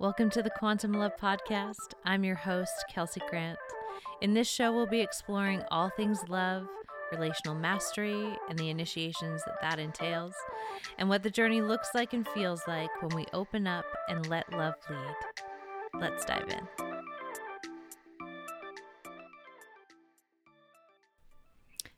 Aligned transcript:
Welcome 0.00 0.28
to 0.30 0.42
the 0.42 0.50
Quantum 0.50 0.92
Love 0.92 1.16
Podcast. 1.16 1.94
I'm 2.04 2.24
your 2.24 2.34
host, 2.34 2.84
Kelsey 2.92 3.22
Grant. 3.30 3.58
In 4.20 4.34
this 4.34 4.48
show, 4.48 4.72
we'll 4.72 4.88
be 4.88 5.00
exploring 5.00 5.62
all 5.70 5.88
things 5.88 6.18
love, 6.28 6.66
relational 7.12 7.54
mastery, 7.54 8.36
and 8.48 8.58
the 8.58 8.70
initiations 8.70 9.42
that 9.44 9.60
that 9.60 9.78
entails, 9.78 10.34
and 10.98 11.08
what 11.08 11.22
the 11.22 11.30
journey 11.30 11.62
looks 11.62 11.90
like 11.94 12.12
and 12.12 12.26
feels 12.30 12.60
like 12.66 12.90
when 13.02 13.14
we 13.14 13.24
open 13.32 13.68
up 13.68 13.84
and 14.08 14.28
let 14.28 14.52
love 14.52 14.74
lead. 14.90 15.14
Let's 16.00 16.24
dive 16.24 16.48
in. 16.48 16.66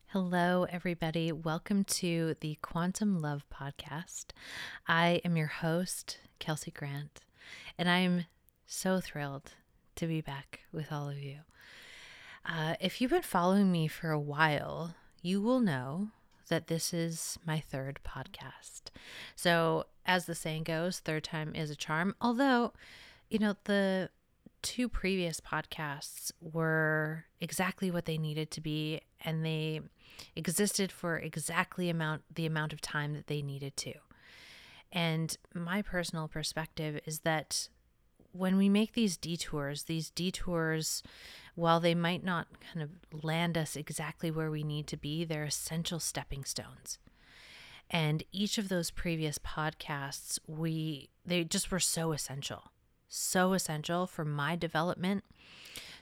Hello, 0.08 0.66
everybody. 0.68 1.32
Welcome 1.32 1.84
to 1.84 2.36
the 2.40 2.58
Quantum 2.60 3.20
Love 3.20 3.44
Podcast. 3.52 4.26
I 4.86 5.22
am 5.24 5.36
your 5.36 5.46
host, 5.46 6.18
Kelsey 6.38 6.70
Grant, 6.70 7.22
and 7.78 7.88
I'm 7.88 8.26
so 8.66 9.00
thrilled 9.00 9.52
to 9.96 10.06
be 10.06 10.20
back 10.20 10.60
with 10.72 10.92
all 10.92 11.08
of 11.08 11.18
you. 11.18 11.38
Uh, 12.44 12.74
if 12.80 13.00
you've 13.00 13.10
been 13.10 13.22
following 13.22 13.72
me 13.72 13.88
for 13.88 14.10
a 14.10 14.20
while, 14.20 14.94
you 15.22 15.40
will 15.40 15.60
know 15.60 16.08
that 16.48 16.68
this 16.68 16.94
is 16.94 17.38
my 17.44 17.58
third 17.58 18.00
podcast. 18.06 18.82
So, 19.34 19.86
as 20.04 20.26
the 20.26 20.34
saying 20.34 20.62
goes, 20.62 21.00
third 21.00 21.24
time 21.24 21.54
is 21.54 21.70
a 21.70 21.76
charm. 21.76 22.14
Although, 22.20 22.72
you 23.28 23.40
know, 23.40 23.56
the 23.64 24.10
two 24.62 24.88
previous 24.88 25.40
podcasts 25.40 26.30
were 26.40 27.24
exactly 27.40 27.90
what 27.90 28.04
they 28.04 28.18
needed 28.18 28.50
to 28.52 28.60
be 28.60 29.00
and 29.20 29.44
they 29.44 29.80
existed 30.34 30.90
for 30.90 31.16
exactly 31.18 31.90
amount 31.90 32.22
the 32.34 32.46
amount 32.46 32.72
of 32.72 32.80
time 32.80 33.12
that 33.14 33.26
they 33.26 33.42
needed 33.42 33.76
to. 33.76 33.92
And 34.92 35.36
my 35.54 35.82
personal 35.82 36.28
perspective 36.28 37.00
is 37.06 37.20
that 37.20 37.68
when 38.32 38.56
we 38.56 38.68
make 38.68 38.92
these 38.92 39.16
detours, 39.16 39.84
these 39.84 40.10
detours, 40.10 41.02
while 41.54 41.80
they 41.80 41.94
might 41.94 42.22
not 42.22 42.46
kind 42.72 42.82
of 42.82 43.24
land 43.24 43.56
us 43.56 43.76
exactly 43.76 44.30
where 44.30 44.50
we 44.50 44.62
need 44.62 44.86
to 44.88 44.96
be, 44.96 45.24
they're 45.24 45.44
essential 45.44 45.98
stepping 45.98 46.44
stones. 46.44 46.98
And 47.90 48.24
each 48.32 48.58
of 48.58 48.68
those 48.68 48.90
previous 48.90 49.38
podcasts, 49.38 50.38
we 50.46 51.10
they 51.24 51.44
just 51.44 51.70
were 51.70 51.80
so 51.80 52.12
essential. 52.12 52.72
So 53.08 53.52
essential 53.52 54.06
for 54.06 54.24
my 54.24 54.56
development, 54.56 55.24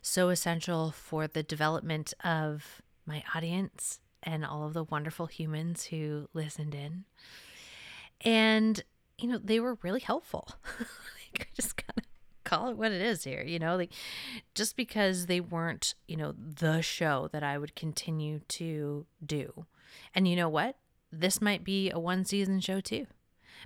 so 0.00 0.30
essential 0.30 0.90
for 0.90 1.26
the 1.26 1.42
development 1.42 2.14
of 2.24 2.82
my 3.06 3.22
audience 3.34 4.00
and 4.22 4.44
all 4.44 4.66
of 4.66 4.72
the 4.72 4.84
wonderful 4.84 5.26
humans 5.26 5.84
who 5.84 6.28
listened 6.32 6.74
in. 6.74 7.04
And, 8.20 8.82
you 9.18 9.28
know, 9.28 9.38
they 9.38 9.60
were 9.60 9.78
really 9.82 10.00
helpful. 10.00 10.48
like, 10.80 11.40
I 11.42 11.46
just 11.54 11.76
kind 11.76 11.98
of 11.98 12.04
call 12.44 12.68
it 12.68 12.76
what 12.76 12.92
it 12.92 13.00
is 13.00 13.24
here, 13.24 13.42
you 13.42 13.58
know, 13.58 13.76
like 13.76 13.92
just 14.54 14.76
because 14.76 15.26
they 15.26 15.40
weren't, 15.40 15.94
you 16.06 16.16
know, 16.16 16.32
the 16.32 16.80
show 16.82 17.28
that 17.32 17.42
I 17.42 17.58
would 17.58 17.74
continue 17.74 18.40
to 18.48 19.06
do. 19.24 19.66
And 20.14 20.28
you 20.28 20.36
know 20.36 20.48
what? 20.48 20.76
This 21.10 21.40
might 21.40 21.64
be 21.64 21.90
a 21.90 21.98
one 21.98 22.24
season 22.24 22.60
show 22.60 22.80
too. 22.80 23.06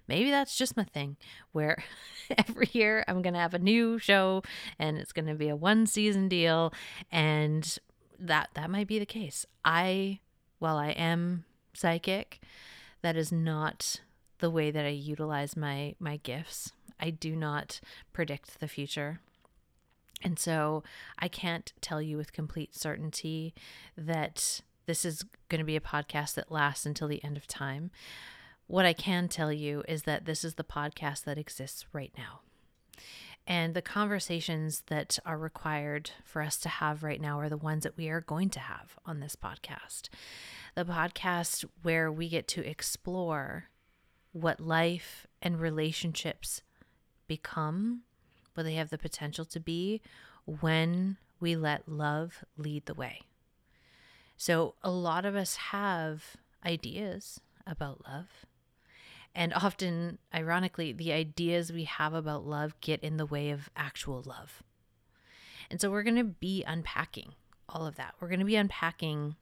Maybe 0.06 0.30
that's 0.30 0.56
just 0.56 0.76
my 0.76 0.84
thing 0.84 1.16
where 1.52 1.82
every 2.38 2.68
year 2.72 3.04
I'm 3.08 3.20
going 3.22 3.34
to 3.34 3.40
have 3.40 3.54
a 3.54 3.58
new 3.58 3.98
show 3.98 4.42
and 4.78 4.96
it's 4.96 5.12
going 5.12 5.26
to 5.26 5.34
be 5.34 5.48
a 5.48 5.56
one 5.56 5.86
season 5.86 6.28
deal 6.28 6.72
and 7.10 7.78
that 8.18 8.50
that 8.54 8.70
might 8.70 8.86
be 8.86 8.98
the 8.98 9.06
case. 9.06 9.44
I 9.64 10.20
while 10.58 10.76
I 10.76 10.90
am 10.90 11.44
psychic, 11.74 12.40
that 13.02 13.16
is 13.16 13.30
not 13.30 14.00
the 14.38 14.50
way 14.50 14.70
that 14.70 14.84
I 14.84 14.90
utilize 14.90 15.56
my 15.56 15.94
my 15.98 16.18
gifts. 16.18 16.72
I 17.00 17.10
do 17.10 17.36
not 17.36 17.80
predict 18.12 18.60
the 18.60 18.68
future. 18.68 19.20
And 20.22 20.38
so 20.38 20.82
I 21.18 21.28
can't 21.28 21.72
tell 21.80 22.02
you 22.02 22.16
with 22.16 22.32
complete 22.32 22.74
certainty 22.74 23.54
that 23.96 24.60
this 24.86 25.04
is 25.04 25.24
going 25.48 25.60
to 25.60 25.64
be 25.64 25.76
a 25.76 25.80
podcast 25.80 26.34
that 26.34 26.50
lasts 26.50 26.86
until 26.86 27.08
the 27.08 27.22
end 27.22 27.36
of 27.36 27.46
time. 27.46 27.90
What 28.66 28.84
I 28.84 28.92
can 28.92 29.28
tell 29.28 29.52
you 29.52 29.84
is 29.86 30.02
that 30.02 30.24
this 30.24 30.44
is 30.44 30.54
the 30.54 30.64
podcast 30.64 31.24
that 31.24 31.38
exists 31.38 31.86
right 31.92 32.12
now. 32.18 32.40
And 33.46 33.72
the 33.72 33.80
conversations 33.80 34.82
that 34.88 35.18
are 35.24 35.38
required 35.38 36.10
for 36.22 36.42
us 36.42 36.58
to 36.58 36.68
have 36.68 37.02
right 37.02 37.20
now 37.20 37.40
are 37.40 37.48
the 37.48 37.56
ones 37.56 37.84
that 37.84 37.96
we 37.96 38.10
are 38.10 38.20
going 38.20 38.50
to 38.50 38.60
have 38.60 38.98
on 39.06 39.20
this 39.20 39.36
podcast. 39.36 40.10
The 40.74 40.84
podcast 40.84 41.64
where 41.82 42.12
we 42.12 42.28
get 42.28 42.46
to 42.48 42.68
explore 42.68 43.68
what 44.32 44.60
life 44.60 45.26
and 45.40 45.60
relationships 45.60 46.62
become, 47.26 48.02
what 48.54 48.64
they 48.64 48.74
have 48.74 48.90
the 48.90 48.98
potential 48.98 49.44
to 49.44 49.60
be 49.60 50.00
when 50.44 51.16
we 51.40 51.54
let 51.54 51.88
love 51.88 52.44
lead 52.56 52.86
the 52.86 52.94
way. 52.94 53.22
So, 54.36 54.74
a 54.82 54.90
lot 54.90 55.24
of 55.24 55.34
us 55.34 55.56
have 55.56 56.36
ideas 56.64 57.40
about 57.66 58.04
love. 58.06 58.46
And 59.34 59.52
often, 59.52 60.18
ironically, 60.34 60.92
the 60.92 61.12
ideas 61.12 61.72
we 61.72 61.84
have 61.84 62.14
about 62.14 62.46
love 62.46 62.80
get 62.80 63.00
in 63.00 63.16
the 63.16 63.26
way 63.26 63.50
of 63.50 63.68
actual 63.76 64.22
love. 64.24 64.62
And 65.70 65.80
so, 65.80 65.90
we're 65.90 66.04
going 66.04 66.16
to 66.16 66.24
be 66.24 66.64
unpacking 66.64 67.34
all 67.68 67.86
of 67.86 67.96
that. 67.96 68.14
We're 68.20 68.28
going 68.28 68.38
to 68.38 68.46
be 68.46 68.56
unpacking 68.56 69.36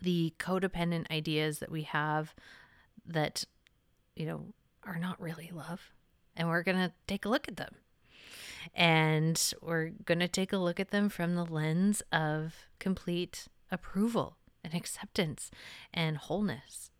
the 0.00 0.32
codependent 0.38 1.10
ideas 1.10 1.58
that 1.58 1.70
we 1.70 1.82
have 1.82 2.34
that, 3.04 3.44
you 4.16 4.26
know, 4.26 4.46
are 4.84 4.98
not 4.98 5.20
really 5.20 5.50
love. 5.52 5.92
And 6.36 6.48
we're 6.48 6.62
going 6.62 6.78
to 6.78 6.92
take 7.06 7.24
a 7.24 7.28
look 7.28 7.48
at 7.48 7.56
them. 7.56 7.74
And 8.74 9.40
we're 9.60 9.90
going 10.04 10.20
to 10.20 10.28
take 10.28 10.52
a 10.52 10.58
look 10.58 10.80
at 10.80 10.90
them 10.90 11.08
from 11.08 11.34
the 11.34 11.44
lens 11.44 12.02
of 12.12 12.54
complete 12.78 13.48
approval 13.70 14.36
and 14.64 14.74
acceptance 14.74 15.50
and 15.92 16.16
wholeness 16.16 16.90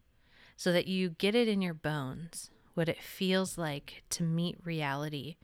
so 0.57 0.73
that 0.73 0.87
you 0.87 1.11
get 1.11 1.35
it 1.35 1.49
in 1.49 1.63
your 1.63 1.75
bones 1.75 2.51
what 2.75 2.89
it 2.89 3.03
feels 3.03 3.59
like 3.59 4.03
to 4.11 4.23
meet 4.23 4.57
reality 4.65 5.37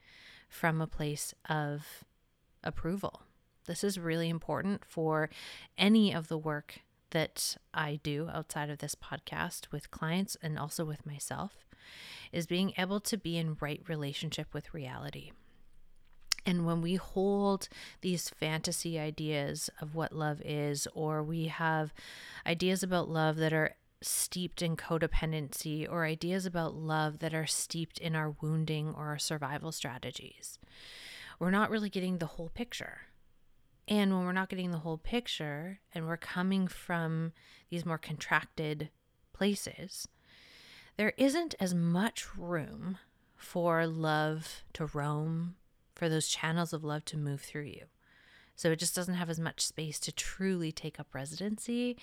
from 0.48 0.80
a 0.80 0.86
place 0.86 1.34
of 1.48 2.04
approval. 2.64 3.22
This 3.66 3.84
is 3.84 3.98
really 3.98 4.28
important 4.28 4.84
for 4.84 5.28
any 5.76 6.12
of 6.12 6.28
the 6.28 6.38
work 6.38 6.80
that 7.10 7.56
I 7.72 8.00
do 8.02 8.28
outside 8.32 8.70
of 8.70 8.78
this 8.78 8.94
podcast 8.94 9.70
with 9.70 9.90
clients 9.90 10.36
and 10.42 10.58
also 10.58 10.84
with 10.84 11.06
myself 11.06 11.64
is 12.32 12.46
being 12.46 12.72
able 12.76 13.00
to 13.00 13.16
be 13.16 13.36
in 13.36 13.56
right 13.60 13.82
relationship 13.88 14.52
with 14.52 14.74
reality. 14.74 15.32
And 16.44 16.64
when 16.64 16.80
we 16.80 16.94
hold 16.94 17.68
these 18.00 18.30
fantasy 18.30 18.98
ideas 18.98 19.68
of 19.80 19.94
what 19.94 20.12
love 20.12 20.40
is, 20.44 20.88
or 20.94 21.22
we 21.22 21.46
have 21.46 21.92
ideas 22.46 22.82
about 22.82 23.08
love 23.08 23.36
that 23.36 23.52
are 23.52 23.74
steeped 24.00 24.62
in 24.62 24.76
codependency, 24.76 25.86
or 25.90 26.04
ideas 26.04 26.46
about 26.46 26.74
love 26.74 27.18
that 27.18 27.34
are 27.34 27.46
steeped 27.46 27.98
in 27.98 28.16
our 28.16 28.34
wounding 28.40 28.94
or 28.96 29.08
our 29.08 29.18
survival 29.18 29.72
strategies, 29.72 30.58
we're 31.38 31.50
not 31.50 31.70
really 31.70 31.90
getting 31.90 32.18
the 32.18 32.26
whole 32.26 32.48
picture. 32.48 33.00
And 33.88 34.12
when 34.12 34.26
we're 34.26 34.32
not 34.32 34.50
getting 34.50 34.70
the 34.70 34.78
whole 34.78 34.98
picture 34.98 35.80
and 35.94 36.06
we're 36.06 36.18
coming 36.18 36.68
from 36.68 37.32
these 37.70 37.86
more 37.86 37.96
contracted 37.96 38.90
places, 39.32 40.06
there 40.98 41.14
isn't 41.16 41.54
as 41.58 41.74
much 41.74 42.36
room 42.36 42.98
for 43.34 43.86
love 43.86 44.62
to 44.74 44.86
roam, 44.86 45.56
for 45.94 46.08
those 46.08 46.28
channels 46.28 46.74
of 46.74 46.84
love 46.84 47.04
to 47.06 47.16
move 47.16 47.40
through 47.40 47.62
you. 47.62 47.86
So 48.56 48.70
it 48.70 48.78
just 48.78 48.94
doesn't 48.94 49.14
have 49.14 49.30
as 49.30 49.40
much 49.40 49.64
space 49.64 49.98
to 50.00 50.12
truly 50.12 50.70
take 50.70 51.00
up 51.00 51.14
residency 51.14 51.96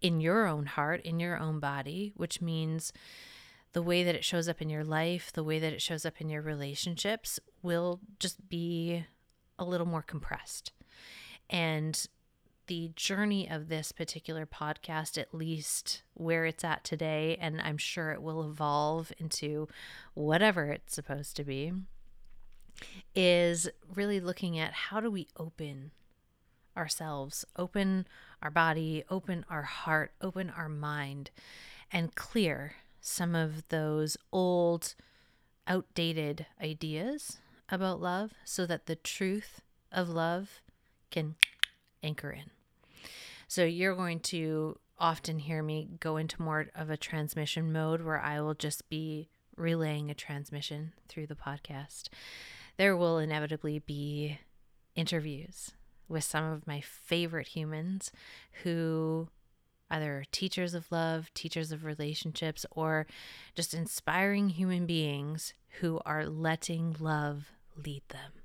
in 0.00 0.20
your 0.20 0.46
own 0.46 0.66
heart, 0.66 1.00
in 1.02 1.20
your 1.20 1.38
own 1.38 1.60
body, 1.60 2.12
which 2.16 2.40
means 2.40 2.92
the 3.72 3.82
way 3.82 4.02
that 4.02 4.14
it 4.14 4.24
shows 4.24 4.48
up 4.48 4.60
in 4.60 4.68
your 4.68 4.84
life, 4.84 5.30
the 5.32 5.44
way 5.44 5.58
that 5.58 5.72
it 5.72 5.82
shows 5.82 6.04
up 6.04 6.20
in 6.20 6.28
your 6.28 6.42
relationships 6.42 7.38
will 7.62 8.00
just 8.18 8.48
be 8.48 9.04
a 9.58 9.64
little 9.64 9.86
more 9.86 10.02
compressed. 10.02 10.72
And 11.50 12.06
the 12.66 12.90
journey 12.96 13.48
of 13.48 13.68
this 13.68 13.92
particular 13.92 14.46
podcast, 14.46 15.18
at 15.18 15.34
least 15.34 16.02
where 16.14 16.46
it's 16.46 16.64
at 16.64 16.84
today, 16.84 17.36
and 17.40 17.60
I'm 17.60 17.78
sure 17.78 18.12
it 18.12 18.22
will 18.22 18.48
evolve 18.48 19.12
into 19.18 19.68
whatever 20.14 20.70
it's 20.70 20.94
supposed 20.94 21.36
to 21.36 21.44
be, 21.44 21.72
is 23.14 23.68
really 23.94 24.20
looking 24.20 24.58
at 24.58 24.72
how 24.72 25.00
do 25.00 25.10
we 25.10 25.28
open 25.36 25.90
ourselves, 26.76 27.44
open 27.56 28.06
our 28.42 28.50
body, 28.50 29.04
open 29.10 29.44
our 29.48 29.62
heart, 29.62 30.12
open 30.20 30.50
our 30.50 30.68
mind, 30.68 31.30
and 31.92 32.14
clear 32.14 32.74
some 33.00 33.34
of 33.34 33.68
those 33.68 34.16
old, 34.32 34.94
outdated 35.66 36.46
ideas 36.60 37.38
about 37.68 38.00
love 38.00 38.32
so 38.44 38.66
that 38.66 38.86
the 38.86 38.96
truth 38.96 39.60
of 39.92 40.08
love 40.08 40.60
can 41.14 41.36
anchor 42.02 42.30
in. 42.30 42.50
So 43.46 43.64
you're 43.64 43.94
going 43.94 44.20
to 44.20 44.78
often 44.98 45.38
hear 45.38 45.62
me 45.62 45.88
go 46.00 46.16
into 46.16 46.42
more 46.42 46.66
of 46.74 46.90
a 46.90 46.96
transmission 46.96 47.72
mode 47.72 48.02
where 48.02 48.20
I 48.20 48.40
will 48.40 48.54
just 48.54 48.88
be 48.88 49.28
relaying 49.56 50.10
a 50.10 50.14
transmission 50.14 50.92
through 51.08 51.28
the 51.28 51.36
podcast. 51.36 52.08
there 52.76 52.96
will 52.96 53.18
inevitably 53.18 53.78
be 53.78 54.40
interviews 54.96 55.70
with 56.08 56.24
some 56.24 56.44
of 56.44 56.66
my 56.66 56.80
favorite 56.80 57.48
humans 57.48 58.10
who 58.64 59.28
either 59.90 60.24
teachers 60.32 60.74
of 60.74 60.90
love, 60.90 61.32
teachers 61.34 61.70
of 61.70 61.84
relationships, 61.84 62.66
or 62.72 63.06
just 63.54 63.74
inspiring 63.74 64.48
human 64.48 64.86
beings 64.86 65.54
who 65.80 66.00
are 66.04 66.26
letting 66.26 66.96
love 66.98 67.52
lead 67.76 68.02
them. 68.08 68.43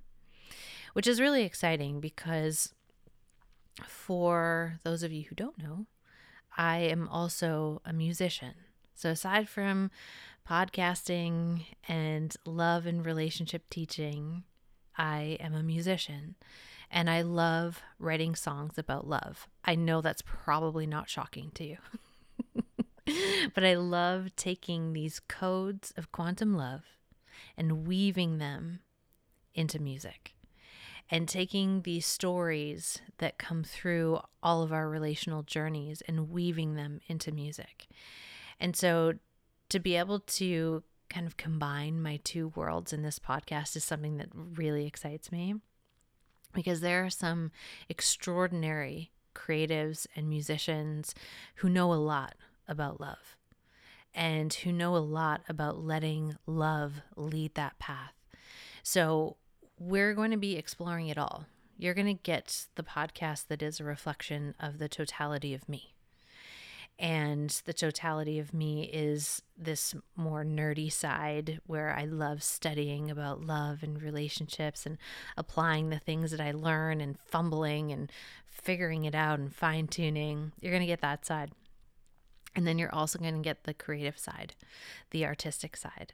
Which 0.99 1.07
is 1.07 1.21
really 1.21 1.43
exciting 1.43 2.01
because 2.01 2.73
for 3.87 4.79
those 4.83 5.01
of 5.01 5.13
you 5.13 5.23
who 5.29 5.33
don't 5.33 5.57
know, 5.57 5.85
I 6.57 6.79
am 6.79 7.07
also 7.07 7.81
a 7.85 7.93
musician. 7.93 8.53
So 8.95 9.11
aside 9.11 9.47
from 9.47 9.91
podcasting 10.45 11.61
and 11.87 12.35
love 12.43 12.85
and 12.85 13.05
relationship 13.05 13.69
teaching, 13.69 14.43
I 14.97 15.37
am 15.39 15.53
a 15.53 15.63
musician 15.63 16.35
and 16.91 17.09
I 17.09 17.21
love 17.21 17.81
writing 17.97 18.35
songs 18.35 18.77
about 18.77 19.07
love. 19.07 19.47
I 19.63 19.75
know 19.75 20.01
that's 20.01 20.23
probably 20.25 20.85
not 20.85 21.09
shocking 21.09 21.51
to 21.53 21.63
you. 21.63 21.77
but 23.55 23.63
I 23.63 23.75
love 23.75 24.35
taking 24.35 24.91
these 24.91 25.21
codes 25.21 25.93
of 25.95 26.11
quantum 26.11 26.57
love 26.57 26.81
and 27.55 27.87
weaving 27.87 28.39
them 28.39 28.81
into 29.55 29.79
music 29.79 30.33
and 31.09 31.27
taking 31.27 31.81
these 31.81 32.05
stories 32.05 32.99
that 33.17 33.37
come 33.37 33.63
through 33.63 34.19
all 34.43 34.61
of 34.61 34.71
our 34.71 34.87
relational 34.87 35.43
journeys 35.43 36.01
and 36.07 36.29
weaving 36.29 36.75
them 36.75 36.99
into 37.07 37.31
music. 37.31 37.87
And 38.59 38.75
so 38.75 39.13
to 39.69 39.79
be 39.79 39.95
able 39.95 40.19
to 40.19 40.83
kind 41.09 41.25
of 41.25 41.37
combine 41.37 42.01
my 42.01 42.19
two 42.23 42.49
worlds 42.49 42.93
in 42.93 43.01
this 43.01 43.19
podcast 43.19 43.75
is 43.75 43.83
something 43.83 44.17
that 44.17 44.29
really 44.33 44.85
excites 44.85 45.31
me 45.31 45.55
because 46.53 46.81
there 46.81 47.03
are 47.03 47.09
some 47.09 47.51
extraordinary 47.87 49.11
creatives 49.35 50.05
and 50.15 50.29
musicians 50.29 51.15
who 51.55 51.69
know 51.69 51.91
a 51.93 51.95
lot 51.95 52.35
about 52.67 52.99
love 52.99 53.35
and 54.13 54.53
who 54.53 54.71
know 54.71 54.95
a 54.95 54.97
lot 54.97 55.41
about 55.47 55.83
letting 55.83 56.35
love 56.45 57.01
lead 57.15 57.55
that 57.55 57.77
path. 57.79 58.13
So, 58.83 59.37
we're 59.79 60.13
going 60.13 60.31
to 60.31 60.37
be 60.37 60.57
exploring 60.57 61.07
it 61.07 61.17
all. 61.17 61.45
You're 61.77 61.93
going 61.93 62.07
to 62.07 62.13
get 62.13 62.67
the 62.75 62.83
podcast 62.83 63.47
that 63.47 63.63
is 63.63 63.79
a 63.79 63.85
reflection 63.85 64.53
of 64.59 64.77
the 64.77 64.89
totality 64.89 65.53
of 65.53 65.69
me. 65.69 65.93
And 66.99 67.49
the 67.63 67.71
totality 67.71 68.39
of 68.39 68.53
me 68.53 68.83
is 68.83 69.41
this 69.57 69.95
more 70.17 70.43
nerdy 70.43 70.91
side 70.91 71.61
where 71.65 71.95
I 71.97 72.03
love 72.03 72.43
studying 72.43 73.09
about 73.09 73.39
love 73.39 73.83
and 73.83 74.01
relationships 74.01 74.85
and 74.85 74.97
applying 75.37 75.89
the 75.89 75.99
things 75.99 76.31
that 76.31 76.41
I 76.41 76.51
learn 76.51 76.99
and 76.99 77.17
fumbling 77.17 77.93
and 77.93 78.11
figuring 78.45 79.05
it 79.05 79.15
out 79.15 79.39
and 79.39 79.55
fine 79.55 79.87
tuning. 79.87 80.51
You're 80.59 80.73
going 80.73 80.81
to 80.81 80.87
get 80.87 80.99
that 80.99 81.25
side. 81.25 81.51
And 82.53 82.67
then 82.67 82.77
you're 82.77 82.93
also 82.93 83.17
going 83.17 83.35
to 83.35 83.41
get 83.41 83.63
the 83.63 83.73
creative 83.73 84.19
side, 84.19 84.55
the 85.11 85.25
artistic 85.25 85.77
side. 85.77 86.11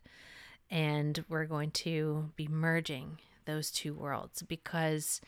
And 0.69 1.25
we're 1.27 1.45
going 1.45 1.71
to 1.71 2.29
be 2.35 2.47
merging 2.47 3.17
those 3.45 3.71
two 3.71 3.93
worlds 3.93 4.43
because 4.43 5.21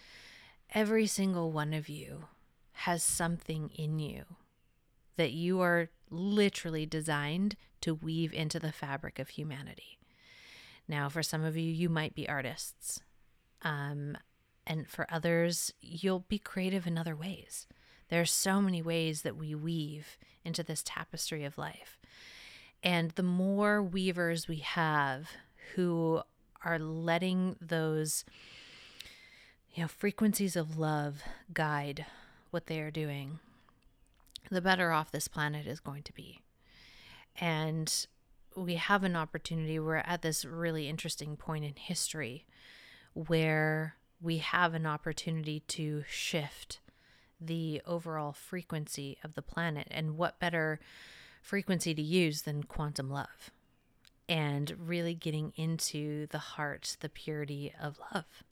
every 0.74 1.08
single 1.08 1.52
one 1.52 1.74
of 1.74 1.90
you 1.90 2.25
has 2.72 3.02
something 3.04 3.69
in 3.75 4.00
you 4.00 4.24
that 5.16 5.31
you 5.31 5.62
are 5.62 5.90
literally 6.10 6.86
designed 6.86 7.56
to 7.81 7.94
weave 7.94 8.34
into 8.34 8.60
the 8.60 8.72
fabric 8.72 9.19
of 9.19 9.30
humanity. 9.30 9.98
Now, 10.88 11.10
for 11.10 11.22
some 11.22 11.44
of 11.44 11.58
you, 11.58 11.69
you 11.69 11.90
might 11.90 12.16
be 12.16 12.30
artists. 12.30 13.02
Um, 13.64 14.18
and 14.66 14.88
for 14.88 15.08
others, 15.10 15.74
you'll 15.81 16.25
be 16.28 16.40
creative 16.40 16.88
in 16.88 16.98
other 16.98 17.16
ways. 17.16 17.68
There 18.10 18.22
are 18.22 18.25
so 18.25 18.62
many 18.62 18.81
ways 18.81 19.24
that 19.24 19.36
we 19.36 19.54
weave 19.54 20.18
into 20.46 20.64
this 20.64 20.84
tapestry 20.86 21.44
of 21.44 21.58
life. 21.58 21.98
And 22.84 23.12
the 23.12 23.24
more 23.24 23.81
weavers 23.81 24.48
we 24.48 24.58
have 24.58 25.30
who 25.75 26.22
are 26.63 26.80
letting 26.80 27.56
those 27.62 28.25
you 29.74 29.83
know 29.83 29.88
frequencies 29.88 30.56
of 30.56 30.77
love 30.77 31.21
guide 31.54 32.06
what 32.51 32.68
they 32.68 32.80
are 32.80 32.92
doing 32.92 33.39
the 34.50 34.62
better 34.62 34.92
off 34.92 35.12
this 35.12 35.27
planet 35.27 35.68
is 35.68 35.80
going 35.80 36.04
to 36.04 36.13
be. 36.13 36.42
And 37.39 38.07
we 38.56 38.75
have 38.75 39.04
an 39.04 39.15
opportunity. 39.15 39.80
We're 39.80 39.98
at 39.98 40.21
this 40.21 40.45
really 40.45 40.88
interesting 40.88 41.36
point 41.36 41.65
in 41.65 41.75
history 41.75 42.45
where 43.13 43.95
we 44.21 44.38
have 44.39 44.74
an 44.74 44.86
opportunity 44.86 45.62
to 45.68 46.04
shift 46.09 46.80
the 47.39 47.81
overall 47.86 48.33
frequency 48.33 49.18
of 49.24 49.36
the 49.36 49.42
planet. 49.42 49.88
And 49.92 50.18
what 50.18 50.39
better 50.39 50.80
frequency 51.42 51.94
to 51.94 52.01
use 52.01 52.44
than 52.44 52.63
quantum 52.63 53.12
love? 53.12 53.51
And 54.30 54.76
really 54.78 55.14
getting 55.14 55.54
into 55.56 56.28
the 56.28 56.38
heart, 56.38 56.98
the 57.00 57.10
purity 57.10 57.74
of 57.82 58.00
love, 58.14 58.44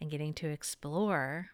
and 0.00 0.10
getting 0.10 0.34
to 0.34 0.48
explore 0.48 1.48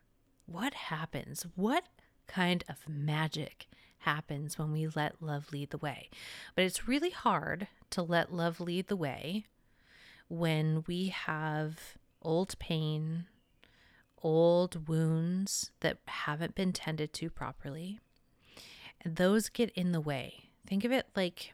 what 0.46 0.74
happens, 0.74 1.46
what 1.54 1.84
kind 2.26 2.64
of 2.68 2.88
magic 2.88 3.66
happens 3.98 4.58
when 4.58 4.72
we 4.72 4.86
let 4.88 5.22
love 5.22 5.52
lead 5.52 5.70
the 5.70 5.78
way. 5.78 6.08
But 6.54 6.64
it's 6.64 6.88
really 6.88 7.10
hard 7.10 7.68
to 7.90 8.02
let 8.02 8.32
love 8.32 8.60
lead 8.60 8.88
the 8.88 8.96
way 8.96 9.44
when 10.28 10.84
we 10.86 11.08
have 11.08 11.96
old 12.22 12.58
pain, 12.58 13.26
old 14.22 14.88
wounds 14.88 15.70
that 15.80 15.98
haven't 16.06 16.54
been 16.54 16.72
tended 16.72 17.12
to 17.14 17.30
properly. 17.30 18.00
And 19.02 19.16
those 19.16 19.48
get 19.48 19.70
in 19.70 19.92
the 19.92 20.00
way. 20.00 20.50
Think 20.66 20.84
of 20.84 20.92
it 20.92 21.06
like 21.14 21.52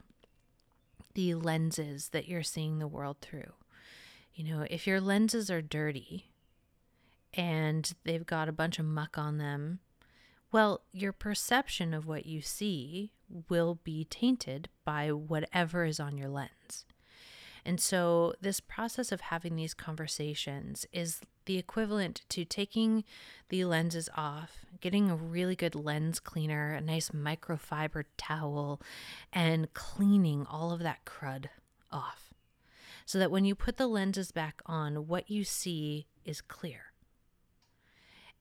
the 1.15 1.33
lenses 1.33 2.09
that 2.09 2.27
you're 2.27 2.43
seeing 2.43 2.79
the 2.79 2.87
world 2.87 3.17
through. 3.21 3.53
You 4.33 4.43
know, 4.43 4.67
if 4.69 4.85
your 4.85 5.01
lenses 5.01 5.49
are 5.49 5.61
dirty 5.61 6.29
and 7.33 7.91
they've 8.03 8.25
got 8.25 8.47
a 8.47 8.53
bunch 8.53 8.79
of 8.79 8.85
muck 8.85 9.17
on 9.17 9.37
them 9.37 9.79
well, 10.55 10.83
your 10.93 11.11
perception 11.11 11.93
of 11.93 12.07
what 12.07 12.25
you 12.25 12.41
see 12.41 13.11
will 13.49 13.79
be 13.83 14.05
tainted 14.05 14.69
by 14.85 15.11
whatever 15.11 15.83
is 15.83 15.99
on 15.99 16.17
your 16.17 16.29
lens. 16.29 16.85
And 17.65 17.81
so, 17.81 18.33
this 18.39 18.59
process 18.59 19.11
of 19.11 19.21
having 19.21 19.55
these 19.55 19.73
conversations 19.73 20.85
is 20.93 21.21
the 21.45 21.57
equivalent 21.57 22.21
to 22.29 22.45
taking 22.45 23.03
the 23.49 23.65
lenses 23.65 24.07
off, 24.15 24.65
getting 24.81 25.09
a 25.09 25.15
really 25.15 25.55
good 25.55 25.73
lens 25.73 26.19
cleaner, 26.19 26.73
a 26.73 26.81
nice 26.81 27.09
microfiber 27.09 28.03
towel, 28.17 28.79
and 29.33 29.73
cleaning 29.73 30.45
all 30.45 30.71
of 30.71 30.81
that 30.81 31.05
crud 31.05 31.47
off. 31.91 32.35
So 33.07 33.17
that 33.17 33.31
when 33.31 33.45
you 33.45 33.55
put 33.55 33.77
the 33.77 33.87
lenses 33.87 34.31
back 34.31 34.61
on, 34.67 35.07
what 35.07 35.31
you 35.31 35.43
see 35.43 36.05
is 36.23 36.41
clear. 36.41 36.93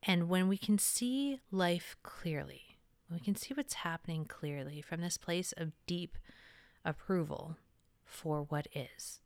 And 0.02 0.28
when 0.28 0.48
we 0.48 0.58
can 0.58 0.78
see 0.78 1.40
life 1.50 1.96
clearly, 2.02 2.78
we 3.10 3.20
can 3.20 3.36
see 3.36 3.54
what's 3.54 3.74
happening 3.74 4.26
clearly 4.26 4.82
from 4.82 5.00
this 5.00 5.16
place 5.16 5.54
of 5.56 5.72
deep 5.86 6.18
approval 6.84 7.56
for 8.04 8.42
what 8.42 8.66
is, 8.74 9.20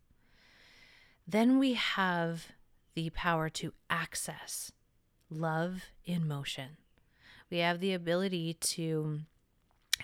then 1.27 1.59
we 1.59 1.75
have 1.75 2.49
the 2.95 3.11
power 3.11 3.49
to 3.49 3.73
access 3.91 4.73
love 5.31 5.85
in 6.05 6.27
motion. 6.27 6.79
We 7.51 7.59
have 7.59 7.81
the 7.81 7.95
ability 7.95 8.55
to 8.55 9.21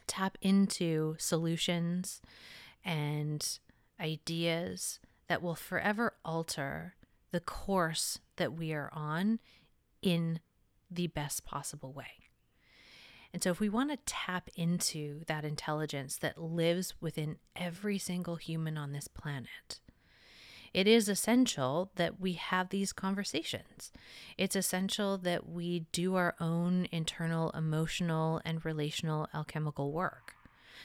tap 0.07 0.38
into 0.40 1.16
solutions 1.19 2.21
and 2.85 3.59
ideas 4.00 5.00
that 5.28 5.43
will 5.43 5.54
forever 5.54 6.14
alter 6.25 6.95
the 7.31 7.40
course 7.40 8.19
that 8.37 8.52
we 8.52 8.73
are 8.73 8.90
on 8.93 9.40
in 10.02 10.40
the 10.90 11.07
best 11.09 11.45
possible 11.45 11.93
way. 11.93 12.24
And 13.34 13.42
so, 13.42 13.50
if 13.50 13.58
we 13.58 13.68
want 13.68 13.90
to 13.90 13.98
tap 14.06 14.48
into 14.54 15.24
that 15.26 15.44
intelligence 15.44 16.18
that 16.18 16.40
lives 16.40 16.94
within 17.00 17.38
every 17.56 17.98
single 17.98 18.36
human 18.36 18.78
on 18.78 18.92
this 18.92 19.08
planet, 19.08 19.80
it 20.72 20.86
is 20.86 21.08
essential 21.08 21.90
that 21.96 22.20
we 22.20 22.34
have 22.34 22.68
these 22.68 22.92
conversations. 22.92 23.90
It's 24.38 24.54
essential 24.54 25.18
that 25.18 25.48
we 25.48 25.80
do 25.90 26.14
our 26.14 26.36
own 26.38 26.86
internal 26.92 27.50
emotional 27.50 28.40
and 28.44 28.64
relational 28.64 29.26
alchemical 29.34 29.90
work 29.90 30.36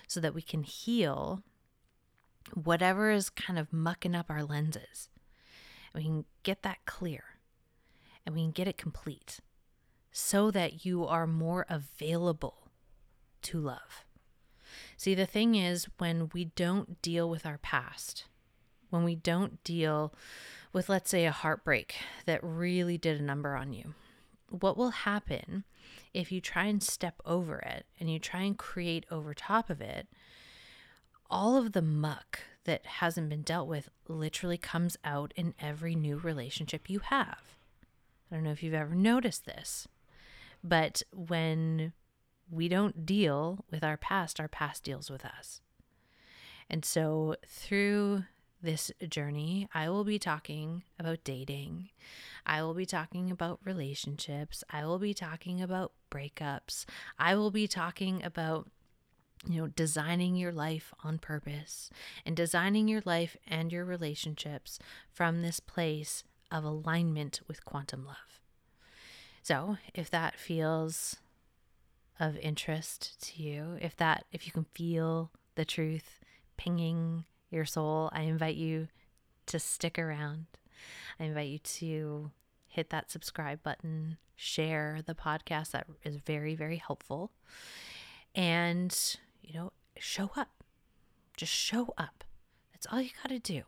so 0.08 0.20
that 0.20 0.34
we 0.34 0.42
can 0.42 0.64
heal 0.64 1.44
whatever 2.56 3.12
is 3.12 3.30
kind 3.30 3.60
of 3.60 3.72
mucking 3.72 4.16
up 4.16 4.26
our 4.28 4.44
lenses. 4.44 5.10
We 5.94 6.02
can 6.02 6.26
get 6.42 6.64
that 6.64 6.80
clear 6.88 7.24
and 8.26 8.34
we 8.34 8.42
can 8.42 8.52
get 8.52 8.68
it 8.68 8.80
complete 8.80 9.40
so 10.12 10.52
that 10.52 10.86
you 10.86 11.06
are 11.06 11.28
more 11.28 11.66
available 11.70 12.68
to 13.42 13.60
love. 13.60 14.06
See, 14.98 15.16
the 15.16 15.26
thing 15.26 15.56
is, 15.56 15.88
when 15.98 16.30
we 16.34 16.46
don't 16.46 17.02
deal 17.02 17.30
with 17.30 17.46
our 17.46 17.58
past, 17.58 18.26
when 18.90 19.04
we 19.04 19.16
don't 19.16 19.64
deal 19.64 20.14
with, 20.74 20.90
let's 20.90 21.10
say, 21.10 21.26
a 21.26 21.32
heartbreak 21.32 21.96
that 22.26 22.44
really 22.44 22.98
did 22.98 23.20
a 23.20 23.24
number 23.24 23.56
on 23.56 23.72
you, 23.72 23.94
what 24.50 24.78
will 24.78 24.90
happen 24.90 25.64
if 26.14 26.32
you 26.32 26.42
try 26.42 26.66
and 26.66 26.82
step 26.82 27.22
over 27.26 27.60
it 27.60 27.86
and 28.00 28.12
you 28.12 28.20
try 28.20 28.42
and 28.42 28.58
create 28.58 29.06
over 29.12 29.34
top 29.34 29.70
of 29.70 29.80
it? 29.80 30.08
All 31.30 31.56
of 31.56 31.74
the 31.74 31.82
muck 31.82 32.40
that 32.66 32.86
hasn't 32.86 33.30
been 33.30 33.44
dealt 33.44 33.68
with 33.68 33.90
literally 34.08 34.58
comes 34.58 34.98
out 35.04 35.34
in 35.36 35.54
every 35.60 35.96
new 35.96 36.18
relationship 36.18 36.90
you 36.90 37.00
have. 37.00 37.56
I 38.32 38.36
don't 38.36 38.44
know 38.44 38.52
if 38.52 38.62
you've 38.64 38.74
ever 38.74 38.96
noticed 38.96 39.46
this, 39.46 39.88
but 40.64 41.04
when 41.14 41.94
we 42.50 42.68
don't 42.68 43.06
deal 43.06 43.66
with 43.70 43.84
our 43.84 43.98
past, 43.98 44.40
our 44.40 44.48
past 44.48 44.84
deals 44.84 45.10
with 45.10 45.24
us. 45.24 45.62
And 46.70 46.84
so 46.86 47.36
through 47.48 48.24
this 48.62 48.92
journey, 49.08 49.68
I 49.74 49.90
will 49.90 50.04
be 50.04 50.20
talking 50.20 50.84
about 51.00 51.24
dating. 51.24 51.90
I 52.46 52.62
will 52.62 52.74
be 52.74 52.86
talking 52.86 53.32
about 53.32 53.60
relationships. 53.64 54.64
I 54.70 54.86
will 54.86 55.00
be 55.00 55.14
talking 55.14 55.62
about 55.62 55.94
breakups. 56.12 56.86
I 57.18 57.36
will 57.36 57.52
be 57.52 57.68
talking 57.68 58.24
about 58.24 58.70
you 59.48 59.62
know, 59.62 59.68
designing 59.68 60.36
your 60.36 60.52
life 60.52 60.94
on 61.04 61.18
purpose 61.18 61.90
and 62.26 62.36
designing 62.36 62.88
your 62.88 63.02
life 63.06 63.38
and 63.48 63.72
your 63.72 63.86
relationships 63.86 64.80
from 65.12 65.42
this 65.42 65.60
place 65.60 66.24
of 66.52 66.64
alignment 66.64 67.40
with 67.48 67.64
quantum 67.64 68.06
love. 68.06 68.39
So, 69.50 69.78
if 69.96 70.12
that 70.12 70.36
feels 70.36 71.16
of 72.20 72.38
interest 72.38 73.20
to 73.22 73.42
you, 73.42 73.80
if 73.82 73.98
that 73.98 74.26
if 74.32 74.46
you 74.46 74.52
can 74.52 74.68
feel 74.76 75.32
the 75.56 75.66
truth 75.66 76.20
pinging 76.56 77.26
your 77.50 77.66
soul, 77.66 78.12
I 78.14 78.22
invite 78.22 78.58
you 78.58 78.90
to 79.48 79.58
stick 79.58 79.98
around. 79.98 80.46
I 81.20 81.24
invite 81.24 81.50
you 81.50 81.58
to 81.58 82.32
hit 82.68 82.92
that 82.92 83.10
subscribe 83.10 83.64
button, 83.64 84.18
share 84.36 85.00
the 85.04 85.16
podcast. 85.16 85.72
That 85.72 85.88
is 86.04 86.18
very, 86.18 86.54
very 86.54 86.78
helpful. 86.78 87.32
And, 88.36 88.96
you 89.42 89.56
know, 89.56 89.72
show 89.98 90.30
up. 90.36 90.64
Just 91.36 91.54
show 91.54 91.92
up. 91.98 92.24
That's 92.72 92.86
all 92.92 93.02
you 93.02 93.10
got 93.24 93.30
to 93.30 93.40
do 93.40 93.64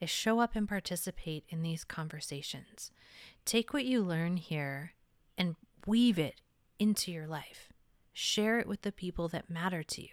is 0.00 0.10
show 0.10 0.40
up 0.40 0.54
and 0.54 0.68
participate 0.68 1.44
in 1.48 1.62
these 1.62 1.84
conversations. 1.84 2.90
Take 3.44 3.72
what 3.72 3.84
you 3.84 4.02
learn 4.02 4.36
here 4.36 4.92
and 5.38 5.56
weave 5.86 6.18
it 6.18 6.40
into 6.78 7.10
your 7.10 7.26
life. 7.26 7.72
Share 8.12 8.58
it 8.58 8.66
with 8.66 8.82
the 8.82 8.92
people 8.92 9.28
that 9.28 9.50
matter 9.50 9.82
to 9.82 10.02
you. 10.02 10.08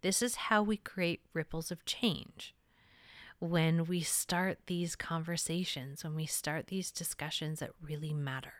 This 0.00 0.22
is 0.22 0.34
how 0.36 0.62
we 0.62 0.76
create 0.76 1.22
ripples 1.32 1.70
of 1.70 1.84
change. 1.84 2.54
When 3.40 3.84
we 3.86 4.00
start 4.00 4.58
these 4.66 4.96
conversations, 4.96 6.02
when 6.02 6.14
we 6.14 6.26
start 6.26 6.66
these 6.66 6.90
discussions 6.90 7.60
that 7.60 7.70
really 7.80 8.12
matter, 8.12 8.54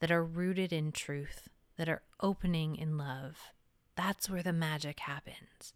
that 0.00 0.10
are 0.10 0.24
rooted 0.24 0.72
in 0.72 0.92
truth, 0.92 1.48
that 1.76 1.88
are 1.88 2.02
opening 2.20 2.76
in 2.76 2.96
love, 2.96 3.52
that's 3.94 4.30
where 4.30 4.42
the 4.42 4.52
magic 4.52 5.00
happens. 5.00 5.74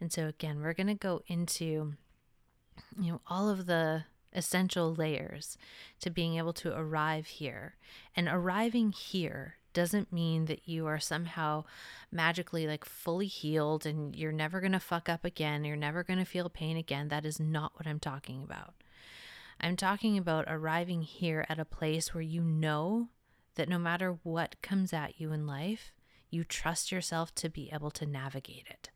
And 0.00 0.12
so, 0.12 0.26
again, 0.26 0.60
we're 0.60 0.74
going 0.74 0.88
to 0.88 0.94
go 0.94 1.22
into 1.26 1.94
you 2.98 3.12
know 3.12 3.20
all 3.26 3.48
of 3.48 3.66
the 3.66 4.04
essential 4.32 4.94
layers 4.94 5.56
to 6.00 6.10
being 6.10 6.36
able 6.36 6.52
to 6.52 6.76
arrive 6.76 7.26
here. 7.26 7.76
And 8.14 8.28
arriving 8.28 8.92
here 8.92 9.56
doesn't 9.72 10.12
mean 10.12 10.46
that 10.46 10.68
you 10.68 10.86
are 10.86 10.98
somehow 10.98 11.64
magically 12.10 12.66
like 12.66 12.84
fully 12.84 13.26
healed 13.26 13.86
and 13.86 14.14
you're 14.16 14.32
never 14.32 14.60
going 14.60 14.72
to 14.72 14.80
fuck 14.80 15.08
up 15.08 15.24
again, 15.24 15.64
you're 15.64 15.76
never 15.76 16.02
going 16.02 16.18
to 16.18 16.24
feel 16.24 16.48
pain 16.48 16.76
again. 16.76 17.08
That 17.08 17.24
is 17.24 17.38
not 17.38 17.72
what 17.74 17.86
I'm 17.86 18.00
talking 18.00 18.42
about. 18.42 18.74
I'm 19.60 19.76
talking 19.76 20.16
about 20.16 20.44
arriving 20.48 21.02
here 21.02 21.44
at 21.48 21.58
a 21.58 21.64
place 21.64 22.14
where 22.14 22.22
you 22.22 22.42
know 22.42 23.08
that 23.56 23.68
no 23.68 23.78
matter 23.78 24.18
what 24.22 24.60
comes 24.62 24.92
at 24.92 25.20
you 25.20 25.32
in 25.32 25.46
life, 25.46 25.92
you 26.30 26.44
trust 26.44 26.92
yourself 26.92 27.34
to 27.36 27.48
be 27.48 27.70
able 27.72 27.90
to 27.90 28.06
navigate 28.06 28.66
it. 28.70 28.90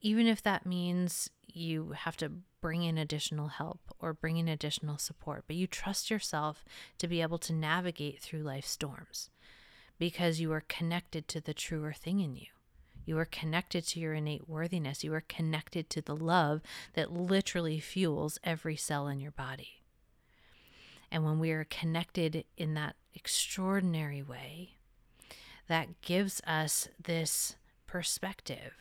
Even 0.00 0.26
if 0.26 0.42
that 0.42 0.66
means 0.66 1.30
you 1.46 1.92
have 1.96 2.16
to 2.18 2.32
bring 2.64 2.82
in 2.82 2.96
additional 2.96 3.48
help 3.48 3.78
or 4.00 4.14
bring 4.14 4.38
in 4.38 4.48
additional 4.48 4.96
support, 4.96 5.44
but 5.46 5.54
you 5.54 5.66
trust 5.66 6.10
yourself 6.10 6.64
to 6.96 7.06
be 7.06 7.20
able 7.20 7.36
to 7.36 7.52
navigate 7.52 8.18
through 8.22 8.40
life's 8.40 8.70
storms 8.70 9.28
because 9.98 10.40
you 10.40 10.50
are 10.50 10.64
connected 10.66 11.28
to 11.28 11.42
the 11.42 11.52
truer 11.52 11.92
thing 11.92 12.20
in 12.20 12.34
you. 12.34 12.46
You 13.04 13.18
are 13.18 13.26
connected 13.26 13.86
to 13.88 14.00
your 14.00 14.14
innate 14.14 14.48
worthiness. 14.48 15.04
You 15.04 15.12
are 15.12 15.24
connected 15.28 15.90
to 15.90 16.00
the 16.00 16.16
love 16.16 16.62
that 16.94 17.12
literally 17.12 17.80
fuels 17.80 18.38
every 18.42 18.76
cell 18.76 19.08
in 19.08 19.20
your 19.20 19.32
body. 19.32 19.82
And 21.10 21.22
when 21.22 21.38
we 21.38 21.50
are 21.50 21.64
connected 21.64 22.44
in 22.56 22.72
that 22.72 22.96
extraordinary 23.12 24.22
way, 24.22 24.70
that 25.68 26.00
gives 26.00 26.40
us 26.46 26.88
this 26.98 27.56
perspective 27.86 28.72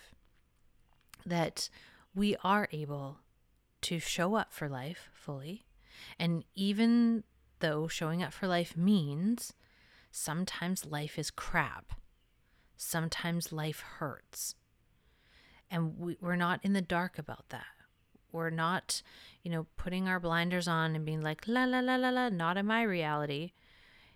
that 1.26 1.68
we 2.16 2.38
are 2.46 2.70
able 2.72 3.18
to 3.84 4.00
show 4.00 4.36
up 4.36 4.54
for 4.54 4.68
life 4.68 5.10
fully. 5.14 5.66
And 6.20 6.44
even 6.56 7.24
though 7.60 7.88
showing 7.88 8.24
up 8.24 8.34
for 8.34 8.48
life 8.48 8.76
means 8.76 9.54
sometimes 10.12 10.86
life 10.86 11.18
is 11.18 11.32
crap, 11.32 11.94
sometimes 12.76 13.52
life 13.52 13.82
hurts. 13.82 14.56
And 15.70 15.98
we, 15.98 16.18
we're 16.22 16.36
not 16.36 16.60
in 16.64 16.74
the 16.74 16.82
dark 16.82 17.18
about 17.18 17.50
that. 17.50 17.66
We're 18.32 18.50
not, 18.50 19.02
you 19.44 19.52
know, 19.52 19.68
putting 19.78 20.08
our 20.08 20.20
blinders 20.20 20.68
on 20.68 20.96
and 20.96 21.06
being 21.06 21.22
like, 21.22 21.44
la, 21.48 21.66
la, 21.66 21.80
la, 21.80 21.96
la, 21.96 22.10
la, 22.10 22.30
not 22.30 22.58
in 22.58 22.66
my 22.66 22.82
reality. 22.82 23.52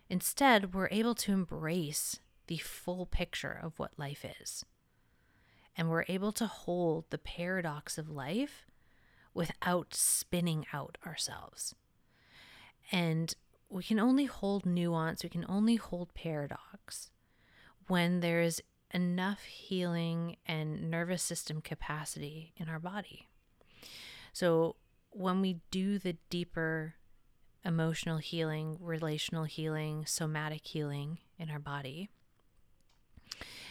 Instead, 0.09 0.73
we're 0.73 0.89
able 0.91 1.15
to 1.15 1.31
embrace 1.31 2.19
the 2.47 2.57
full 2.57 3.05
picture 3.05 3.59
of 3.61 3.77
what 3.77 3.99
life 3.99 4.25
is 4.41 4.65
and 5.77 5.89
we're 5.89 6.05
able 6.07 6.31
to 6.31 6.47
hold 6.47 7.05
the 7.09 7.17
paradox 7.19 7.97
of 7.97 8.09
life 8.09 8.65
without 9.37 9.93
spinning 9.93 10.65
out 10.73 10.97
ourselves. 11.05 11.75
And 12.91 13.35
we 13.69 13.83
can 13.83 13.99
only 13.99 14.25
hold 14.25 14.65
nuance, 14.65 15.23
we 15.23 15.29
can 15.29 15.45
only 15.47 15.75
hold 15.75 16.13
paradox 16.15 17.11
when 17.87 18.21
there's 18.21 18.59
enough 18.91 19.43
healing 19.43 20.37
and 20.47 20.89
nervous 20.89 21.21
system 21.21 21.61
capacity 21.61 22.53
in 22.57 22.67
our 22.67 22.79
body. 22.79 23.27
So 24.33 24.75
when 25.11 25.39
we 25.39 25.59
do 25.69 25.99
the 25.99 26.17
deeper 26.31 26.95
emotional 27.63 28.17
healing, 28.17 28.77
relational 28.81 29.43
healing, 29.43 30.05
somatic 30.07 30.65
healing 30.65 31.19
in 31.37 31.51
our 31.51 31.59
body, 31.59 32.09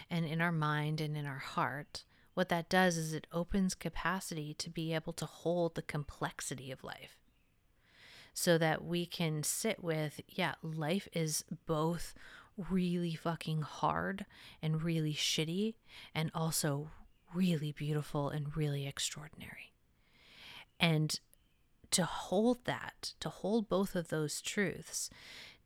and 0.09 0.25
in 0.25 0.41
our 0.41 0.53
mind 0.53 1.01
and 1.01 1.17
in 1.17 1.27
our 1.27 1.39
heart, 1.39 2.05
what 2.37 2.51
that 2.51 2.69
does 2.69 2.99
is 2.99 3.15
it 3.15 3.27
opens 3.33 3.75
capacity 3.75 4.53
to 4.53 4.69
be 4.69 4.93
able 4.93 5.15
to 5.15 5.25
hold 5.25 5.75
the 5.75 5.81
complexity 5.81 6.71
of 6.71 6.85
life 6.85 7.17
so 8.35 8.59
that 8.59 8.85
we 8.85 9.07
can 9.07 9.43
sit 9.43 9.83
with, 9.83 10.21
yeah, 10.29 10.53
life 10.63 11.09
is 11.15 11.47
both 11.65 12.13
really 12.69 13.15
fucking 13.15 13.63
hard 13.63 14.27
and 14.61 14.83
really 14.83 15.15
shitty 15.15 15.77
and 16.15 16.31
also 16.35 16.91
really 17.33 17.73
beautiful 17.73 18.29
and 18.29 18.55
really 18.55 18.87
extraordinary. 18.87 19.73
And 20.79 21.19
to 21.91 22.05
hold 22.05 22.67
that, 22.67 23.15
to 23.21 23.31
hold 23.31 23.67
both 23.67 23.97
of 23.97 24.09
those 24.09 24.43
truths, 24.43 25.09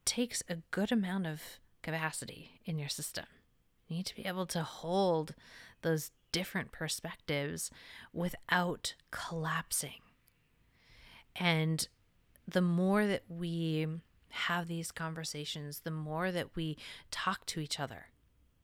takes 0.05 0.41
a 0.49 0.59
good 0.71 0.93
amount 0.93 1.27
of 1.27 1.43
capacity 1.83 2.61
in 2.65 2.79
your 2.79 2.89
system. 2.89 3.25
You 3.89 3.97
need 3.97 4.07
to 4.07 4.15
be 4.15 4.27
able 4.27 4.47
to 4.47 4.63
hold 4.63 5.35
those 5.83 6.13
different 6.33 6.73
perspectives 6.73 7.71
without 8.13 8.95
collapsing. 9.11 10.01
And 11.37 11.89
the 12.47 12.61
more 12.61 13.07
that 13.07 13.23
we 13.29 13.87
have 14.31 14.69
these 14.69 14.93
conversations, 14.93 15.81
the 15.81 15.91
more 15.91 16.31
that 16.33 16.57
we 16.57 16.77
talk 17.11 17.47
to 17.47 17.61
each 17.61 17.81
other, 17.81 18.07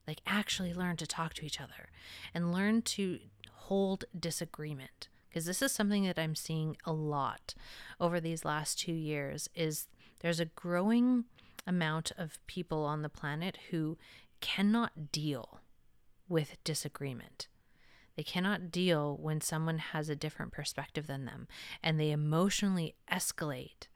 like 0.06 0.20
actually 0.26 0.72
learn 0.72 0.96
to 0.96 1.06
talk 1.06 1.34
to 1.34 1.46
each 1.46 1.60
other 1.60 1.90
and 2.32 2.52
learn 2.52 2.82
to 2.82 3.18
hold 3.52 4.04
disagreement 4.18 5.08
because 5.28 5.44
this 5.44 5.60
is 5.60 5.72
something 5.72 6.04
that 6.04 6.18
I'm 6.18 6.34
seeing 6.34 6.78
a 6.84 6.92
lot 6.92 7.54
over 8.00 8.20
these 8.20 8.44
last 8.44 8.78
2 8.78 8.92
years 8.92 9.50
is 9.54 9.86
there's 10.20 10.40
a 10.40 10.46
growing 10.46 11.24
amount 11.66 12.10
of 12.16 12.38
people 12.46 12.84
on 12.84 13.02
the 13.02 13.10
planet 13.10 13.58
who 13.70 13.98
cannot 14.40 15.12
deal 15.12 15.60
with 16.28 16.56
disagreement. 16.64 17.48
They 18.16 18.22
cannot 18.22 18.70
deal 18.70 19.16
when 19.16 19.40
someone 19.40 19.78
has 19.78 20.08
a 20.08 20.16
different 20.16 20.52
perspective 20.52 21.06
than 21.06 21.26
them 21.26 21.46
and 21.82 22.00
they 22.00 22.10
emotionally 22.10 22.94
escalate 23.12 23.88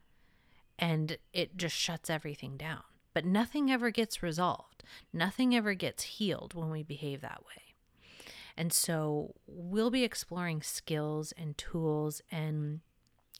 and 0.78 1.18
it 1.32 1.56
just 1.56 1.76
shuts 1.76 2.10
everything 2.10 2.56
down. 2.56 2.82
But 3.12 3.24
nothing 3.24 3.70
ever 3.70 3.90
gets 3.90 4.22
resolved, 4.22 4.84
nothing 5.12 5.54
ever 5.54 5.74
gets 5.74 6.04
healed 6.04 6.54
when 6.54 6.70
we 6.70 6.82
behave 6.82 7.22
that 7.22 7.42
way. 7.44 7.74
And 8.56 8.72
so 8.72 9.34
we'll 9.46 9.90
be 9.90 10.04
exploring 10.04 10.62
skills 10.62 11.32
and 11.36 11.56
tools 11.56 12.20
and 12.30 12.80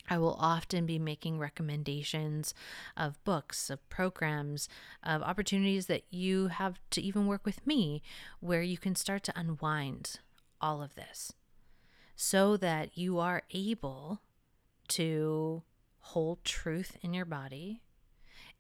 I 0.09 0.19
will 0.19 0.37
often 0.41 0.87
be 0.87 0.99
making 0.99 1.39
recommendations 1.39 2.53
of 2.97 3.23
books, 3.23 3.71
of 3.71 3.87
programs, 3.91 4.69
of 5.05 5.23
opportunities 5.23 5.87
that 5.87 6.03
you 6.11 6.49
have 6.49 6.81
to 6.91 7.03
even 7.03 7.27
work 7.27 7.45
with 7.45 7.65
me 7.67 8.03
where 8.41 8.63
you 8.63 8.77
can 8.77 8.97
start 8.97 9.23
to 9.25 9.39
unwind 9.39 10.19
all 10.61 10.83
of 10.83 10.95
this 10.95 11.33
so 12.23 12.57
that 12.57 12.99
you 12.99 13.19
are 13.19 13.43
able 13.53 14.21
to 14.89 15.63
hold 16.01 16.45
truth 16.45 16.97
in 17.01 17.15
your 17.15 17.25
body 17.25 17.81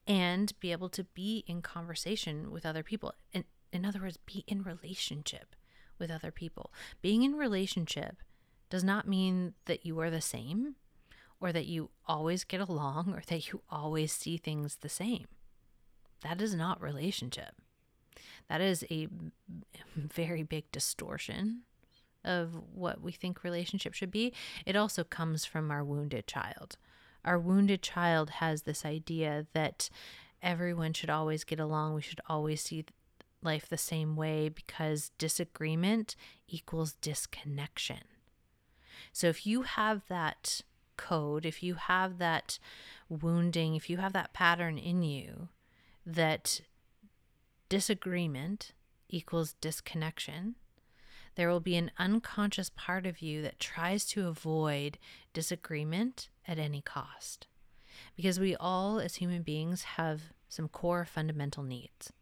and 0.07 0.59
be 0.61 0.73
able 0.73 0.89
to 0.89 1.05
be 1.05 1.45
in 1.47 1.61
conversation 1.61 2.51
with 2.51 2.65
other 2.65 2.83
people. 2.83 3.13
In, 3.33 3.45
in 3.71 3.85
other 3.85 4.01
words, 4.01 4.17
be 4.17 4.45
in 4.47 4.63
relationship 4.63 5.55
with 5.99 6.11
other 6.11 6.31
people. 6.31 6.73
Being 7.03 7.23
in 7.23 7.35
relationship 7.35 8.23
does 8.71 8.83
not 8.83 9.07
mean 9.07 9.53
that 9.67 9.85
you 9.85 10.01
are 10.01 10.11
the 10.11 10.23
same 10.23 10.77
or 11.39 11.53
that 11.53 11.67
you 11.67 11.91
always 12.07 12.45
get 12.45 12.61
along 12.61 13.13
or 13.15 13.23
that 13.29 13.53
you 13.53 13.61
always 13.69 14.11
see 14.11 14.37
things 14.37 14.77
the 14.77 14.89
same. 14.89 15.27
That 16.23 16.41
is 16.41 16.55
not 16.55 16.81
relationship. 16.81 17.57
That 18.49 18.61
is 18.61 18.85
a 18.91 19.09
very 19.95 20.43
big 20.43 20.73
distortion 20.73 21.63
of 22.25 22.55
what 22.75 23.01
we 23.01 23.13
think 23.13 23.45
relationship 23.45 23.95
should 23.95 24.11
be. 24.11 24.33
It 24.67 24.77
also 24.77 25.05
comes 25.05 25.45
from 25.45 25.71
our 25.71 25.85
wounded 25.85 26.27
child. 26.27 26.77
Our 27.25 27.39
wounded 27.39 27.83
child 27.83 28.31
has 28.31 28.63
this 28.63 28.85
idea 28.85 29.47
that 29.53 29.91
everyone 30.43 30.93
should 30.93 31.11
always 31.11 31.45
get 31.45 31.61
along, 31.61 31.95
we 31.95 32.03
should 32.03 32.21
always 32.29 32.63
see 32.63 32.85
life 33.43 33.69
the 33.69 33.79
same 33.79 34.17
way 34.17 34.49
because 34.49 35.13
disagreement 35.19 36.17
equals 36.49 36.95
disconnection. 37.01 38.05
So 39.13 39.29
if 39.29 39.47
you 39.47 39.63
have 39.63 40.03
that 40.09 40.63
code, 40.97 41.47
if 41.47 41.63
you 41.63 41.75
have 41.75 42.19
that 42.19 42.59
wounding, 43.09 43.75
if 43.75 43.89
you 43.89 43.97
have 43.99 44.13
that 44.13 44.33
pattern 44.33 44.79
in 44.79 45.03
you 45.03 45.49
that 46.07 46.61
disagreement 47.69 48.73
equals 49.09 49.55
disconnection, 49.61 50.57
there 51.41 51.49
will 51.49 51.59
be 51.59 51.77
an 51.77 51.91
unconscious 51.99 52.71
part 52.77 53.07
of 53.07 53.23
you 53.23 53.41
that 53.41 53.59
tries 53.59 54.05
to 54.05 54.29
avoid 54.29 54.99
disagreement 55.33 56.29
at 56.47 56.59
any 56.59 56.83
cost. 56.83 57.47
Because 58.15 58.39
we 58.39 58.55
all, 58.57 59.01
as 59.01 59.15
human 59.15 59.41
beings, 59.41 59.83
have 59.97 60.35
some 60.51 60.69
core 60.69 61.07
fundamental 61.07 61.63
needs. 61.63 62.13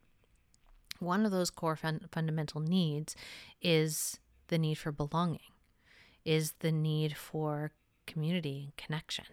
One 1.00 1.26
of 1.26 1.32
those 1.32 1.50
core 1.50 1.74
fun- 1.74 2.06
fundamental 2.12 2.60
needs 2.60 3.16
is 3.60 4.20
the 4.46 4.56
need 4.56 4.76
for 4.78 4.92
belonging, 4.92 5.50
is 6.24 6.52
the 6.60 6.70
need 6.70 7.16
for 7.16 7.72
community 8.06 8.66
and 8.66 8.76
connection. 8.76 9.24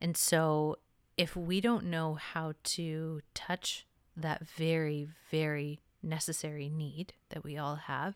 And 0.00 0.16
so, 0.16 0.76
if 1.16 1.34
we 1.34 1.60
don't 1.60 1.86
know 1.86 2.14
how 2.14 2.52
to 2.62 3.20
touch 3.34 3.84
that 4.16 4.46
very, 4.46 5.08
very 5.28 5.80
necessary 6.06 6.68
need 6.68 7.14
that 7.30 7.44
we 7.44 7.58
all 7.58 7.76
have 7.76 8.14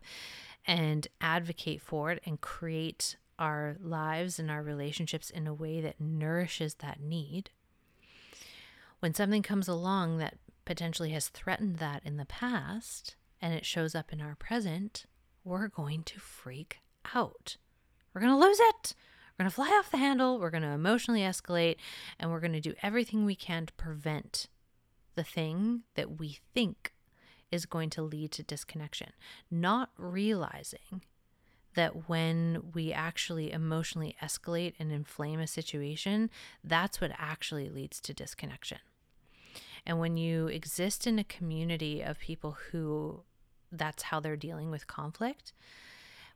and 0.67 1.09
advocate 1.21 1.83
for 1.83 2.11
it 2.11 2.23
and 2.25 2.41
create 2.41 3.17
our 3.39 3.77
lives 3.83 4.39
and 4.39 4.51
our 4.51 4.63
relationships 4.63 5.31
in 5.31 5.47
a 5.47 5.55
way 5.55 5.81
that 5.81 6.01
nourishes 6.01 6.75
that 6.77 7.01
need, 7.01 7.51
when 9.01 9.15
something 9.15 9.43
comes 9.43 9.67
along 9.67 10.19
that 10.19 10.37
potentially 10.65 11.11
has 11.11 11.29
threatened 11.29 11.77
that 11.77 12.03
in 12.05 12.19
the 12.19 12.27
past 12.27 13.17
and 13.41 13.55
it 13.55 13.65
shows 13.65 13.95
up 13.95 14.13
in 14.13 14.21
our 14.21 14.35
present, 14.35 15.07
we're 15.43 15.69
going 15.69 16.03
to 16.03 16.21
freak 16.21 16.79
out. 17.15 17.57
We're 18.13 18.21
going 18.21 18.33
to 18.33 18.39
lose 18.39 18.61
it. 18.61 18.95
We're 19.39 19.45
going 19.45 19.51
to 19.51 19.55
fly 19.55 19.69
off 19.79 19.91
the 19.91 19.97
handle, 19.97 20.39
we're 20.39 20.51
going 20.51 20.65
to 20.65 20.69
emotionally 20.69 21.23
escalate, 21.23 21.77
and 22.19 22.31
we're 22.31 22.41
going 22.41 22.53
to 22.53 22.61
do 22.61 22.75
everything 22.83 23.25
we 23.25 23.35
can 23.35 23.65
to 23.65 23.73
prevent 23.73 24.49
the 25.15 25.25
thing 25.25 25.85
that 25.95 26.19
we 26.21 26.41
think 26.53 26.93
is 27.51 27.67
going 27.67 27.91
to 27.91 28.03
lead 28.03 28.33
to 28.33 28.43
disconnection, 28.43 29.13
not 29.51 29.91
realizing 29.97 31.03
that 31.75 32.09
when 32.09 32.63
we 32.75 32.93
actually 32.93 33.53
emotionally 33.53 34.17
escalate 34.23 34.75
and 34.79 34.91
inflame 34.91 35.41
a 35.41 35.47
situation, 35.47 36.31
that's 36.65 37.01
what 37.01 37.13
actually 37.17 37.69
leads 37.69 38.01
to 38.01 38.15
disconnection. 38.15 38.79
And 39.87 39.99
when 39.99 40.17
you 40.17 40.49
exist 40.49 41.07
in 41.07 41.19
a 41.19 41.25
community 41.25 42.03
of 42.03 42.19
people 42.19 42.57
who 42.71 43.23
that's 43.73 44.05
how 44.05 44.19
they're 44.19 44.37
dealing 44.37 44.71
with 44.71 44.87
conflict, 44.87 45.53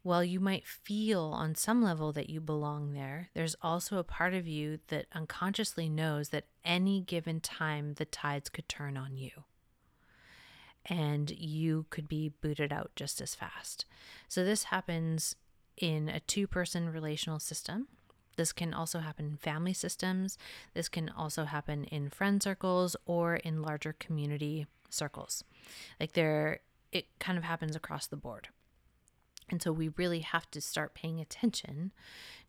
while 0.02 0.22
you 0.22 0.38
might 0.38 0.66
feel 0.66 1.22
on 1.34 1.54
some 1.54 1.82
level 1.82 2.12
that 2.12 2.30
you 2.30 2.40
belong 2.40 2.92
there, 2.92 3.30
there's 3.34 3.56
also 3.60 3.98
a 3.98 4.04
part 4.04 4.34
of 4.34 4.46
you 4.46 4.78
that 4.88 5.06
unconsciously 5.12 5.88
knows 5.88 6.28
that 6.28 6.44
any 6.64 7.00
given 7.00 7.40
time 7.40 7.94
the 7.94 8.04
tides 8.04 8.48
could 8.48 8.68
turn 8.68 8.96
on 8.96 9.16
you 9.16 9.30
and 10.86 11.30
you 11.30 11.86
could 11.90 12.08
be 12.08 12.32
booted 12.40 12.72
out 12.72 12.90
just 12.96 13.20
as 13.20 13.34
fast. 13.34 13.84
So, 14.28 14.44
this 14.44 14.64
happens 14.64 15.36
in 15.76 16.08
a 16.08 16.20
two 16.20 16.46
person 16.46 16.90
relational 16.90 17.40
system. 17.40 17.88
This 18.36 18.52
can 18.52 18.74
also 18.74 18.98
happen 18.98 19.26
in 19.26 19.36
family 19.36 19.72
systems. 19.72 20.36
This 20.74 20.88
can 20.88 21.08
also 21.08 21.44
happen 21.44 21.84
in 21.84 22.10
friend 22.10 22.42
circles 22.42 22.96
or 23.06 23.36
in 23.36 23.62
larger 23.62 23.92
community 23.92 24.66
circles. 24.90 25.44
Like, 26.00 26.12
there, 26.12 26.60
it 26.92 27.06
kind 27.20 27.38
of 27.38 27.44
happens 27.44 27.76
across 27.76 28.06
the 28.06 28.16
board. 28.16 28.48
And 29.50 29.62
so 29.62 29.72
we 29.72 29.88
really 29.88 30.20
have 30.20 30.50
to 30.52 30.60
start 30.60 30.94
paying 30.94 31.20
attention 31.20 31.92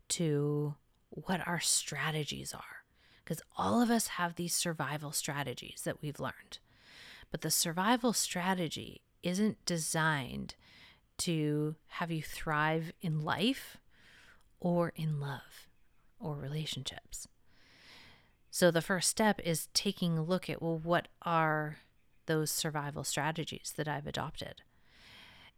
to 0.08 0.74
what 1.10 1.46
our 1.46 1.60
strategies 1.60 2.54
are. 2.54 2.84
Because 3.24 3.42
all 3.56 3.82
of 3.82 3.90
us 3.90 4.08
have 4.08 4.36
these 4.36 4.54
survival 4.54 5.12
strategies 5.12 5.82
that 5.84 6.00
we've 6.00 6.20
learned. 6.20 6.58
But 7.30 7.40
the 7.40 7.50
survival 7.50 8.12
strategy 8.12 9.02
isn't 9.22 9.64
designed 9.64 10.54
to 11.18 11.76
have 11.88 12.10
you 12.10 12.22
thrive 12.22 12.92
in 13.00 13.20
life 13.20 13.78
or 14.60 14.92
in 14.96 15.20
love 15.20 15.68
or 16.18 16.36
relationships. 16.36 17.28
So 18.50 18.70
the 18.70 18.82
first 18.82 19.10
step 19.10 19.40
is 19.44 19.68
taking 19.74 20.16
a 20.16 20.22
look 20.22 20.48
at 20.48 20.62
well, 20.62 20.78
what 20.78 21.08
are 21.22 21.78
those 22.26 22.50
survival 22.50 23.04
strategies 23.04 23.72
that 23.76 23.88
I've 23.88 24.06
adopted? 24.06 24.62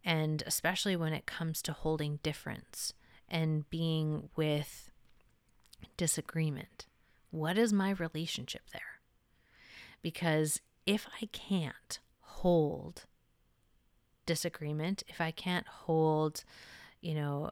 And 0.05 0.43
especially 0.47 0.97
when 0.97 1.13
it 1.13 1.27
comes 1.27 1.63
to 1.63 1.73
holding 1.73 2.19
difference 2.23 2.95
and 3.29 3.69
being 3.71 4.31
with 4.37 4.91
disagreement, 5.97 6.87
what 7.31 7.59
is 7.59 7.73
my 7.73 7.91
relationship 7.91 8.63
there? 8.73 9.01
Because 10.03 10.61
if 10.89 11.07
I 11.21 11.27
can't 11.27 12.01
hold 12.21 13.05
disagreement, 14.25 15.03
if 15.07 15.21
I 15.21 15.31
can't 15.31 15.67
hold, 15.69 16.45
you 17.03 17.15
know, 17.15 17.51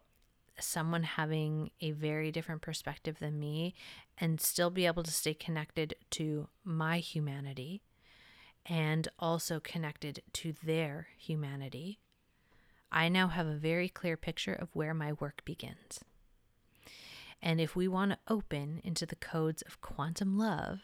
someone 0.59 1.03
having 1.03 1.71
a 1.83 1.91
very 1.91 2.33
different 2.33 2.63
perspective 2.63 3.19
than 3.19 3.39
me 3.39 3.75
and 4.17 4.41
still 4.41 4.71
be 4.71 4.87
able 4.87 5.03
to 5.03 5.11
stay 5.11 5.35
connected 5.35 5.95
to 6.13 6.49
my 6.65 6.99
humanity 6.99 7.83
and 8.65 9.07
also 9.19 9.61
connected 9.61 10.23
to 10.33 10.55
their 10.65 11.09
humanity, 11.19 11.99
I 12.91 13.11
now 13.11 13.29
have 13.29 13.47
a 13.47 13.57
very 13.57 13.91
clear 13.91 14.17
picture 14.17 14.55
of 14.55 14.75
where 14.75 14.95
my 14.95 15.13
work 15.13 15.43
begins. 15.45 16.01
And 17.43 17.61
if 17.61 17.77
we 17.77 17.87
want 17.87 18.13
to 18.13 18.19
open 18.29 18.81
into 18.83 19.05
the 19.05 19.15
codes 19.15 19.61
of 19.61 19.83
quantum 19.83 20.39
love, 20.39 20.81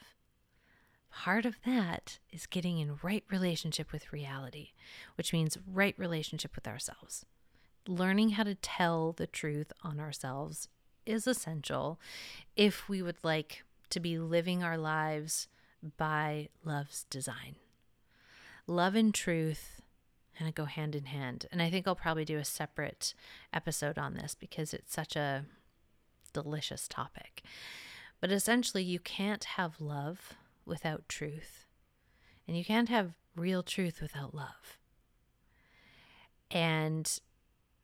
part 1.12 1.44
of 1.44 1.56
that 1.64 2.18
is 2.30 2.46
getting 2.46 2.78
in 2.78 2.98
right 3.02 3.24
relationship 3.30 3.92
with 3.92 4.12
reality, 4.12 4.70
which 5.16 5.32
means 5.32 5.58
right 5.66 5.94
relationship 5.98 6.54
with 6.54 6.66
ourselves. 6.66 7.24
Learning 7.86 8.30
how 8.30 8.44
to 8.44 8.54
tell 8.54 9.12
the 9.12 9.26
truth 9.26 9.72
on 9.82 10.00
ourselves 10.00 10.68
is 11.04 11.26
essential 11.26 12.00
if 12.56 12.88
we 12.88 13.02
would 13.02 13.22
like 13.22 13.64
to 13.90 14.00
be 14.00 14.18
living 14.18 14.62
our 14.62 14.78
lives 14.78 15.48
by 15.96 16.48
love's 16.64 17.04
design. 17.10 17.56
Love 18.66 18.94
and 18.94 19.12
truth 19.12 19.80
kind 20.38 20.48
of 20.48 20.54
go 20.54 20.64
hand 20.64 20.94
in 20.94 21.04
hand. 21.04 21.46
And 21.52 21.60
I 21.60 21.70
think 21.70 21.86
I'll 21.86 21.94
probably 21.94 22.24
do 22.24 22.38
a 22.38 22.44
separate 22.44 23.14
episode 23.52 23.98
on 23.98 24.14
this 24.14 24.34
because 24.34 24.72
it's 24.72 24.92
such 24.92 25.16
a 25.16 25.44
delicious 26.32 26.88
topic. 26.88 27.42
But 28.20 28.30
essentially, 28.30 28.84
you 28.84 28.98
can't 28.98 29.44
have 29.44 29.80
love 29.80 30.34
without 30.66 31.08
truth, 31.08 31.66
and 32.46 32.56
you 32.56 32.64
can't 32.64 32.88
have 32.88 33.14
real 33.36 33.62
truth 33.62 34.00
without 34.00 34.34
love. 34.34 34.78
And 36.50 37.20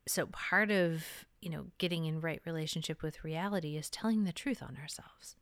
so 0.07 0.27
part 0.27 0.71
of, 0.71 1.05
you 1.41 1.51
know, 1.51 1.67
getting 1.79 2.05
in 2.05 2.21
right 2.21 2.43
relationship 2.45 3.03
with 3.03 3.25
reality 3.25 3.77
is 3.77 3.88
telling 3.88 4.25
the 4.25 4.33
truth 4.33 4.62
on 4.62 4.77
ourselves. 4.81 5.37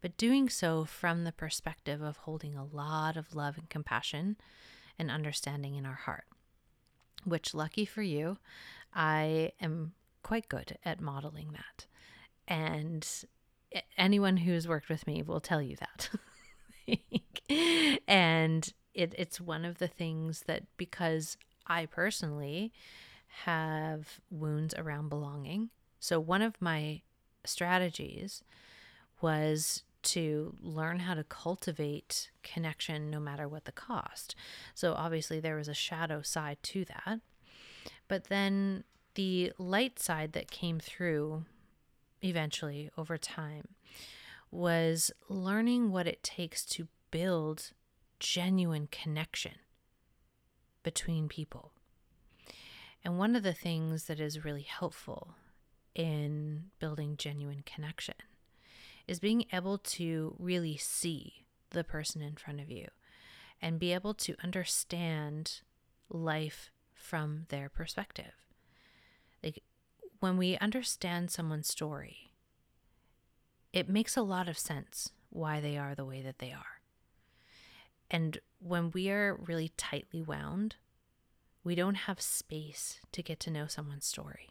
But 0.00 0.16
doing 0.16 0.48
so 0.48 0.84
from 0.84 1.24
the 1.24 1.32
perspective 1.32 2.00
of 2.00 2.18
holding 2.18 2.56
a 2.56 2.64
lot 2.64 3.16
of 3.16 3.34
love 3.34 3.58
and 3.58 3.68
compassion 3.68 4.36
and 4.98 5.10
understanding 5.10 5.74
in 5.74 5.84
our 5.84 5.94
heart 5.94 6.24
which, 7.24 7.54
lucky 7.54 7.84
for 7.84 8.02
you, 8.02 8.38
I 8.94 9.52
am 9.60 9.92
quite 10.22 10.48
good 10.48 10.78
at 10.84 11.00
modeling 11.00 11.52
that. 11.52 11.86
And 12.48 13.06
anyone 13.96 14.38
who's 14.38 14.68
worked 14.68 14.88
with 14.88 15.06
me 15.06 15.22
will 15.22 15.40
tell 15.40 15.62
you 15.62 15.76
that. 15.76 16.10
and 18.08 18.72
it, 18.94 19.14
it's 19.16 19.40
one 19.40 19.64
of 19.64 19.78
the 19.78 19.88
things 19.88 20.44
that 20.46 20.64
because 20.76 21.36
I 21.66 21.86
personally 21.86 22.72
have 23.44 24.20
wounds 24.30 24.74
around 24.76 25.08
belonging. 25.08 25.70
So 26.00 26.20
one 26.20 26.42
of 26.42 26.60
my 26.60 27.02
strategies 27.44 28.42
was 29.20 29.84
to 30.02 30.54
learn 30.60 31.00
how 31.00 31.14
to 31.14 31.24
cultivate 31.24 32.30
connection 32.42 33.08
no 33.08 33.20
matter 33.20 33.48
what 33.48 33.64
the 33.64 33.72
cost. 33.72 34.34
So 34.74 34.94
obviously 34.94 35.40
there 35.40 35.56
was 35.56 35.68
a 35.68 35.74
shadow 35.74 36.22
side 36.22 36.58
to 36.64 36.84
that. 36.86 37.20
But 38.08 38.24
then 38.24 38.84
the 39.14 39.52
light 39.58 39.98
side 39.98 40.32
that 40.32 40.50
came 40.50 40.80
through 40.80 41.44
eventually 42.22 42.90
over 42.98 43.16
time 43.16 43.68
was 44.52 45.10
learning 45.28 45.90
what 45.90 46.06
it 46.06 46.22
takes 46.22 46.64
to 46.66 46.86
build 47.10 47.72
genuine 48.20 48.86
connection 48.92 49.54
between 50.82 51.28
people. 51.28 51.72
And 53.04 53.18
one 53.18 53.34
of 53.34 53.42
the 53.42 53.54
things 53.54 54.04
that 54.04 54.20
is 54.20 54.44
really 54.44 54.62
helpful 54.62 55.34
in 55.94 56.64
building 56.78 57.16
genuine 57.16 57.62
connection 57.66 58.14
is 59.08 59.18
being 59.18 59.46
able 59.52 59.78
to 59.78 60.36
really 60.38 60.76
see 60.76 61.44
the 61.70 61.82
person 61.82 62.22
in 62.22 62.36
front 62.36 62.60
of 62.60 62.70
you 62.70 62.86
and 63.60 63.78
be 63.78 63.92
able 63.92 64.14
to 64.14 64.36
understand 64.44 65.62
life 66.08 66.70
from 66.94 67.46
their 67.48 67.68
perspective. 67.68 68.32
Like 69.42 69.62
when 70.20 70.36
we 70.36 70.56
understand 70.58 71.30
someone's 71.30 71.68
story, 71.68 72.31
it 73.72 73.88
makes 73.88 74.16
a 74.16 74.22
lot 74.22 74.48
of 74.48 74.58
sense 74.58 75.10
why 75.30 75.60
they 75.60 75.78
are 75.78 75.94
the 75.94 76.04
way 76.04 76.20
that 76.22 76.38
they 76.38 76.52
are. 76.52 76.80
And 78.10 78.38
when 78.58 78.90
we 78.90 79.10
are 79.10 79.34
really 79.34 79.72
tightly 79.76 80.20
wound, 80.20 80.76
we 81.64 81.74
don't 81.74 81.94
have 81.94 82.20
space 82.20 83.00
to 83.12 83.22
get 83.22 83.40
to 83.40 83.50
know 83.50 83.66
someone's 83.66 84.04
story. 84.04 84.50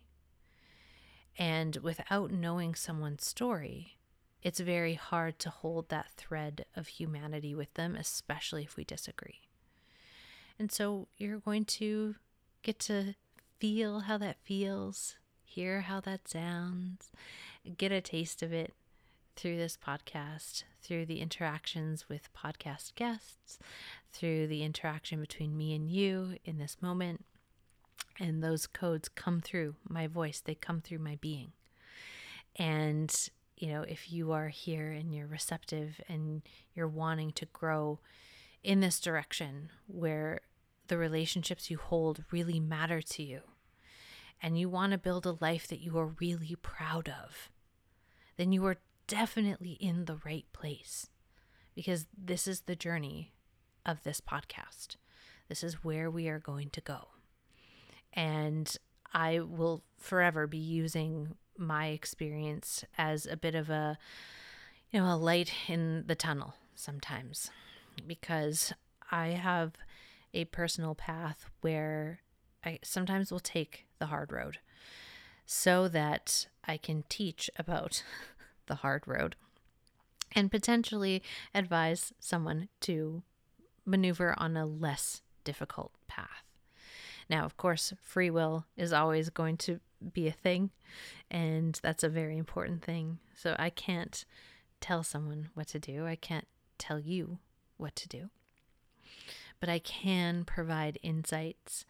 And 1.38 1.78
without 1.78 2.32
knowing 2.32 2.74
someone's 2.74 3.26
story, 3.26 3.98
it's 4.42 4.60
very 4.60 4.96
hard 4.96 5.38
to 5.40 5.50
hold 5.50 5.90
that 5.90 6.10
thread 6.18 6.66
of 6.76 6.88
humanity 6.88 7.54
with 7.54 7.74
them, 7.76 7.96
especially 7.96 8.64
if 8.64 8.76
we 8.76 8.84
disagree. 8.84 9.42
And 10.58 10.72
so 10.72 11.08
you're 11.18 11.40
going 11.40 11.66
to 11.66 12.16
get 12.64 12.80
to 12.80 13.16
feel 13.60 14.02
how 14.02 14.18
that 14.18 14.38
feels, 14.44 15.16
hear 15.44 15.82
how 15.82 16.00
that 16.02 16.28
sounds, 16.28 17.12
get 17.78 17.92
a 17.92 18.02
taste 18.02 18.42
of 18.42 18.52
it 18.52 18.74
through 19.36 19.58
this 19.58 19.78
podcast, 19.78 20.64
through 20.82 21.06
the 21.06 21.22
interactions 21.22 22.08
with 22.10 22.34
podcast 22.34 22.96
guests, 22.96 23.60
through 24.12 24.48
the 24.48 24.64
interaction 24.64 25.20
between 25.20 25.58
me 25.58 25.74
and 25.76 25.90
you 25.90 26.36
in 26.46 26.58
this 26.58 26.78
moment. 26.82 27.26
And 28.20 28.44
those 28.44 28.68
codes 28.68 29.10
come 29.10 29.42
through 29.42 29.76
my 29.88 30.08
voice, 30.08 30.42
they 30.42 30.56
come 30.56 30.82
through 30.82 31.00
my 31.00 31.18
being. 31.22 31.54
And 32.56 33.14
you 33.62 33.68
know, 33.68 33.84
if 33.84 34.12
you 34.12 34.32
are 34.32 34.48
here 34.48 34.92
and 34.92 35.14
you're 35.14 35.28
receptive 35.28 36.02
and 36.10 36.42
you're 36.74 36.88
wanting 36.88 37.32
to 37.34 37.46
grow 37.46 38.00
in 38.64 38.80
this 38.80 39.00
direction 39.00 39.70
where 39.86 40.42
the 40.88 40.98
relationships 40.98 41.70
you 41.70 41.78
hold 41.78 42.24
really 42.32 42.60
matter 42.60 43.04
to 43.04 43.24
you 43.24 43.42
and 44.42 44.60
you 44.60 44.68
want 44.68 44.92
to 44.92 44.98
build 44.98 45.28
a 45.28 45.38
life 45.40 45.68
that 45.68 45.80
you 45.80 45.96
are 46.00 46.16
really 46.20 46.56
proud 46.64 47.08
of, 47.08 47.50
then 48.36 48.52
you 48.52 48.66
are 48.66 48.78
definitely 49.12 49.72
in 49.82 50.06
the 50.06 50.16
right 50.26 50.46
place 50.54 51.08
because 51.76 52.06
this 52.18 52.48
is 52.48 52.62
the 52.62 52.78
journey 52.78 53.34
of 53.86 54.02
this 54.04 54.22
podcast. 54.22 54.96
This 55.50 55.66
is 55.66 55.84
where 55.84 56.10
we 56.10 56.30
are 56.30 56.40
going 56.40 56.70
to 56.70 56.80
go. 56.80 57.10
And 58.14 58.74
I 59.14 59.42
will 59.42 59.84
forever 59.98 60.48
be 60.48 60.58
using 60.58 61.36
my 61.58 61.88
experience 61.88 62.86
as 62.98 63.26
a 63.26 63.36
bit 63.36 63.54
of 63.54 63.70
a 63.70 63.98
you 64.92 65.02
know 65.02 65.14
a 65.14 65.18
light 65.18 65.54
in 65.68 66.06
the 66.08 66.16
tunnel 66.16 66.56
sometimes 66.74 67.52
because 68.08 68.72
I 69.12 69.28
have 69.32 69.74
a 70.34 70.46
personal 70.46 70.96
path 70.96 71.50
where 71.60 72.22
I 72.64 72.80
sometimes 72.82 73.30
will 73.30 73.42
take 73.42 73.88
the 74.00 74.06
hard 74.06 74.32
road 74.32 74.60
so 75.46 75.90
that 75.90 76.48
I 76.66 76.78
can 76.78 77.04
teach 77.10 77.50
about 77.58 78.04
the 78.72 78.76
hard 78.76 79.04
road 79.06 79.36
and 80.34 80.50
potentially 80.50 81.22
advise 81.54 82.14
someone 82.22 82.70
to 82.80 83.22
maneuver 83.86 84.34
on 84.38 84.56
a 84.56 84.66
less 84.66 85.22
difficult 85.44 85.92
path. 86.08 86.46
Now, 87.30 87.44
of 87.44 87.58
course, 87.58 87.92
free 88.02 88.30
will 88.30 88.66
is 88.78 88.94
always 88.94 89.30
going 89.30 89.58
to 89.58 89.82
be 90.14 90.26
a 90.30 90.32
thing, 90.32 90.70
and 91.30 91.78
that's 91.84 92.02
a 92.02 92.08
very 92.08 92.38
important 92.38 92.82
thing. 92.82 93.20
So 93.36 93.58
I 93.60 93.70
can't 93.70 94.24
tell 94.80 95.04
someone 95.04 95.50
what 95.54 95.68
to 95.68 95.80
do, 95.80 96.08
I 96.08 96.16
can't 96.16 96.48
tell 96.78 96.98
you 96.98 97.40
what 97.76 97.98
to 97.98 98.08
do, 98.08 98.30
but 99.60 99.68
I 99.68 99.80
can 99.80 100.46
provide 100.46 100.98
insights 101.04 101.84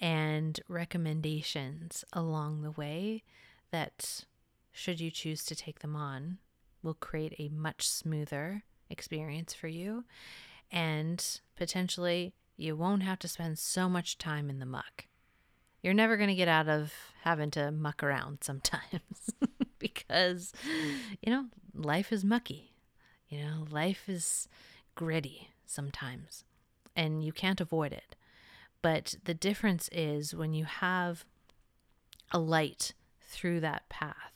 and 0.00 0.60
recommendations 0.68 2.04
along 2.12 2.60
the 2.60 2.72
way 2.72 3.22
that, 3.70 4.26
should 4.76 5.00
you 5.00 5.10
choose 5.10 5.42
to 5.42 5.56
take 5.56 5.78
them 5.78 5.96
on, 5.96 6.36
will 6.82 6.94
create 6.94 7.34
a 7.38 7.48
much 7.48 7.88
smoother 7.88 8.62
experience 8.90 9.54
for 9.54 9.68
you 9.68 10.04
and 10.70 11.40
potentially 11.56 12.34
you 12.58 12.76
won't 12.76 13.02
have 13.02 13.18
to 13.18 13.26
spend 13.26 13.58
so 13.58 13.88
much 13.88 14.18
time 14.18 14.50
in 14.50 14.58
the 14.58 14.66
muck. 14.66 15.06
You're 15.82 15.94
never 15.94 16.18
going 16.18 16.28
to 16.28 16.34
get 16.34 16.46
out 16.46 16.68
of 16.68 16.92
having 17.22 17.50
to 17.52 17.70
muck 17.70 18.02
around 18.02 18.38
sometimes 18.42 19.30
because, 19.78 20.52
you 21.22 21.32
know, 21.32 21.46
life 21.74 22.12
is 22.12 22.22
mucky. 22.22 22.74
You 23.28 23.40
know, 23.40 23.66
life 23.70 24.08
is 24.08 24.46
gritty 24.94 25.48
sometimes 25.64 26.44
and 26.94 27.24
you 27.24 27.32
can't 27.32 27.60
avoid 27.62 27.92
it. 27.92 28.14
But 28.82 29.16
the 29.24 29.34
difference 29.34 29.88
is 29.90 30.34
when 30.34 30.52
you 30.52 30.66
have 30.66 31.24
a 32.30 32.38
light 32.38 32.92
through 33.22 33.60
that 33.60 33.88
path, 33.88 34.35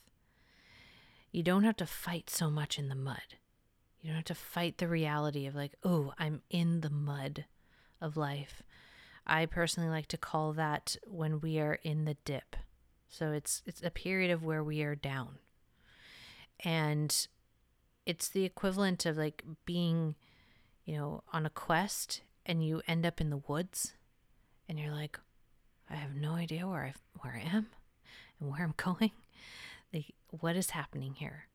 you 1.31 1.43
don't 1.43 1.65
have 1.65 1.77
to 1.77 1.87
fight 1.87 2.31
so 2.31 2.51
much 2.51 2.79
in 2.79 2.89
the 2.89 2.95
mud. 2.95 3.37
You 4.01 4.09
don't 4.09 4.17
have 4.17 4.25
to 4.27 4.35
fight 4.35 4.79
the 4.79 4.89
reality 4.89 5.47
of, 5.47 5.55
like, 5.55 5.75
oh, 5.85 6.13
I'm 6.19 6.43
in 6.51 6.81
the 6.81 6.91
mud 6.91 7.45
of 8.01 8.17
life. 8.17 8.63
I 9.27 9.47
personally 9.47 9.91
like 9.91 10.07
to 10.09 10.17
call 10.17 10.53
that 10.55 10.97
when 11.07 11.41
we 11.41 11.59
are 11.59 11.79
in 11.83 12.05
the 12.05 12.17
dip. 12.25 12.57
So 13.09 13.33
it's 13.33 13.63
it's 13.67 13.83
a 13.83 13.91
period 13.91 14.31
of 14.31 14.43
where 14.43 14.65
we 14.65 14.83
are 14.83 14.95
down. 14.95 15.39
And 16.65 17.27
it's 18.07 18.29
the 18.29 18.45
equivalent 18.45 19.05
of 19.07 19.17
like 19.17 19.45
being, 19.65 20.15
you 20.85 20.97
know, 20.97 21.23
on 21.33 21.45
a 21.45 21.51
quest 21.51 22.23
and 22.47 22.65
you 22.65 22.83
end 22.89 23.05
up 23.05 23.21
in 23.21 23.31
the 23.31 23.43
woods 23.49 23.95
and 24.69 24.79
you're 24.79 24.93
like, 24.93 25.19
I 25.89 25.95
have 25.95 26.15
no 26.15 26.33
idea 26.33 26.67
where 26.67 26.85
I 26.85 26.95
where 27.21 27.35
I 27.35 27.57
am 27.57 27.67
and 28.41 28.51
where 28.51 28.63
I'm 28.63 28.75
going. 28.77 29.13
What 30.31 30.57
is 30.57 30.71
happening 30.71 31.15
here? 31.15 31.47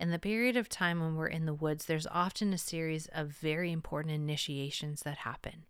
In 0.00 0.10
the 0.10 0.18
period 0.18 0.56
of 0.56 0.68
time 0.68 1.00
when 1.00 1.14
we're 1.14 1.28
in 1.28 1.46
the 1.46 1.54
woods, 1.54 1.84
there's 1.84 2.06
often 2.06 2.52
a 2.52 2.58
series 2.58 3.06
of 3.08 3.28
very 3.28 3.70
important 3.70 4.14
initiations 4.14 5.02
that 5.02 5.18
happen. 5.18 5.64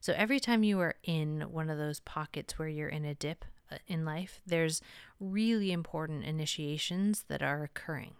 So 0.00 0.12
every 0.16 0.38
time 0.38 0.62
you 0.62 0.78
are 0.80 0.96
in 1.02 1.42
one 1.50 1.70
of 1.70 1.78
those 1.78 2.00
pockets 2.00 2.58
where 2.58 2.68
you're 2.68 2.88
in 2.88 3.04
a 3.04 3.14
dip 3.14 3.44
uh, 3.70 3.78
in 3.86 4.04
life, 4.04 4.40
there's 4.46 4.80
really 5.18 5.72
important 5.72 6.24
initiations 6.24 7.24
that 7.28 7.42
are 7.42 7.62
occurring. 7.64 8.14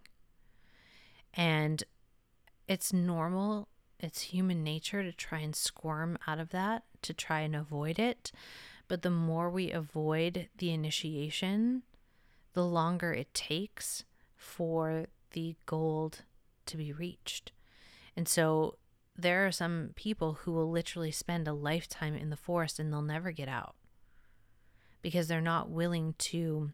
And 1.34 1.84
it's 2.68 2.92
normal, 2.92 3.68
it's 4.00 4.22
human 4.22 4.64
nature 4.64 5.02
to 5.02 5.12
try 5.12 5.38
and 5.40 5.54
squirm 5.54 6.18
out 6.26 6.38
of 6.38 6.50
that, 6.50 6.84
to 7.02 7.12
try 7.12 7.40
and 7.40 7.54
avoid 7.54 7.98
it. 7.98 8.32
But 8.88 9.02
the 9.02 9.10
more 9.10 9.50
we 9.50 9.70
avoid 9.70 10.48
the 10.58 10.70
initiation, 10.70 11.82
the 12.54 12.64
longer 12.64 13.12
it 13.12 13.32
takes 13.34 14.04
for 14.36 15.06
the 15.32 15.56
gold 15.66 16.22
to 16.66 16.76
be 16.76 16.92
reached. 16.92 17.52
And 18.16 18.28
so 18.28 18.76
there 19.16 19.46
are 19.46 19.52
some 19.52 19.90
people 19.94 20.34
who 20.42 20.52
will 20.52 20.70
literally 20.70 21.10
spend 21.10 21.46
a 21.46 21.52
lifetime 21.52 22.14
in 22.14 22.30
the 22.30 22.36
forest 22.36 22.78
and 22.78 22.92
they'll 22.92 23.02
never 23.02 23.30
get 23.30 23.48
out 23.48 23.74
because 25.00 25.28
they're 25.28 25.40
not 25.40 25.70
willing 25.70 26.14
to 26.18 26.70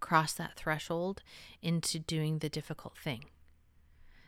cross 0.00 0.32
that 0.34 0.56
threshold 0.56 1.22
into 1.62 1.98
doing 1.98 2.38
the 2.38 2.48
difficult 2.48 2.96
thing. 2.96 3.24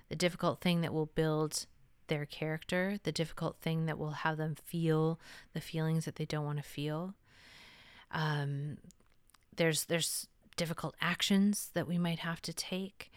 The 0.08 0.16
difficult 0.16 0.60
thing 0.60 0.80
that 0.80 0.92
will 0.92 1.06
build 1.06 1.66
their 2.08 2.26
character, 2.26 2.98
the 3.04 3.12
difficult 3.12 3.58
thing 3.60 3.86
that 3.86 3.98
will 3.98 4.10
have 4.10 4.36
them 4.36 4.56
feel 4.56 5.20
the 5.52 5.60
feelings 5.60 6.04
that 6.04 6.16
they 6.16 6.24
don't 6.24 6.44
want 6.44 6.58
to 6.58 6.64
feel. 6.64 7.14
Um, 8.10 8.78
there's 9.54 9.84
there's 9.84 10.26
difficult 10.60 10.94
actions 11.00 11.70
that 11.72 11.88
we 11.88 11.96
might 11.96 12.18
have 12.18 12.42
to 12.42 12.52
take 12.52 13.10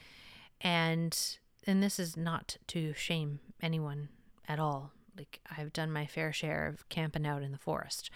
And 0.62 1.38
and 1.68 1.84
this 1.84 2.00
is 2.00 2.16
not 2.16 2.58
to 2.68 2.94
shame 2.94 3.40
anyone 3.62 4.08
at 4.48 4.60
all. 4.60 4.92
Like 5.18 5.42
I've 5.56 5.74
done 5.74 5.92
my 5.92 6.06
fair 6.06 6.32
share 6.34 6.68
of 6.68 6.88
camping 6.90 7.28
out 7.28 7.44
in 7.44 7.52
the 7.52 7.58
forest. 7.58 8.10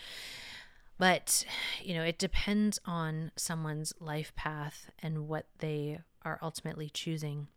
But, 0.97 1.45
you 1.83 1.93
know, 1.93 2.03
it 2.03 2.17
depends 2.17 2.79
on 2.85 3.31
someone's 3.35 3.93
life 3.99 4.33
path 4.35 4.89
and 4.99 5.27
what 5.27 5.45
they 5.59 5.99
are 6.25 6.39
ultimately 6.41 6.89
choosing 6.89 7.47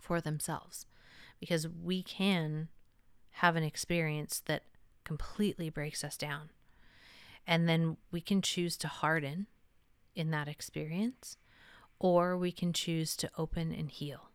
for 0.00 0.20
themselves. 0.20 0.86
Because 1.38 1.68
we 1.68 2.02
can 2.02 2.68
have 3.32 3.56
an 3.56 3.62
experience 3.62 4.42
that 4.46 4.62
completely 5.04 5.68
breaks 5.68 6.02
us 6.02 6.16
down. 6.16 6.48
And 7.46 7.68
then 7.68 7.98
we 8.10 8.22
can 8.22 8.40
choose 8.40 8.76
to 8.78 8.88
harden 8.88 9.46
in 10.16 10.30
that 10.32 10.48
experience, 10.48 11.36
or 11.98 12.36
we 12.36 12.50
can 12.50 12.72
choose 12.72 13.16
to 13.16 13.30
open 13.38 13.72
and 13.72 13.90
heal. 13.90 14.30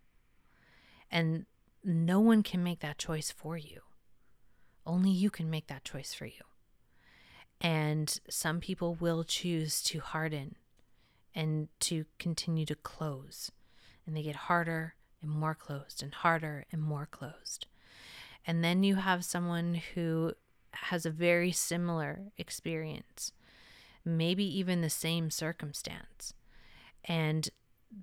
And 1.10 1.46
no 1.84 2.20
one 2.20 2.44
can 2.44 2.64
make 2.64 2.80
that 2.80 2.98
choice 2.98 3.32
for 3.32 3.58
you. 3.58 3.82
Only 4.86 5.12
you 5.12 5.30
can 5.30 5.50
make 5.50 5.68
that 5.68 5.84
choice 5.84 6.14
for 6.14 6.26
you. 6.26 6.44
And 7.60 8.20
some 8.30 8.60
people 8.60 8.96
will 8.96 9.24
choose 9.24 9.84
to 9.84 10.00
harden 10.00 10.56
and 11.36 11.68
to 11.82 12.06
continue 12.18 12.66
to 12.66 12.76
close. 12.76 13.52
And 14.06 14.16
they 14.16 14.24
get 14.24 14.36
harder 14.36 14.96
and 15.22 15.32
more 15.32 15.56
closed 15.56 16.02
and 16.02 16.14
harder 16.14 16.66
and 16.72 16.82
more 16.82 17.08
closed. 17.10 17.68
And 18.46 18.64
then 18.64 18.84
you 18.84 18.96
have 18.96 19.24
someone 19.24 19.82
who 19.94 20.34
has 20.72 21.06
a 21.06 21.12
very 21.12 21.52
similar 21.52 22.32
experience, 22.38 23.32
maybe 24.04 24.44
even 24.44 24.82
the 24.82 24.90
same 24.90 25.30
circumstance. 25.30 26.34
And 27.06 27.50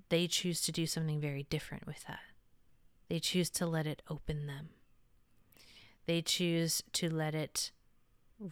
they 0.09 0.27
choose 0.27 0.61
to 0.61 0.71
do 0.71 0.85
something 0.85 1.19
very 1.19 1.43
different 1.49 1.87
with 1.87 2.05
that. 2.05 2.19
They 3.09 3.19
choose 3.19 3.49
to 3.51 3.65
let 3.65 3.87
it 3.87 4.01
open 4.09 4.45
them. 4.47 4.69
They 6.05 6.21
choose 6.21 6.83
to 6.93 7.09
let 7.09 7.35
it 7.35 7.71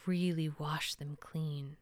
really 0.06 0.50
wash 0.50 0.96
them 0.96 1.18
clean 1.20 1.78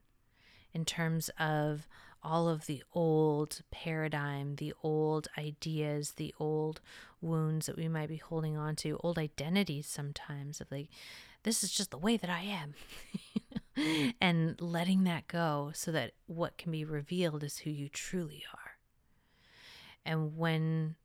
in 0.74 0.86
terms 0.86 1.30
of 1.40 1.88
all 2.22 2.50
of 2.50 2.66
the 2.66 2.84
old 2.94 3.62
paradigm, 3.72 4.56
the 4.56 4.74
old 4.84 5.28
ideas, 5.38 6.14
the 6.14 6.34
old 6.40 6.82
wounds 7.22 7.66
that 7.68 7.78
we 7.78 7.88
might 7.88 8.10
be 8.10 8.18
holding 8.18 8.58
on 8.58 8.76
to, 8.76 9.00
old 9.04 9.18
identities 9.18 9.88
sometimes 9.88 10.60
of 10.60 10.72
like, 10.72 10.90
this 11.44 11.64
is 11.64 11.72
just 11.72 11.92
the 11.92 11.98
way 11.98 12.18
that 12.18 12.30
I 12.30 12.42
am. 12.42 12.74
and 14.22 14.60
letting 14.62 15.04
that 15.04 15.28
go 15.28 15.72
so 15.74 15.92
that 15.92 16.12
what 16.28 16.58
can 16.58 16.72
be 16.72 16.86
revealed 16.86 17.44
is 17.44 17.60
who 17.60 17.70
you 17.70 17.90
truly 17.90 18.44
are. 18.54 18.78
And 20.06 20.38
when 20.38 20.96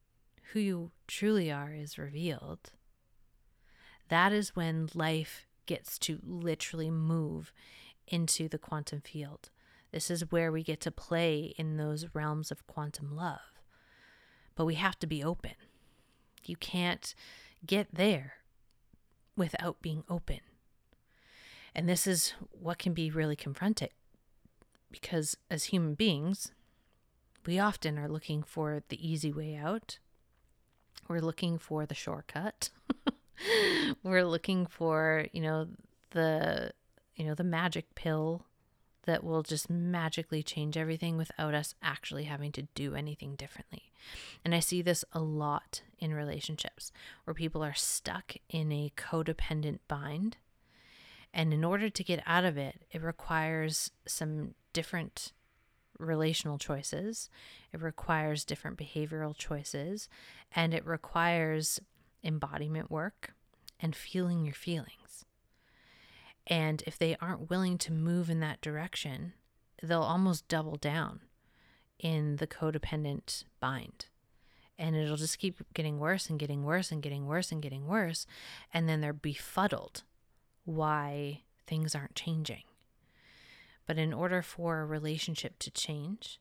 who 0.52 0.60
you 0.60 0.90
truly 1.06 1.50
are 1.50 1.72
is 1.72 1.98
revealed, 1.98 2.72
that 4.08 4.32
is 4.32 4.56
when 4.56 4.88
life 4.94 5.46
gets 5.66 5.98
to 6.00 6.18
literally 6.24 6.90
move 6.90 7.52
into 8.08 8.48
the 8.48 8.58
quantum 8.58 9.00
field. 9.00 9.50
This 9.92 10.10
is 10.10 10.30
where 10.30 10.52
we 10.52 10.62
get 10.62 10.80
to 10.82 10.90
play 10.90 11.54
in 11.56 11.76
those 11.76 12.06
realms 12.12 12.50
of 12.50 12.66
quantum 12.66 13.14
love. 13.14 13.40
But 14.54 14.64
we 14.64 14.74
have 14.74 14.98
to 15.00 15.06
be 15.06 15.22
open. 15.22 15.54
You 16.44 16.56
can't 16.56 17.14
get 17.66 17.88
there 17.92 18.34
without 19.36 19.80
being 19.80 20.04
open. 20.08 20.40
And 21.74 21.88
this 21.88 22.06
is 22.06 22.34
what 22.50 22.78
can 22.78 22.92
be 22.92 23.10
really 23.10 23.36
confronting 23.36 23.90
because 24.90 25.36
as 25.50 25.64
human 25.64 25.94
beings, 25.94 26.50
we 27.46 27.58
often 27.58 27.98
are 27.98 28.08
looking 28.08 28.42
for 28.42 28.82
the 28.88 29.08
easy 29.08 29.32
way 29.32 29.56
out. 29.56 29.98
We're 31.08 31.20
looking 31.20 31.58
for 31.58 31.86
the 31.86 31.94
shortcut. 31.94 32.70
we're 34.02 34.24
looking 34.24 34.66
for, 34.66 35.26
you 35.32 35.40
know, 35.40 35.68
the 36.10 36.72
you 37.14 37.26
know, 37.26 37.34
the 37.34 37.44
magic 37.44 37.94
pill 37.94 38.46
that 39.04 39.22
will 39.22 39.42
just 39.42 39.68
magically 39.68 40.42
change 40.42 40.76
everything 40.76 41.16
without 41.16 41.54
us 41.54 41.74
actually 41.82 42.24
having 42.24 42.52
to 42.52 42.62
do 42.74 42.94
anything 42.94 43.34
differently. 43.34 43.90
And 44.44 44.54
I 44.54 44.60
see 44.60 44.82
this 44.82 45.04
a 45.12 45.20
lot 45.20 45.82
in 45.98 46.14
relationships 46.14 46.92
where 47.24 47.34
people 47.34 47.62
are 47.62 47.74
stuck 47.74 48.34
in 48.48 48.72
a 48.72 48.92
codependent 48.96 49.80
bind. 49.88 50.36
And 51.32 51.54
in 51.54 51.64
order 51.64 51.88
to 51.88 52.04
get 52.04 52.22
out 52.26 52.44
of 52.44 52.56
it, 52.56 52.82
it 52.90 53.02
requires 53.02 53.90
some 54.06 54.54
different 54.72 55.32
relational 55.98 56.58
choices, 56.58 57.28
it 57.72 57.80
requires 57.80 58.44
different 58.44 58.78
behavioral 58.78 59.36
choices, 59.36 60.08
and 60.52 60.72
it 60.72 60.84
requires 60.86 61.78
embodiment 62.24 62.90
work 62.90 63.32
and 63.78 63.94
feeling 63.94 64.44
your 64.44 64.54
feelings. 64.54 65.24
And 66.46 66.82
if 66.86 66.98
they 66.98 67.16
aren't 67.20 67.50
willing 67.50 67.78
to 67.78 67.92
move 67.92 68.30
in 68.30 68.40
that 68.40 68.60
direction, 68.60 69.34
they'll 69.82 70.02
almost 70.02 70.48
double 70.48 70.76
down 70.76 71.20
in 71.98 72.36
the 72.36 72.46
codependent 72.46 73.44
bind. 73.60 74.06
And 74.78 74.96
it'll 74.96 75.16
just 75.16 75.38
keep 75.38 75.60
getting 75.74 75.98
worse 75.98 76.30
and 76.30 76.38
getting 76.38 76.64
worse 76.64 76.90
and 76.90 77.02
getting 77.02 77.26
worse 77.26 77.52
and 77.52 77.62
getting 77.62 77.86
worse. 77.86 78.26
And 78.72 78.88
then 78.88 79.00
they're 79.00 79.12
befuddled 79.12 80.02
why 80.70 81.42
things 81.66 81.94
aren't 81.94 82.14
changing. 82.14 82.62
But 83.86 83.98
in 83.98 84.12
order 84.12 84.42
for 84.42 84.80
a 84.80 84.86
relationship 84.86 85.58
to 85.60 85.70
change 85.70 86.40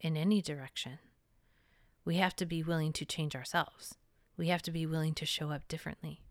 in 0.00 0.16
any 0.16 0.40
direction, 0.40 0.98
we 2.04 2.16
have 2.16 2.34
to 2.36 2.46
be 2.46 2.62
willing 2.62 2.92
to 2.94 3.04
change 3.04 3.36
ourselves. 3.36 3.96
We 4.36 4.48
have 4.48 4.62
to 4.62 4.70
be 4.70 4.86
willing 4.86 5.14
to 5.14 5.26
show 5.26 5.50
up 5.50 5.68
differently. 5.68 6.22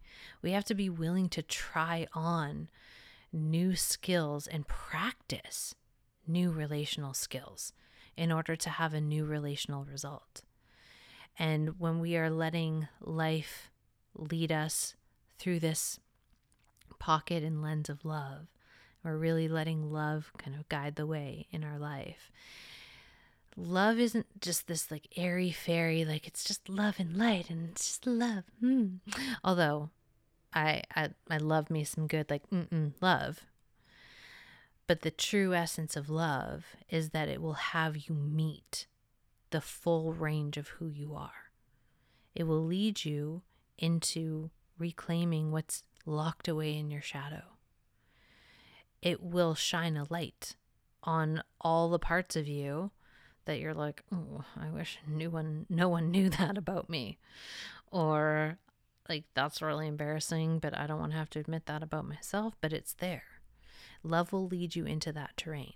We 0.41 0.51
have 0.51 0.65
to 0.65 0.73
be 0.73 0.89
willing 0.89 1.29
to 1.29 1.43
try 1.43 2.07
on 2.13 2.69
new 3.31 3.75
skills 3.75 4.47
and 4.47 4.67
practice 4.67 5.75
new 6.25 6.51
relational 6.51 7.13
skills 7.13 7.73
in 8.15 8.31
order 8.31 8.55
to 8.55 8.69
have 8.69 8.93
a 8.93 9.01
new 9.01 9.25
relational 9.25 9.85
result. 9.85 10.41
And 11.37 11.79
when 11.79 11.99
we 11.99 12.17
are 12.17 12.31
letting 12.31 12.87
life 12.99 13.69
lead 14.15 14.51
us 14.51 14.95
through 15.37 15.59
this 15.59 15.99
pocket 16.99 17.43
and 17.43 17.61
lens 17.61 17.89
of 17.89 18.05
love, 18.05 18.47
we're 19.03 19.17
really 19.17 19.47
letting 19.47 19.91
love 19.91 20.31
kind 20.37 20.55
of 20.55 20.67
guide 20.69 20.95
the 20.95 21.07
way 21.07 21.47
in 21.51 21.63
our 21.63 21.77
life 21.77 22.31
love 23.57 23.99
isn't 23.99 24.39
just 24.39 24.67
this 24.67 24.91
like 24.91 25.07
airy 25.17 25.51
fairy, 25.51 26.05
like 26.05 26.27
it's 26.27 26.43
just 26.43 26.69
love 26.69 26.95
and 26.99 27.17
light 27.17 27.49
and 27.49 27.69
it's 27.71 27.85
just 27.85 28.07
love. 28.07 28.43
Mm. 28.63 28.99
Although 29.43 29.89
I, 30.53 30.83
I 30.95 31.09
I 31.29 31.37
love 31.37 31.69
me 31.69 31.83
some 31.83 32.07
good 32.07 32.29
like 32.29 32.47
mm 32.49 32.93
love. 33.01 33.41
But 34.85 35.01
the 35.01 35.11
true 35.11 35.53
essence 35.53 35.97
of 35.97 36.09
love 36.09 36.65
is 36.89 37.09
that 37.09 37.27
it 37.27 37.41
will 37.41 37.53
have 37.53 37.97
you 37.97 38.13
meet 38.15 38.87
the 39.49 39.59
full 39.59 40.13
range 40.13 40.55
of 40.55 40.69
who 40.69 40.87
you 40.87 41.13
are. 41.13 41.51
It 42.33 42.43
will 42.43 42.63
lead 42.63 43.03
you 43.03 43.41
into 43.77 44.51
reclaiming 44.77 45.51
what's 45.51 45.83
locked 46.07 46.47
away 46.47 46.75
in 46.75 46.89
your 46.89 47.01
shadow. 47.01 47.43
It 49.01 49.21
will 49.21 49.53
shine 49.53 49.97
a 49.97 50.07
light 50.09 50.55
on 51.03 51.43
all 51.61 51.89
the 51.89 51.99
parts 51.99 52.35
of 52.35 52.47
you 52.47 52.91
that 53.45 53.59
you're 53.59 53.73
like, 53.73 54.03
oh, 54.11 54.43
I 54.59 54.69
wish 54.69 54.99
no 55.07 55.29
one, 55.29 55.65
no 55.69 55.89
one 55.89 56.11
knew 56.11 56.29
that 56.29 56.57
about 56.57 56.89
me, 56.89 57.17
or 57.91 58.57
like 59.07 59.23
that's 59.33 59.61
really 59.61 59.87
embarrassing, 59.87 60.59
but 60.59 60.77
I 60.77 60.87
don't 60.87 60.99
want 60.99 61.11
to 61.13 61.17
have 61.17 61.29
to 61.31 61.39
admit 61.39 61.65
that 61.67 61.83
about 61.83 62.07
myself. 62.07 62.55
But 62.61 62.73
it's 62.73 62.93
there. 62.93 63.23
Love 64.03 64.31
will 64.33 64.47
lead 64.47 64.75
you 64.75 64.85
into 64.85 65.11
that 65.13 65.37
terrain. 65.37 65.73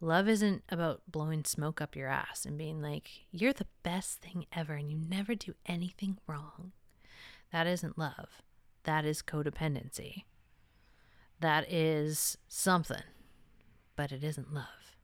Love 0.00 0.28
isn't 0.28 0.62
about 0.70 1.02
blowing 1.06 1.44
smoke 1.44 1.80
up 1.80 1.94
your 1.94 2.08
ass 2.08 2.46
and 2.46 2.56
being 2.56 2.80
like, 2.80 3.26
you're 3.30 3.52
the 3.52 3.66
best 3.82 4.20
thing 4.20 4.46
ever 4.52 4.74
and 4.74 4.90
you 4.90 4.96
never 4.96 5.34
do 5.34 5.54
anything 5.66 6.16
wrong. 6.26 6.72
That 7.52 7.66
isn't 7.66 7.98
love. 7.98 8.42
That 8.84 9.04
is 9.04 9.22
codependency. 9.22 10.24
That 11.40 11.70
is 11.72 12.36
something, 12.48 13.02
but 13.96 14.12
it 14.12 14.22
isn't 14.22 14.52
love. 14.52 14.96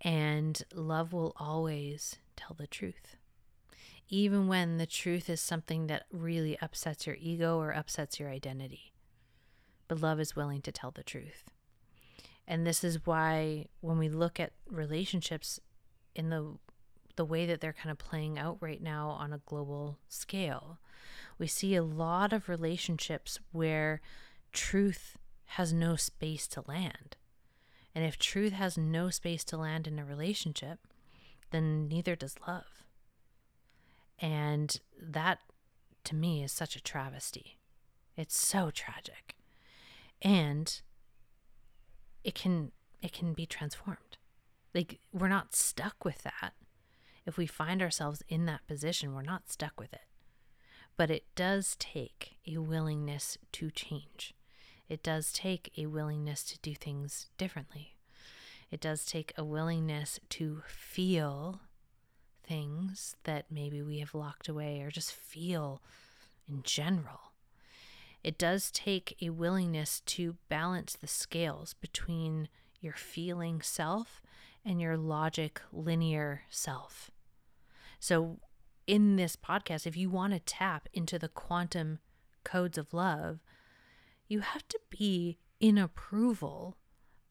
And 0.00 0.62
love 0.74 1.12
will 1.12 1.34
always 1.36 2.16
tell 2.36 2.54
the 2.54 2.66
truth. 2.66 3.16
Even 4.08 4.48
when 4.48 4.76
the 4.76 4.86
truth 4.86 5.30
is 5.30 5.40
something 5.40 5.86
that 5.86 6.04
really 6.12 6.58
upsets 6.60 7.06
your 7.06 7.16
ego 7.18 7.58
or 7.58 7.72
upsets 7.72 8.20
your 8.20 8.28
identity. 8.28 8.92
But 9.88 10.00
love 10.00 10.20
is 10.20 10.36
willing 10.36 10.60
to 10.62 10.72
tell 10.72 10.90
the 10.90 11.02
truth. 11.02 11.44
And 12.46 12.66
this 12.66 12.84
is 12.84 13.06
why 13.06 13.66
when 13.80 13.98
we 13.98 14.08
look 14.08 14.38
at 14.38 14.52
relationships 14.70 15.58
in 16.14 16.28
the 16.30 16.58
the 17.16 17.24
way 17.24 17.46
that 17.46 17.60
they're 17.60 17.72
kind 17.72 17.92
of 17.92 17.98
playing 17.98 18.38
out 18.38 18.58
right 18.60 18.82
now 18.82 19.10
on 19.10 19.32
a 19.32 19.40
global 19.46 19.98
scale, 20.08 20.78
we 21.38 21.46
see 21.46 21.74
a 21.74 21.82
lot 21.82 22.32
of 22.32 22.48
relationships 22.48 23.38
where 23.52 24.00
truth 24.52 25.16
has 25.46 25.72
no 25.72 25.96
space 25.96 26.46
to 26.48 26.64
land. 26.66 27.16
And 27.94 28.04
if 28.04 28.18
truth 28.18 28.52
has 28.52 28.76
no 28.76 29.10
space 29.10 29.44
to 29.44 29.56
land 29.56 29.86
in 29.86 29.98
a 29.98 30.04
relationship, 30.04 30.80
then 31.50 31.86
neither 31.88 32.16
does 32.16 32.34
love. 32.46 32.84
And 34.18 34.80
that 35.00 35.38
to 36.04 36.14
me 36.14 36.42
is 36.42 36.52
such 36.52 36.76
a 36.76 36.82
travesty. 36.82 37.58
It's 38.16 38.36
so 38.36 38.70
tragic. 38.70 39.34
And 40.22 40.80
it 42.22 42.34
can 42.34 42.72
it 43.02 43.12
can 43.12 43.34
be 43.34 43.46
transformed. 43.46 44.18
Like 44.74 44.98
we're 45.12 45.28
not 45.28 45.54
stuck 45.54 46.04
with 46.04 46.22
that. 46.22 46.54
If 47.26 47.36
we 47.36 47.46
find 47.46 47.80
ourselves 47.80 48.22
in 48.28 48.46
that 48.46 48.66
position, 48.66 49.14
we're 49.14 49.22
not 49.22 49.50
stuck 49.50 49.78
with 49.78 49.92
it. 49.92 50.06
But 50.96 51.10
it 51.10 51.24
does 51.34 51.76
take 51.78 52.36
a 52.46 52.58
willingness 52.58 53.38
to 53.52 53.70
change. 53.70 54.34
It 54.88 55.02
does 55.02 55.32
take 55.32 55.72
a 55.76 55.86
willingness 55.86 56.44
to 56.44 56.58
do 56.60 56.74
things 56.74 57.28
differently. 57.36 57.96
It 58.70 58.80
does 58.80 59.04
take 59.04 59.32
a 59.36 59.44
willingness 59.44 60.20
to 60.30 60.62
feel 60.66 61.60
things 62.42 63.16
that 63.24 63.46
maybe 63.50 63.82
we 63.82 63.98
have 63.98 64.14
locked 64.14 64.48
away 64.48 64.82
or 64.82 64.90
just 64.90 65.12
feel 65.12 65.82
in 66.48 66.62
general. 66.62 67.32
It 68.22 68.38
does 68.38 68.70
take 68.70 69.16
a 69.20 69.30
willingness 69.30 70.00
to 70.06 70.36
balance 70.48 70.94
the 70.94 71.06
scales 71.06 71.74
between 71.74 72.48
your 72.80 72.94
feeling 72.94 73.62
self 73.62 74.22
and 74.64 74.80
your 74.80 74.96
logic 74.96 75.60
linear 75.72 76.42
self. 76.48 77.10
So, 78.00 78.38
in 78.86 79.16
this 79.16 79.36
podcast, 79.36 79.86
if 79.86 79.96
you 79.96 80.10
want 80.10 80.32
to 80.32 80.40
tap 80.40 80.88
into 80.92 81.18
the 81.18 81.28
quantum 81.28 81.98
codes 82.44 82.78
of 82.78 82.92
love, 82.92 83.40
you 84.28 84.40
have 84.40 84.66
to 84.68 84.78
be 84.90 85.38
in 85.60 85.78
approval 85.78 86.76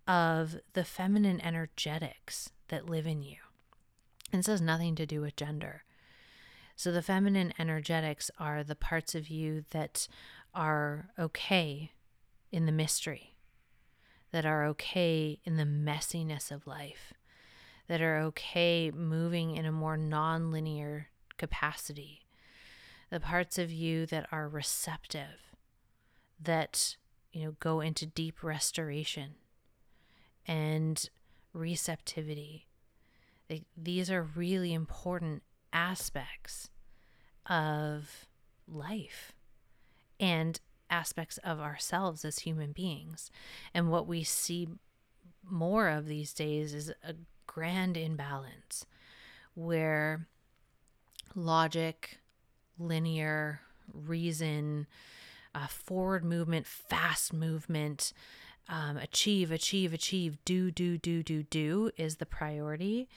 of 0.07 0.57
the 0.73 0.83
feminine 0.83 1.39
energetics 1.41 2.49
that 2.69 2.89
live 2.89 3.07
in 3.07 3.21
you. 3.21 3.37
And 4.31 4.39
this 4.39 4.47
has 4.47 4.61
nothing 4.61 4.95
to 4.95 5.05
do 5.05 5.21
with 5.21 5.35
gender. 5.35 5.83
So, 6.75 6.91
the 6.91 7.03
feminine 7.03 7.53
energetics 7.59 8.31
are 8.39 8.63
the 8.63 8.75
parts 8.75 9.13
of 9.13 9.29
you 9.29 9.63
that 9.69 10.07
are 10.55 11.09
okay 11.19 11.91
in 12.51 12.65
the 12.65 12.71
mystery, 12.71 13.35
that 14.31 14.45
are 14.45 14.65
okay 14.65 15.39
in 15.43 15.57
the 15.57 15.65
messiness 15.65 16.51
of 16.51 16.65
life, 16.65 17.13
that 17.87 18.01
are 18.01 18.17
okay 18.21 18.89
moving 18.89 19.55
in 19.55 19.65
a 19.65 19.71
more 19.71 19.97
non 19.97 20.51
linear 20.51 21.09
capacity, 21.37 22.21
the 23.09 23.19
parts 23.19 23.57
of 23.57 23.71
you 23.71 24.05
that 24.07 24.27
are 24.31 24.47
receptive, 24.47 25.55
that 26.41 26.97
you 27.31 27.43
know 27.45 27.55
go 27.59 27.79
into 27.79 28.05
deep 28.05 28.43
restoration 28.43 29.35
and 30.47 31.09
receptivity. 31.53 32.67
These 33.77 34.09
are 34.09 34.23
really 34.23 34.73
important 34.73 35.43
aspects 35.71 36.69
of 37.45 38.25
life 38.67 39.33
and 40.19 40.59
aspects 40.89 41.37
of 41.39 41.59
ourselves 41.59 42.23
as 42.23 42.39
human 42.39 42.71
beings. 42.71 43.29
And 43.73 43.89
what 43.89 44.07
we 44.07 44.23
see 44.23 44.67
more 45.43 45.89
of 45.89 46.05
these 46.05 46.33
days 46.33 46.73
is 46.73 46.89
a 47.03 47.15
grand 47.45 47.97
imbalance 47.97 48.85
where 49.55 50.27
logic, 51.35 52.19
linear, 52.77 53.61
reason, 53.93 54.87
uh, 55.55 55.67
forward 55.67 56.23
movement, 56.23 56.65
fast 56.65 57.33
movement, 57.33 58.13
um, 58.69 58.97
achieve, 58.97 59.51
achieve, 59.51 59.93
achieve, 59.93 60.37
do, 60.45 60.71
do, 60.71 60.97
do, 60.97 61.21
do, 61.21 61.43
do 61.43 61.91
is 61.97 62.17
the 62.17 62.25
priority. 62.25 63.07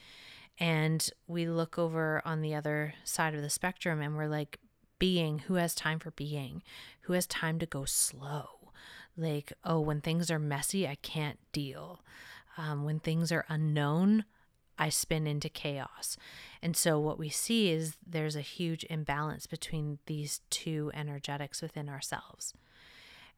And 0.59 1.09
we 1.27 1.47
look 1.47 1.77
over 1.77 2.21
on 2.25 2.41
the 2.41 2.55
other 2.55 2.93
side 3.03 3.35
of 3.35 3.41
the 3.41 3.49
spectrum 3.49 4.01
and 4.01 4.15
we're 4.15 4.27
like, 4.27 4.59
being, 4.99 5.39
who 5.39 5.55
has 5.55 5.75
time 5.75 5.99
for 5.99 6.11
being, 6.11 6.63
who 7.01 7.13
has 7.13 7.27
time 7.27 7.59
to 7.59 7.65
go 7.65 7.85
slow. 7.85 8.71
Like, 9.15 9.53
oh, 9.63 9.79
when 9.79 10.01
things 10.01 10.29
are 10.29 10.39
messy, 10.39 10.87
I 10.87 10.95
can't 10.95 11.39
deal. 11.51 12.01
Um, 12.57 12.83
when 12.83 12.99
things 12.99 13.31
are 13.31 13.45
unknown, 13.49 14.25
I 14.77 14.89
spin 14.89 15.27
into 15.27 15.49
chaos. 15.49 16.17
And 16.61 16.75
so, 16.75 16.99
what 16.99 17.19
we 17.19 17.29
see 17.29 17.71
is 17.71 17.97
there's 18.05 18.35
a 18.35 18.41
huge 18.41 18.85
imbalance 18.89 19.47
between 19.47 19.99
these 20.05 20.41
two 20.49 20.91
energetics 20.93 21.61
within 21.61 21.89
ourselves. 21.89 22.53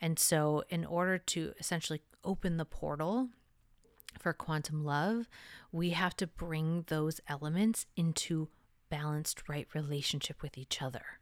And 0.02 0.18
so, 0.18 0.64
in 0.70 0.86
order 0.86 1.18
to 1.18 1.54
essentially 1.60 2.02
open 2.24 2.58
the 2.58 2.66
portal 2.66 3.30
for 4.20 4.34
quantum 4.34 4.84
love, 4.84 5.28
we 5.72 5.92
have 5.92 6.16
to 6.18 6.28
bring 6.28 6.86
those 6.88 7.22
elements 7.28 7.86
into 7.96 8.50
balanced, 8.90 9.48
right 9.48 9.68
relationship 9.74 10.42
with 10.42 10.58
each 10.58 10.82
other. 10.82 11.20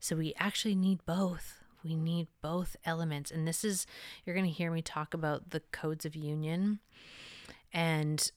So, 0.00 0.16
we 0.16 0.34
actually 0.38 0.74
need 0.74 1.04
both. 1.06 1.58
We 1.84 1.96
need 1.96 2.28
both 2.40 2.76
elements. 2.84 3.30
And 3.30 3.46
this 3.46 3.64
is, 3.64 3.86
you're 4.24 4.36
going 4.36 4.46
to 4.46 4.52
hear 4.52 4.70
me 4.70 4.82
talk 4.82 5.14
about 5.14 5.50
the 5.50 5.60
codes 5.72 6.04
of 6.04 6.14
union. 6.14 6.78
And 7.72 8.30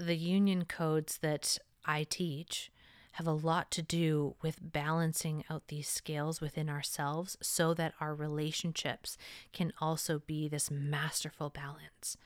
the 0.00 0.16
union 0.16 0.64
codes 0.64 1.18
that 1.18 1.58
I 1.84 2.04
teach 2.04 2.72
have 3.12 3.26
a 3.26 3.32
lot 3.32 3.70
to 3.72 3.82
do 3.82 4.36
with 4.40 4.72
balancing 4.72 5.44
out 5.50 5.68
these 5.68 5.88
scales 5.88 6.40
within 6.40 6.70
ourselves 6.70 7.36
so 7.42 7.74
that 7.74 7.92
our 8.00 8.14
relationships 8.14 9.18
can 9.52 9.72
also 9.80 10.20
be 10.20 10.48
this 10.48 10.70
masterful 10.70 11.50
balance. 11.50 12.16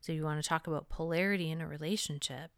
So, 0.00 0.12
you 0.12 0.22
want 0.24 0.42
to 0.42 0.48
talk 0.48 0.66
about 0.66 0.88
polarity 0.88 1.50
in 1.50 1.60
a 1.60 1.66
relationship. 1.66 2.50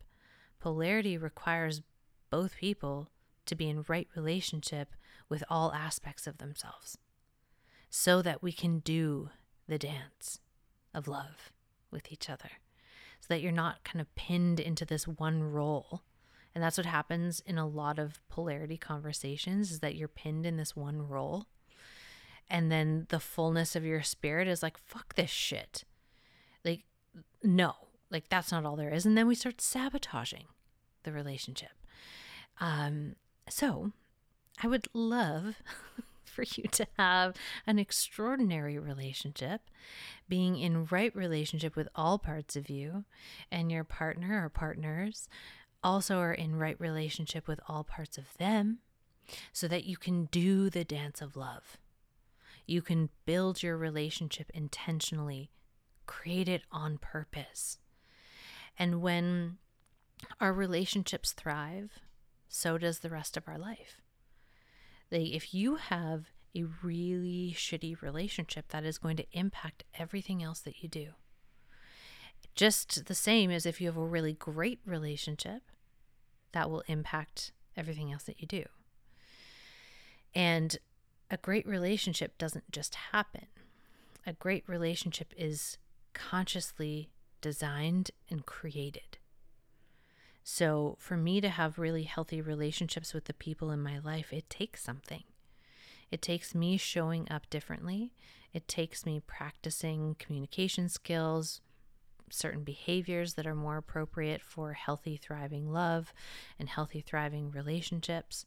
Polarity 0.60 1.16
requires 1.16 1.82
both 2.30 2.56
people 2.56 3.08
to 3.46 3.56
be 3.56 3.68
in 3.68 3.84
right 3.88 4.08
relationship 4.14 4.94
with 5.28 5.42
all 5.48 5.72
aspects 5.72 6.26
of 6.26 6.38
themselves 6.38 6.98
so 7.88 8.22
that 8.22 8.42
we 8.42 8.52
can 8.52 8.80
do 8.80 9.30
the 9.66 9.78
dance 9.78 10.38
of 10.94 11.08
love 11.08 11.50
with 11.90 12.12
each 12.12 12.28
other 12.28 12.50
that 13.30 13.40
you're 13.40 13.52
not 13.52 13.82
kind 13.82 14.00
of 14.00 14.14
pinned 14.14 14.60
into 14.60 14.84
this 14.84 15.08
one 15.08 15.42
role 15.42 16.02
and 16.54 16.64
that's 16.64 16.76
what 16.76 16.86
happens 16.86 17.40
in 17.46 17.58
a 17.58 17.66
lot 17.66 17.98
of 17.98 18.20
polarity 18.28 18.76
conversations 18.76 19.70
is 19.70 19.80
that 19.80 19.94
you're 19.94 20.08
pinned 20.08 20.44
in 20.44 20.56
this 20.56 20.74
one 20.74 21.06
role. 21.06 21.46
And 22.48 22.72
then 22.72 23.06
the 23.10 23.20
fullness 23.20 23.76
of 23.76 23.84
your 23.84 24.02
spirit 24.02 24.48
is 24.48 24.62
like, 24.62 24.76
fuck 24.76 25.14
this 25.14 25.30
shit. 25.30 25.84
Like, 26.64 26.82
no, 27.42 27.74
like 28.10 28.28
that's 28.28 28.50
not 28.50 28.66
all 28.66 28.74
there 28.74 28.92
is. 28.92 29.06
And 29.06 29.16
then 29.16 29.28
we 29.28 29.36
start 29.36 29.60
sabotaging 29.60 30.46
the 31.04 31.12
relationship. 31.12 31.70
Um, 32.58 33.14
so 33.48 33.92
I 34.60 34.66
would 34.66 34.88
love 34.92 35.62
for 36.34 36.42
you 36.42 36.64
to 36.72 36.86
have 36.98 37.34
an 37.66 37.78
extraordinary 37.78 38.78
relationship, 38.78 39.62
being 40.28 40.56
in 40.56 40.86
right 40.86 41.14
relationship 41.14 41.76
with 41.76 41.88
all 41.94 42.18
parts 42.18 42.56
of 42.56 42.70
you 42.70 43.04
and 43.50 43.70
your 43.70 43.84
partner 43.84 44.44
or 44.44 44.48
partners, 44.48 45.28
also 45.82 46.18
are 46.18 46.32
in 46.32 46.56
right 46.56 46.78
relationship 46.78 47.48
with 47.48 47.60
all 47.68 47.84
parts 47.84 48.18
of 48.18 48.36
them 48.38 48.78
so 49.52 49.68
that 49.68 49.84
you 49.84 49.96
can 49.96 50.26
do 50.26 50.68
the 50.70 50.84
dance 50.84 51.20
of 51.20 51.36
love. 51.36 51.78
You 52.66 52.82
can 52.82 53.10
build 53.26 53.62
your 53.62 53.76
relationship 53.76 54.50
intentionally, 54.54 55.50
create 56.06 56.48
it 56.48 56.62
on 56.70 56.98
purpose. 56.98 57.78
And 58.78 59.02
when 59.02 59.58
our 60.40 60.52
relationships 60.52 61.32
thrive, 61.32 62.00
so 62.48 62.78
does 62.78 63.00
the 63.00 63.10
rest 63.10 63.36
of 63.36 63.46
our 63.46 63.58
life. 63.58 63.99
Like 65.10 65.32
if 65.32 65.52
you 65.54 65.76
have 65.76 66.26
a 66.54 66.64
really 66.82 67.54
shitty 67.56 68.00
relationship, 68.02 68.68
that 68.68 68.84
is 68.84 68.98
going 68.98 69.16
to 69.16 69.26
impact 69.32 69.84
everything 69.98 70.42
else 70.42 70.60
that 70.60 70.82
you 70.82 70.88
do. 70.88 71.08
Just 72.54 73.06
the 73.06 73.14
same 73.14 73.50
as 73.50 73.66
if 73.66 73.80
you 73.80 73.86
have 73.86 73.96
a 73.96 74.04
really 74.04 74.32
great 74.32 74.80
relationship, 74.84 75.62
that 76.52 76.68
will 76.68 76.82
impact 76.88 77.52
everything 77.76 78.12
else 78.12 78.24
that 78.24 78.40
you 78.40 78.46
do. 78.46 78.64
And 80.34 80.76
a 81.30 81.36
great 81.36 81.66
relationship 81.66 82.36
doesn't 82.38 82.72
just 82.72 82.96
happen, 83.12 83.46
a 84.26 84.32
great 84.32 84.64
relationship 84.68 85.32
is 85.36 85.78
consciously 86.12 87.10
designed 87.40 88.10
and 88.28 88.44
created. 88.44 89.18
So, 90.52 90.96
for 90.98 91.16
me 91.16 91.40
to 91.42 91.48
have 91.48 91.78
really 91.78 92.02
healthy 92.02 92.40
relationships 92.40 93.14
with 93.14 93.26
the 93.26 93.32
people 93.32 93.70
in 93.70 93.80
my 93.80 94.00
life, 94.00 94.32
it 94.32 94.50
takes 94.50 94.82
something. 94.82 95.22
It 96.10 96.22
takes 96.22 96.56
me 96.56 96.76
showing 96.76 97.30
up 97.30 97.48
differently. 97.50 98.14
It 98.52 98.66
takes 98.66 99.06
me 99.06 99.20
practicing 99.24 100.16
communication 100.18 100.88
skills, 100.88 101.60
certain 102.30 102.64
behaviors 102.64 103.34
that 103.34 103.46
are 103.46 103.54
more 103.54 103.76
appropriate 103.76 104.42
for 104.42 104.72
healthy, 104.72 105.16
thriving 105.16 105.70
love 105.70 106.12
and 106.58 106.68
healthy, 106.68 107.00
thriving 107.00 107.52
relationships. 107.52 108.44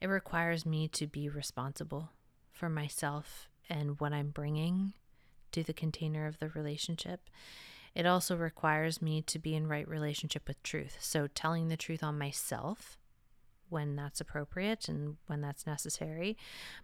It 0.00 0.06
requires 0.06 0.64
me 0.64 0.86
to 0.90 1.08
be 1.08 1.28
responsible 1.28 2.10
for 2.52 2.68
myself 2.68 3.48
and 3.68 3.98
what 3.98 4.12
I'm 4.12 4.30
bringing 4.30 4.92
to 5.50 5.64
the 5.64 5.74
container 5.74 6.28
of 6.28 6.38
the 6.38 6.50
relationship. 6.50 7.28
It 7.96 8.04
also 8.04 8.36
requires 8.36 9.00
me 9.00 9.22
to 9.22 9.38
be 9.38 9.54
in 9.54 9.66
right 9.66 9.88
relationship 9.88 10.46
with 10.46 10.62
truth. 10.62 10.98
So, 11.00 11.28
telling 11.28 11.68
the 11.68 11.78
truth 11.78 12.02
on 12.02 12.18
myself 12.18 12.98
when 13.70 13.96
that's 13.96 14.20
appropriate 14.20 14.86
and 14.86 15.16
when 15.28 15.40
that's 15.40 15.66
necessary, 15.66 16.36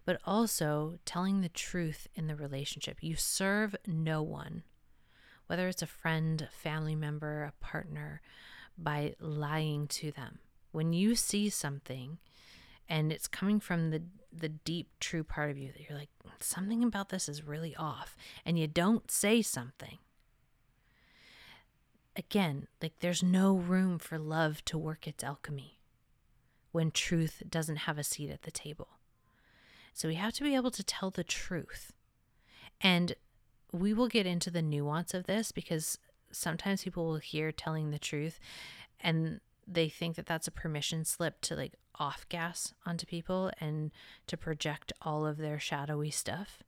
but 0.05 0.19
also 0.25 0.97
telling 1.05 1.41
the 1.41 1.49
truth 1.49 2.07
in 2.15 2.25
the 2.25 2.35
relationship. 2.35 2.97
You 3.01 3.15
serve 3.15 3.75
no 3.85 4.23
one, 4.23 4.63
whether 5.45 5.67
it's 5.67 5.83
a 5.83 5.87
friend, 5.87 6.41
a 6.41 6.47
family 6.47 6.95
member, 6.95 7.43
a 7.43 7.63
partner, 7.63 8.19
by 8.75 9.13
lying 9.19 9.87
to 9.89 10.11
them. 10.11 10.39
When 10.71 10.93
you 10.93 11.15
see 11.15 11.47
something 11.47 12.17
and 12.89 13.11
it's 13.11 13.27
coming 13.27 13.59
from 13.59 13.91
the 13.91 14.01
the 14.35 14.49
deep 14.49 14.89
true 14.99 15.23
part 15.23 15.51
of 15.51 15.59
you 15.59 15.67
that 15.67 15.87
you're 15.87 15.99
like 15.99 16.09
something 16.39 16.83
about 16.83 17.09
this 17.09 17.29
is 17.29 17.43
really 17.45 17.75
off 17.75 18.17
and 18.47 18.57
you 18.57 18.65
don't 18.65 19.11
say 19.11 19.43
something 19.43 19.99
again, 22.15 22.67
like 22.81 22.93
there's 22.99 23.23
no 23.23 23.55
room 23.55 23.99
for 23.99 24.17
love 24.17 24.63
to 24.65 24.77
work 24.77 25.07
its 25.07 25.23
alchemy 25.23 25.79
when 26.71 26.91
truth 26.91 27.43
doesn't 27.49 27.77
have 27.77 27.97
a 27.97 28.03
seat 28.03 28.29
at 28.29 28.43
the 28.43 28.51
table. 28.51 28.89
So 29.93 30.07
we 30.07 30.15
have 30.15 30.33
to 30.33 30.43
be 30.43 30.55
able 30.55 30.71
to 30.71 30.83
tell 30.83 31.11
the 31.11 31.23
truth. 31.23 31.93
And 32.81 33.15
we 33.71 33.93
will 33.93 34.07
get 34.07 34.25
into 34.25 34.49
the 34.49 34.61
nuance 34.61 35.13
of 35.13 35.25
this 35.25 35.51
because 35.51 35.97
sometimes 36.31 36.83
people 36.83 37.05
will 37.05 37.17
hear 37.17 37.51
telling 37.51 37.91
the 37.91 37.99
truth 37.99 38.39
and 38.99 39.39
they 39.67 39.87
think 39.87 40.15
that 40.15 40.25
that's 40.25 40.47
a 40.47 40.51
permission 40.51 41.05
slip 41.05 41.41
to 41.41 41.55
like 41.55 41.73
off 41.95 42.25
gas 42.29 42.73
onto 42.85 43.05
people 43.05 43.51
and 43.59 43.91
to 44.27 44.35
project 44.35 44.91
all 45.01 45.25
of 45.25 45.37
their 45.37 45.59
shadowy 45.59 46.09
stuff. 46.09 46.63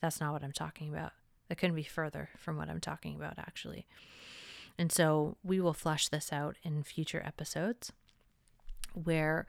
That's 0.00 0.20
not 0.20 0.32
what 0.32 0.44
I'm 0.44 0.52
talking 0.52 0.88
about. 0.88 1.12
That 1.48 1.56
couldn't 1.56 1.76
be 1.76 1.82
further 1.82 2.28
from 2.36 2.56
what 2.56 2.68
I'm 2.68 2.80
talking 2.80 3.14
about, 3.14 3.38
actually. 3.38 3.86
And 4.78 4.92
so 4.92 5.36
we 5.42 5.60
will 5.60 5.72
flesh 5.72 6.08
this 6.08 6.32
out 6.32 6.56
in 6.62 6.82
future 6.82 7.22
episodes 7.24 7.92
where 8.92 9.46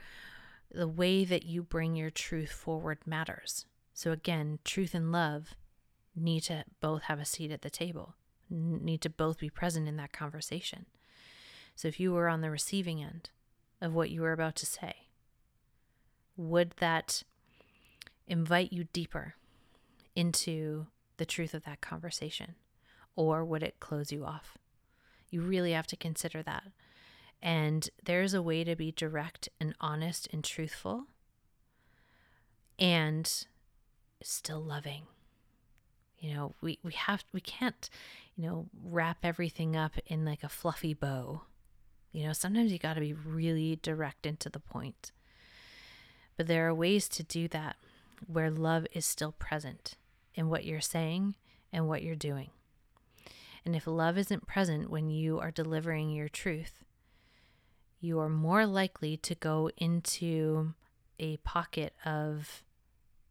the 0.71 0.88
way 0.88 1.23
that 1.25 1.45
you 1.45 1.63
bring 1.63 1.95
your 1.95 2.09
truth 2.09 2.51
forward 2.51 2.99
matters. 3.05 3.65
So, 3.93 4.11
again, 4.11 4.59
truth 4.63 4.93
and 4.93 5.11
love 5.11 5.55
need 6.15 6.41
to 6.43 6.65
both 6.82 7.03
have 7.03 7.19
a 7.19 7.25
seat 7.25 7.51
at 7.51 7.61
the 7.61 7.69
table, 7.69 8.15
need 8.49 9.01
to 9.01 9.09
both 9.09 9.39
be 9.39 9.49
present 9.49 9.88
in 9.88 9.97
that 9.97 10.13
conversation. 10.13 10.86
So, 11.75 11.88
if 11.88 11.99
you 11.99 12.13
were 12.13 12.28
on 12.28 12.41
the 12.41 12.51
receiving 12.51 13.01
end 13.01 13.30
of 13.82 13.93
what 13.93 14.09
you 14.09 14.21
were 14.21 14.34
about 14.34 14.55
to 14.57 14.65
say, 14.65 15.07
would 16.36 16.73
that 16.78 17.23
invite 18.28 18.71
you 18.71 18.86
deeper 18.93 19.36
into 20.15 20.88
the 21.17 21.25
truth 21.25 21.53
of 21.53 21.63
that 21.63 21.82
conversation? 21.82 22.55
Or 23.15 23.43
would 23.43 23.63
it 23.63 23.80
close 23.80 24.11
you 24.11 24.25
off? 24.25 24.57
You 25.38 25.43
really 25.43 25.73
have 25.73 25.85
to 25.88 25.95
consider 25.95 26.41
that. 26.41 26.63
And 27.43 27.88
there's 28.03 28.33
a 28.33 28.41
way 28.41 28.63
to 28.63 28.75
be 28.75 28.91
direct 28.91 29.49
and 29.61 29.75
honest 29.79 30.27
and 30.33 30.43
truthful 30.43 31.05
and 32.79 33.45
still 34.23 34.59
loving. 34.59 35.03
You 36.17 36.33
know, 36.33 36.55
we, 36.59 36.79
we 36.81 36.93
have 36.93 37.23
we 37.31 37.39
can't, 37.39 37.88
you 38.35 38.47
know, 38.47 38.65
wrap 38.83 39.17
everything 39.21 39.75
up 39.75 39.91
in 40.07 40.25
like 40.25 40.43
a 40.43 40.49
fluffy 40.49 40.95
bow. 40.95 41.43
You 42.11 42.25
know, 42.25 42.33
sometimes 42.33 42.71
you 42.71 42.79
got 42.79 42.95
to 42.95 42.99
be 42.99 43.13
really 43.13 43.77
direct 43.83 44.25
and 44.25 44.39
to 44.39 44.49
the 44.49 44.59
point. 44.59 45.11
But 46.35 46.47
there 46.47 46.67
are 46.67 46.73
ways 46.73 47.07
to 47.09 47.21
do 47.21 47.47
that 47.49 47.75
where 48.25 48.49
love 48.49 48.88
is 48.91 49.05
still 49.05 49.33
present 49.33 49.97
in 50.33 50.49
what 50.49 50.65
you're 50.65 50.81
saying 50.81 51.35
and 51.71 51.88
what 51.88 52.01
you're 52.01 52.15
doing. 52.15 52.49
And 53.68 53.76
if 53.76 53.86
love 53.86 54.18
isn't 54.18 54.47
present 54.47 54.89
when 54.89 55.09
you 55.09 55.41
are 55.41 55.51
delivering 55.51 56.09
your 56.09 56.30
truth, 56.30 56.86
you 57.99 58.18
are 58.22 58.30
more 58.30 58.65
likely 58.65 59.18
to 59.18 59.36
go 59.36 59.70
into 59.76 60.74
a 61.20 61.36
pocket 61.43 61.93
of 62.05 62.63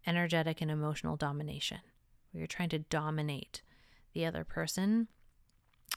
energetic 0.06 0.60
and 0.60 0.70
emotional 0.70 1.16
domination 1.16 1.78
where 2.30 2.40
you're 2.40 2.46
trying 2.46 2.68
to 2.68 2.80
dominate 2.80 3.62
the 4.12 4.26
other 4.26 4.44
person 4.44 5.08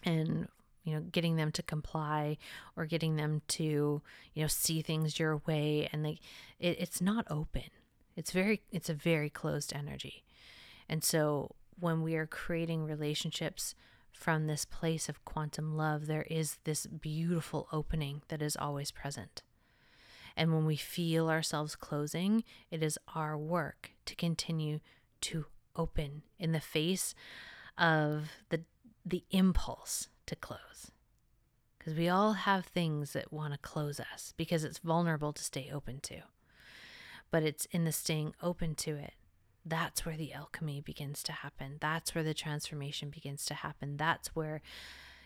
and 0.06 0.48
you 0.86 0.94
know 0.94 1.02
getting 1.02 1.36
them 1.36 1.52
to 1.52 1.62
comply 1.62 2.38
or 2.78 2.86
getting 2.86 3.18
them 3.18 3.42
to 3.50 4.02
you 4.34 4.42
know 4.42 4.48
see 4.48 4.82
things 4.82 5.20
your 5.20 5.42
way. 5.48 5.90
And 5.92 6.02
like 6.02 6.20
it, 6.62 6.80
it's 6.80 7.02
not 7.02 7.28
open. 7.30 7.72
It's 8.16 8.32
very 8.32 8.62
it's 8.72 8.90
a 8.90 8.94
very 8.94 9.30
closed 9.30 9.74
energy. 9.76 10.24
And 10.88 11.04
so 11.04 11.58
when 11.78 12.02
we 12.02 12.16
are 12.16 12.26
creating 12.26 12.86
relationships 12.86 13.76
from 14.14 14.48
this 14.48 14.66
place 14.66 15.10
of 15.10 15.24
quantum 15.26 15.76
love, 15.76 16.08
there 16.08 16.28
is 16.30 16.58
this 16.64 16.86
beautiful 16.86 17.68
opening 17.72 18.22
that 18.28 18.42
is 18.42 18.56
always 18.56 18.92
present. 18.92 19.44
And 20.36 20.54
when 20.54 20.66
we 20.66 20.76
feel 20.76 21.30
ourselves 21.30 21.76
closing, 21.76 22.44
it 22.72 22.82
is 22.82 22.98
our 23.16 23.38
work 23.38 23.92
to 24.06 24.16
continue 24.16 24.80
to 25.22 25.46
open 25.76 26.24
in 26.38 26.52
the 26.52 26.60
face 26.60 27.14
of 27.78 28.30
the 28.50 28.62
the 29.06 29.24
impulse 29.32 30.10
to 30.28 30.36
close. 30.36 30.92
Because 31.78 31.96
we 31.96 32.10
all 32.10 32.34
have 32.34 32.66
things 32.66 33.14
that 33.14 33.34
want 33.34 33.54
to 33.54 33.60
close 33.60 34.00
us 34.00 34.34
because 34.38 34.64
it's 34.64 34.80
vulnerable 34.80 35.34
to 35.34 35.44
stay 35.44 35.70
open 35.74 36.00
to. 36.02 36.22
But 37.32 37.44
it's 37.44 37.66
in 37.72 37.86
the 37.86 37.92
staying 37.92 38.34
open 38.42 38.76
to 38.76 38.96
it 38.96 39.14
that's 39.66 40.06
where 40.06 40.18
the 40.18 40.34
alchemy 40.34 40.82
begins 40.82 41.22
to 41.24 41.32
happen. 41.32 41.78
That's 41.80 42.16
where 42.16 42.24
the 42.24 42.34
transformation 42.34 43.10
begins 43.10 43.46
to 43.46 43.54
happen. 43.54 43.98
That's 43.98 44.36
where, 44.36 44.62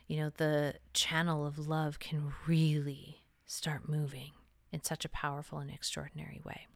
you 0.08 0.18
know, 0.18 0.32
the 0.36 0.76
channel 0.94 1.46
of 1.46 1.68
love 1.68 2.00
can 2.00 2.34
really 2.48 3.22
start 3.46 3.88
moving 3.88 4.32
in 4.72 4.84
such 4.84 5.06
a 5.06 5.10
powerful 5.10 5.60
and 5.60 5.70
extraordinary 5.72 6.42
way. 6.44 6.68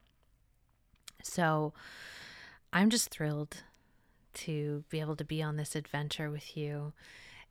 So 1.23 1.73
I'm 2.71 2.89
just 2.89 3.09
thrilled 3.09 3.63
to 4.35 4.83
be 4.89 4.99
able 4.99 5.15
to 5.15 5.25
be 5.25 5.41
on 5.41 5.57
this 5.57 5.75
adventure 5.75 6.29
with 6.29 6.55
you 6.55 6.93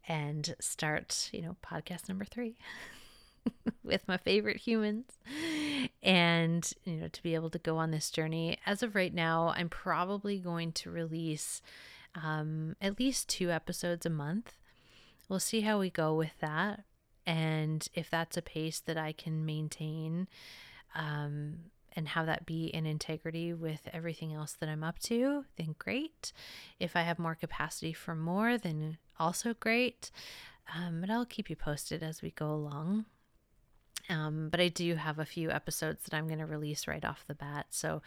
and 0.09 0.55
start, 0.61 1.29
you 1.33 1.43
know, 1.43 1.57
podcast 1.65 2.09
number 2.09 2.25
three. 2.25 2.57
with 3.85 4.07
my 4.07 4.17
favorite 4.17 4.59
humans. 4.59 5.07
And 6.03 6.71
you 6.85 6.97
know 6.97 7.09
to 7.09 7.23
be 7.23 7.35
able 7.35 7.51
to 7.51 7.59
go 7.59 7.79
on 7.79 7.91
this 7.91 8.11
journey. 8.11 8.59
As 8.67 8.83
of 8.83 8.95
right 8.95 9.15
now 9.15 9.53
i'm 9.57 9.69
probably 9.69 10.39
going 10.39 10.73
to 10.73 10.91
release 10.91 11.63
um, 12.15 12.77
at 12.81 12.99
least 12.99 13.29
two 13.29 13.51
episodes 13.51 14.07
a 14.07 14.11
month. 14.11 14.55
We'll 15.29 15.41
see 15.41 15.63
how 15.63 15.79
we 15.79 15.91
go 15.91 16.15
with 16.15 16.39
that. 16.41 16.85
And 17.27 17.87
if 17.95 18.09
that's 18.09 18.37
a 18.37 18.43
pace 18.43 18.81
that 18.81 18.97
i 18.97 19.13
can 19.13 19.45
maintain 19.45 20.29
um, 20.95 21.57
and 21.95 22.09
have 22.09 22.27
that 22.27 22.47
be 22.47 22.67
in 22.67 22.87
integrity 22.87 23.53
with 23.55 23.89
everything 23.93 24.33
else 24.35 24.53
that 24.61 24.69
i'm 24.69 24.85
up 24.85 24.99
to 25.01 25.45
then 25.57 25.75
great. 25.79 26.33
If 26.81 26.97
i 26.97 27.03
have 27.03 27.19
more 27.19 27.35
capacity 27.35 27.93
for 27.93 28.15
more 28.15 28.59
then 28.59 28.99
also 29.19 29.55
great. 29.55 30.11
Um, 30.75 31.01
but 31.01 31.11
i'll 31.11 31.27
keep 31.27 31.49
you 31.49 31.57
posted 31.57 32.03
as 32.03 32.23
we 32.23 32.31
go 32.31 32.51
along 32.51 33.07
um, 34.09 34.49
but 34.51 34.61
I 34.61 34.69
do 34.69 34.95
have 34.95 35.19
a 35.19 35.25
few 35.25 35.51
episodes 35.51 36.05
that 36.05 36.15
I'm 36.15 36.27
going 36.27 36.39
to 36.39 36.47
release 36.47 36.87
right 36.87 37.05
off 37.05 37.25
the 37.27 37.35
bat. 37.35 37.67
So 37.71 38.03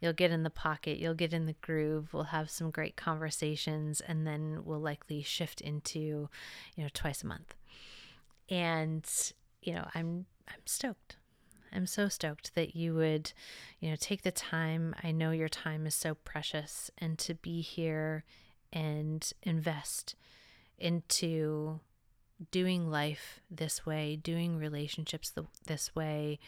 you'll 0.00 0.12
get 0.12 0.30
in 0.30 0.42
the 0.42 0.50
pocket, 0.50 0.98
you'll 0.98 1.14
get 1.14 1.32
in 1.32 1.46
the 1.46 1.56
groove, 1.60 2.12
we'll 2.12 2.24
have 2.24 2.50
some 2.50 2.70
great 2.70 2.96
conversations, 2.96 4.00
and 4.00 4.26
then 4.26 4.62
we'll 4.64 4.80
likely 4.80 5.22
shift 5.22 5.60
into, 5.60 6.28
you 6.76 6.84
know, 6.84 6.88
twice 6.92 7.22
a 7.22 7.26
month. 7.26 7.54
And, 8.48 9.06
you 9.62 9.74
know, 9.74 9.88
I'm 9.94 10.26
I'm 10.48 10.60
stoked. 10.66 11.16
I'm 11.74 11.86
so 11.86 12.08
stoked 12.08 12.54
that 12.54 12.76
you 12.76 12.94
would, 12.94 13.32
you 13.80 13.88
know, 13.90 13.96
take 13.98 14.22
the 14.22 14.30
time. 14.30 14.94
I 15.02 15.10
know 15.10 15.30
your 15.30 15.48
time 15.48 15.86
is 15.86 15.94
so 15.94 16.14
precious 16.14 16.90
and 16.98 17.18
to 17.20 17.34
be 17.34 17.62
here 17.62 18.24
and 18.72 19.30
invest 19.42 20.14
into 20.78 21.80
doing 22.50 22.90
life 22.90 23.40
this 23.50 23.86
way, 23.86 24.16
doing 24.16 24.56
relationships 24.56 25.30
the, 25.30 25.46
this 25.66 25.94
way, 25.94 26.38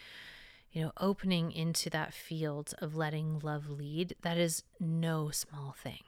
you 0.72 0.82
know, 0.82 0.92
opening 1.01 1.53
into 1.53 1.88
that 1.90 2.12
field 2.12 2.74
of 2.78 2.97
letting 2.97 3.38
love 3.40 3.70
lead, 3.70 4.16
that 4.22 4.36
is 4.36 4.64
no 4.80 5.30
small 5.30 5.74
thing. 5.78 6.03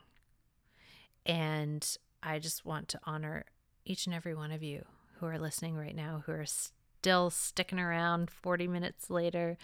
And 1.25 1.97
I 2.21 2.39
just 2.39 2.65
want 2.65 2.87
to 2.89 2.99
honor 3.05 3.45
each 3.85 4.05
and 4.05 4.15
every 4.15 4.35
one 4.35 4.51
of 4.51 4.61
you 4.61 4.85
who 5.19 5.25
are 5.25 5.39
listening 5.39 5.75
right 5.75 5.95
now, 5.95 6.23
who 6.25 6.33
are 6.33 6.45
still 6.45 7.29
sticking 7.29 7.79
around 7.79 8.29
40 8.29 8.67
minutes 8.67 9.09
later. 9.09 9.57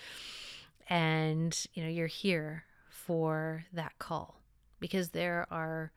And, 0.89 1.57
you 1.73 1.83
know, 1.83 1.89
you're 1.89 2.07
here 2.07 2.63
for 2.89 3.65
that 3.73 3.99
call 3.99 4.39
because 4.79 5.09
there 5.09 5.45
are 5.51 5.91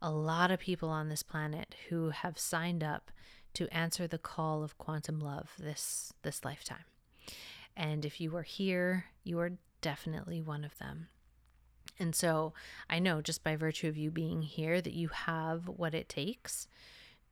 a 0.00 0.10
lot 0.10 0.50
of 0.50 0.60
people 0.60 0.88
on 0.88 1.08
this 1.08 1.22
planet 1.22 1.74
who 1.88 2.10
have 2.10 2.38
signed 2.38 2.84
up 2.84 3.10
to 3.58 3.74
answer 3.74 4.06
the 4.06 4.18
call 4.18 4.62
of 4.62 4.78
quantum 4.78 5.18
love 5.18 5.50
this 5.58 6.12
this 6.22 6.44
lifetime. 6.44 6.84
And 7.76 8.04
if 8.04 8.20
you 8.20 8.36
are 8.36 8.44
here, 8.44 9.06
you 9.24 9.40
are 9.40 9.58
definitely 9.80 10.40
one 10.40 10.64
of 10.64 10.78
them. 10.78 11.08
And 11.98 12.14
so 12.14 12.52
I 12.88 13.00
know 13.00 13.20
just 13.20 13.42
by 13.42 13.56
virtue 13.56 13.88
of 13.88 13.96
you 13.96 14.12
being 14.12 14.42
here 14.42 14.80
that 14.80 14.92
you 14.92 15.08
have 15.08 15.66
what 15.66 15.92
it 15.92 16.08
takes 16.08 16.68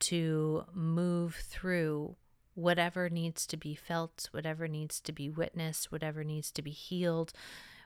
to 0.01 0.65
move 0.75 1.37
through 1.37 2.17
whatever 2.55 3.09
needs 3.09 3.47
to 3.47 3.57
be 3.57 3.77
felt, 3.77 4.29
whatever 4.33 4.67
needs 4.67 5.01
to 5.03 5.13
be 5.13 5.31
witnessed, 5.31 5.93
whatever 5.93 6.25
needs 6.25 6.51
to 6.51 6.63
be 6.63 6.73
healed, 6.73 7.33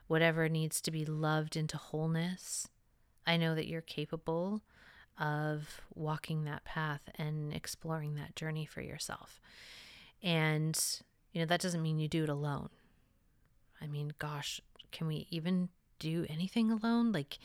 whatever 0.07 0.49
needs 0.49 0.81
to 0.81 0.89
be 0.89 1.05
loved 1.05 1.55
into 1.55 1.77
wholeness. 1.77 2.67
I 3.27 3.37
know 3.37 3.53
that 3.53 3.67
you're 3.67 3.81
capable 3.81 4.63
of 5.19 5.81
walking 5.93 6.43
that 6.43 6.63
path 6.63 7.01
and 7.15 7.53
exploring 7.53 8.15
that 8.15 8.35
journey 8.35 8.65
for 8.65 8.81
yourself. 8.81 9.39
And, 10.23 10.79
you 11.31 11.41
know, 11.41 11.47
that 11.47 11.61
doesn't 11.61 11.81
mean 11.81 11.99
you 11.99 12.07
do 12.07 12.23
it 12.23 12.29
alone. 12.29 12.69
I 13.81 13.87
mean, 13.87 14.13
gosh, 14.19 14.61
can 14.91 15.07
we 15.07 15.27
even 15.29 15.69
do 15.99 16.25
anything 16.29 16.71
alone? 16.71 17.11
Like, 17.11 17.39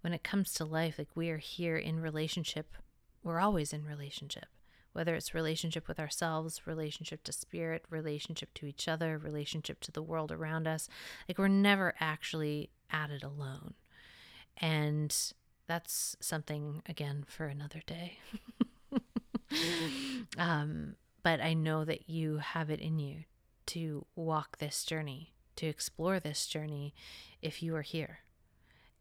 when 0.00 0.12
it 0.12 0.22
comes 0.22 0.52
to 0.54 0.64
life, 0.64 0.98
like, 0.98 1.08
we 1.14 1.30
are 1.30 1.38
here 1.38 1.76
in 1.76 2.00
relationship. 2.00 2.74
We're 3.22 3.40
always 3.40 3.72
in 3.72 3.84
relationship, 3.84 4.46
whether 4.92 5.14
it's 5.14 5.34
relationship 5.34 5.88
with 5.88 5.98
ourselves, 5.98 6.66
relationship 6.66 7.24
to 7.24 7.32
spirit, 7.32 7.84
relationship 7.88 8.52
to 8.54 8.66
each 8.66 8.86
other, 8.86 9.18
relationship 9.18 9.80
to 9.80 9.92
the 9.92 10.02
world 10.02 10.30
around 10.30 10.68
us. 10.68 10.88
Like, 11.28 11.38
we're 11.38 11.48
never 11.48 11.94
actually 12.00 12.70
at 12.90 13.10
it 13.10 13.22
alone. 13.22 13.74
And 14.58 15.16
that's 15.66 16.16
something, 16.20 16.82
again, 16.86 17.24
for 17.26 17.46
another 17.46 17.82
day. 17.86 18.18
um, 20.38 20.96
but 21.22 21.40
I 21.40 21.54
know 21.54 21.84
that 21.84 22.08
you 22.08 22.38
have 22.38 22.70
it 22.70 22.80
in 22.80 22.98
you 22.98 23.24
to 23.66 24.04
walk 24.14 24.58
this 24.58 24.84
journey, 24.84 25.32
to 25.56 25.66
explore 25.66 26.20
this 26.20 26.46
journey 26.46 26.94
if 27.40 27.62
you 27.62 27.74
are 27.76 27.82
here. 27.82 28.18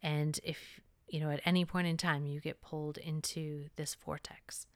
And 0.01 0.39
if, 0.43 0.80
you 1.07 1.20
know, 1.20 1.30
at 1.30 1.41
any 1.45 1.66
point 1.66 1.88
in 1.88 1.97
time 1.97 2.26
you 2.26 2.39
get 2.39 2.61
pulled 2.61 2.97
into 2.97 3.68
this 3.76 3.95
vortex, 3.95 4.68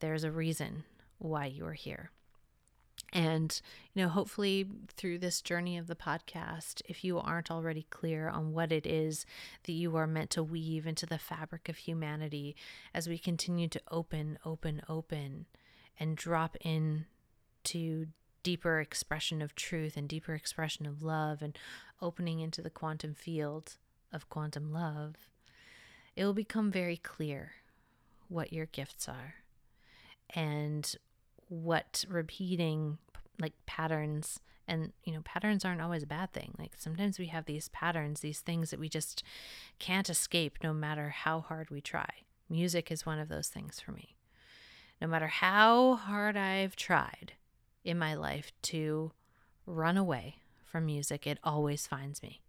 there's 0.00 0.24
a 0.24 0.30
reason 0.30 0.84
why 1.18 1.46
you 1.46 1.66
are 1.66 1.72
here. 1.72 2.10
And, 3.12 3.58
you 3.94 4.02
know, 4.02 4.10
hopefully 4.10 4.68
through 4.88 5.18
this 5.18 5.40
journey 5.40 5.78
of 5.78 5.86
the 5.86 5.94
podcast, 5.94 6.82
if 6.86 7.02
you 7.02 7.18
aren't 7.18 7.50
already 7.50 7.86
clear 7.88 8.28
on 8.28 8.52
what 8.52 8.70
it 8.70 8.86
is 8.86 9.24
that 9.64 9.72
you 9.72 9.96
are 9.96 10.06
meant 10.06 10.30
to 10.30 10.42
weave 10.42 10.86
into 10.86 11.06
the 11.06 11.18
fabric 11.18 11.68
of 11.68 11.78
humanity 11.78 12.54
as 12.92 13.08
we 13.08 13.16
continue 13.16 13.68
to 13.68 13.80
open, 13.90 14.38
open, 14.44 14.82
open 14.88 15.46
and 15.98 16.16
drop 16.16 16.56
in 16.60 17.06
to 17.64 18.06
deeper 18.42 18.80
expression 18.80 19.42
of 19.42 19.54
truth 19.54 19.96
and 19.96 20.08
deeper 20.08 20.34
expression 20.34 20.86
of 20.86 21.02
love 21.02 21.42
and 21.42 21.58
opening 22.00 22.40
into 22.40 22.62
the 22.62 22.70
quantum 22.70 23.14
field 23.14 23.76
of 24.12 24.28
quantum 24.28 24.72
love, 24.72 25.14
it 26.16 26.24
will 26.24 26.34
become 26.34 26.70
very 26.70 26.96
clear 26.96 27.52
what 28.28 28.52
your 28.52 28.66
gifts 28.66 29.08
are. 29.08 29.34
And 30.34 30.94
what 31.48 32.04
repeating 32.08 32.98
like 33.40 33.54
patterns 33.66 34.40
and 34.66 34.92
you 35.04 35.12
know 35.12 35.22
patterns 35.24 35.64
aren't 35.64 35.80
always 35.80 36.02
a 36.02 36.06
bad 36.06 36.32
thing. 36.32 36.54
Like 36.58 36.72
sometimes 36.76 37.18
we 37.18 37.26
have 37.26 37.46
these 37.46 37.68
patterns 37.68 38.20
these 38.20 38.40
things 38.40 38.70
that 38.70 38.80
we 38.80 38.88
just 38.88 39.22
can't 39.78 40.10
escape 40.10 40.58
no 40.62 40.72
matter 40.72 41.10
how 41.10 41.40
hard 41.40 41.70
we 41.70 41.80
try. 41.80 42.08
Music 42.48 42.90
is 42.90 43.06
one 43.06 43.18
of 43.18 43.28
those 43.28 43.48
things 43.48 43.80
for 43.80 43.92
me. 43.92 44.16
No 45.00 45.06
matter 45.06 45.28
how 45.28 45.94
hard 45.94 46.36
I've 46.36 46.76
tried 46.76 47.32
in 47.84 47.98
my 47.98 48.14
life 48.14 48.52
to 48.62 49.12
run 49.66 49.96
away 49.96 50.36
from 50.64 50.86
music, 50.86 51.26
it 51.26 51.38
always 51.44 51.86
finds 51.86 52.22
me. 52.22 52.40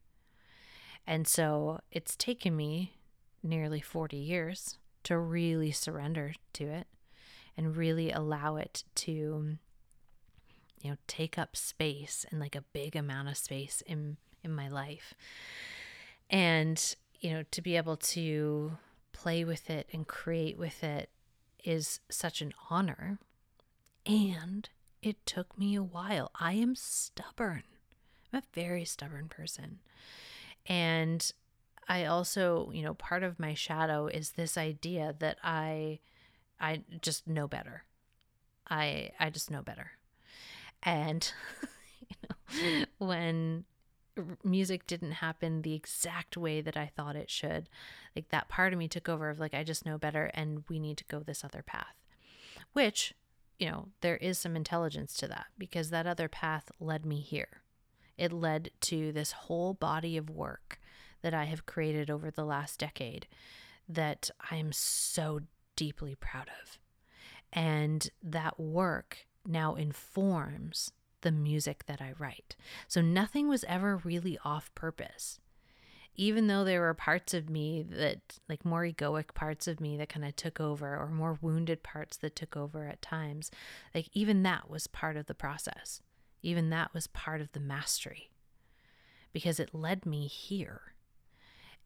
And 1.05 1.27
so 1.27 1.79
it's 1.91 2.15
taken 2.15 2.55
me 2.55 2.93
nearly 3.43 3.81
40 3.81 4.17
years 4.17 4.77
to 5.03 5.17
really 5.17 5.71
surrender 5.71 6.33
to 6.53 6.65
it 6.65 6.87
and 7.59 7.75
really 7.75 8.11
allow 8.11 8.55
it 8.55 8.83
to 8.95 9.57
you 10.81 10.89
know 10.89 10.97
take 11.07 11.37
up 11.37 11.55
space 11.55 12.25
and 12.31 12.39
like 12.39 12.55
a 12.55 12.63
big 12.73 12.95
amount 12.95 13.27
of 13.27 13.37
space 13.37 13.83
in 13.85 14.17
in 14.43 14.51
my 14.51 14.69
life 14.69 15.13
and 16.29 16.95
you 17.19 17.31
know 17.31 17.43
to 17.51 17.61
be 17.61 17.75
able 17.75 17.97
to 17.97 18.71
play 19.19 19.43
with 19.43 19.69
it 19.69 19.87
and 19.91 20.07
create 20.07 20.57
with 20.57 20.81
it 20.83 21.09
is 21.63 21.99
such 22.09 22.41
an 22.41 22.53
honor. 22.69 23.19
And 24.05 24.69
it 25.01 25.25
took 25.25 25.57
me 25.57 25.75
a 25.75 25.83
while. 25.83 26.31
I 26.39 26.53
am 26.53 26.75
stubborn. 26.75 27.63
I'm 28.31 28.39
a 28.39 28.43
very 28.53 28.85
stubborn 28.85 29.27
person. 29.27 29.79
And 30.65 31.31
I 31.87 32.05
also, 32.05 32.71
you 32.73 32.81
know, 32.81 32.93
part 32.93 33.23
of 33.23 33.39
my 33.39 33.53
shadow 33.53 34.07
is 34.07 34.31
this 34.31 34.57
idea 34.57 35.15
that 35.19 35.37
I 35.43 35.99
I 36.59 36.83
just 37.01 37.27
know 37.27 37.47
better. 37.47 37.83
I 38.69 39.11
I 39.19 39.29
just 39.29 39.51
know 39.51 39.61
better. 39.61 39.91
And 40.83 41.31
you 42.51 42.79
know, 42.79 42.85
when 42.97 43.65
music 44.43 44.87
didn't 44.87 45.13
happen 45.13 45.61
the 45.61 45.73
exact 45.73 46.37
way 46.37 46.61
that 46.61 46.77
I 46.77 46.91
thought 46.95 47.15
it 47.15 47.29
should. 47.29 47.69
Like 48.15 48.29
that 48.29 48.49
part 48.49 48.73
of 48.73 48.79
me 48.79 48.87
took 48.87 49.09
over 49.09 49.29
of 49.29 49.39
like, 49.39 49.53
I 49.53 49.63
just 49.63 49.85
know 49.85 49.97
better 49.97 50.31
and 50.33 50.63
we 50.69 50.79
need 50.79 50.97
to 50.97 51.05
go 51.05 51.19
this 51.19 51.43
other 51.43 51.63
path. 51.65 51.95
Which, 52.73 53.13
you 53.57 53.69
know, 53.69 53.89
there 54.01 54.17
is 54.17 54.37
some 54.37 54.55
intelligence 54.55 55.13
to 55.15 55.27
that 55.27 55.47
because 55.57 55.89
that 55.89 56.07
other 56.07 56.27
path 56.27 56.71
led 56.79 57.05
me 57.05 57.19
here. 57.19 57.61
It 58.17 58.33
led 58.33 58.71
to 58.81 59.11
this 59.11 59.31
whole 59.31 59.73
body 59.73 60.17
of 60.17 60.29
work 60.29 60.79
that 61.21 61.33
I 61.33 61.45
have 61.45 61.65
created 61.65 62.09
over 62.09 62.29
the 62.29 62.45
last 62.45 62.79
decade 62.79 63.27
that 63.87 64.29
I 64.51 64.57
am 64.57 64.71
so 64.71 65.41
deeply 65.79 66.13
proud 66.13 66.49
of. 66.61 66.77
And 67.53 68.09
that 68.21 68.59
work 68.59 69.25
now 69.47 69.75
informs 69.75 70.91
the 71.21 71.31
music 71.31 71.85
that 71.85 72.01
I 72.01 72.13
write. 72.19 72.57
So 72.89 72.99
nothing 72.99 73.47
was 73.47 73.63
ever 73.63 73.95
really 73.95 74.37
off 74.43 74.75
purpose. 74.75 75.39
Even 76.15 76.47
though 76.47 76.65
there 76.65 76.81
were 76.81 76.93
parts 76.93 77.33
of 77.33 77.49
me 77.49 77.81
that, 77.81 78.39
like 78.49 78.65
more 78.65 78.83
egoic 78.83 79.33
parts 79.33 79.69
of 79.69 79.79
me 79.79 79.95
that 79.95 80.09
kind 80.09 80.25
of 80.25 80.35
took 80.35 80.59
over, 80.59 80.97
or 80.97 81.07
more 81.07 81.39
wounded 81.41 81.81
parts 81.81 82.17
that 82.17 82.35
took 82.35 82.57
over 82.57 82.85
at 82.85 83.01
times, 83.01 83.49
like 83.95 84.09
even 84.11 84.43
that 84.43 84.69
was 84.69 84.85
part 84.85 85.15
of 85.15 85.27
the 85.27 85.33
process. 85.33 86.01
Even 86.41 86.69
that 86.71 86.93
was 86.93 87.07
part 87.07 87.39
of 87.39 87.53
the 87.53 87.59
mastery 87.61 88.31
because 89.31 89.61
it 89.61 89.73
led 89.73 90.05
me 90.05 90.27
here. 90.27 90.93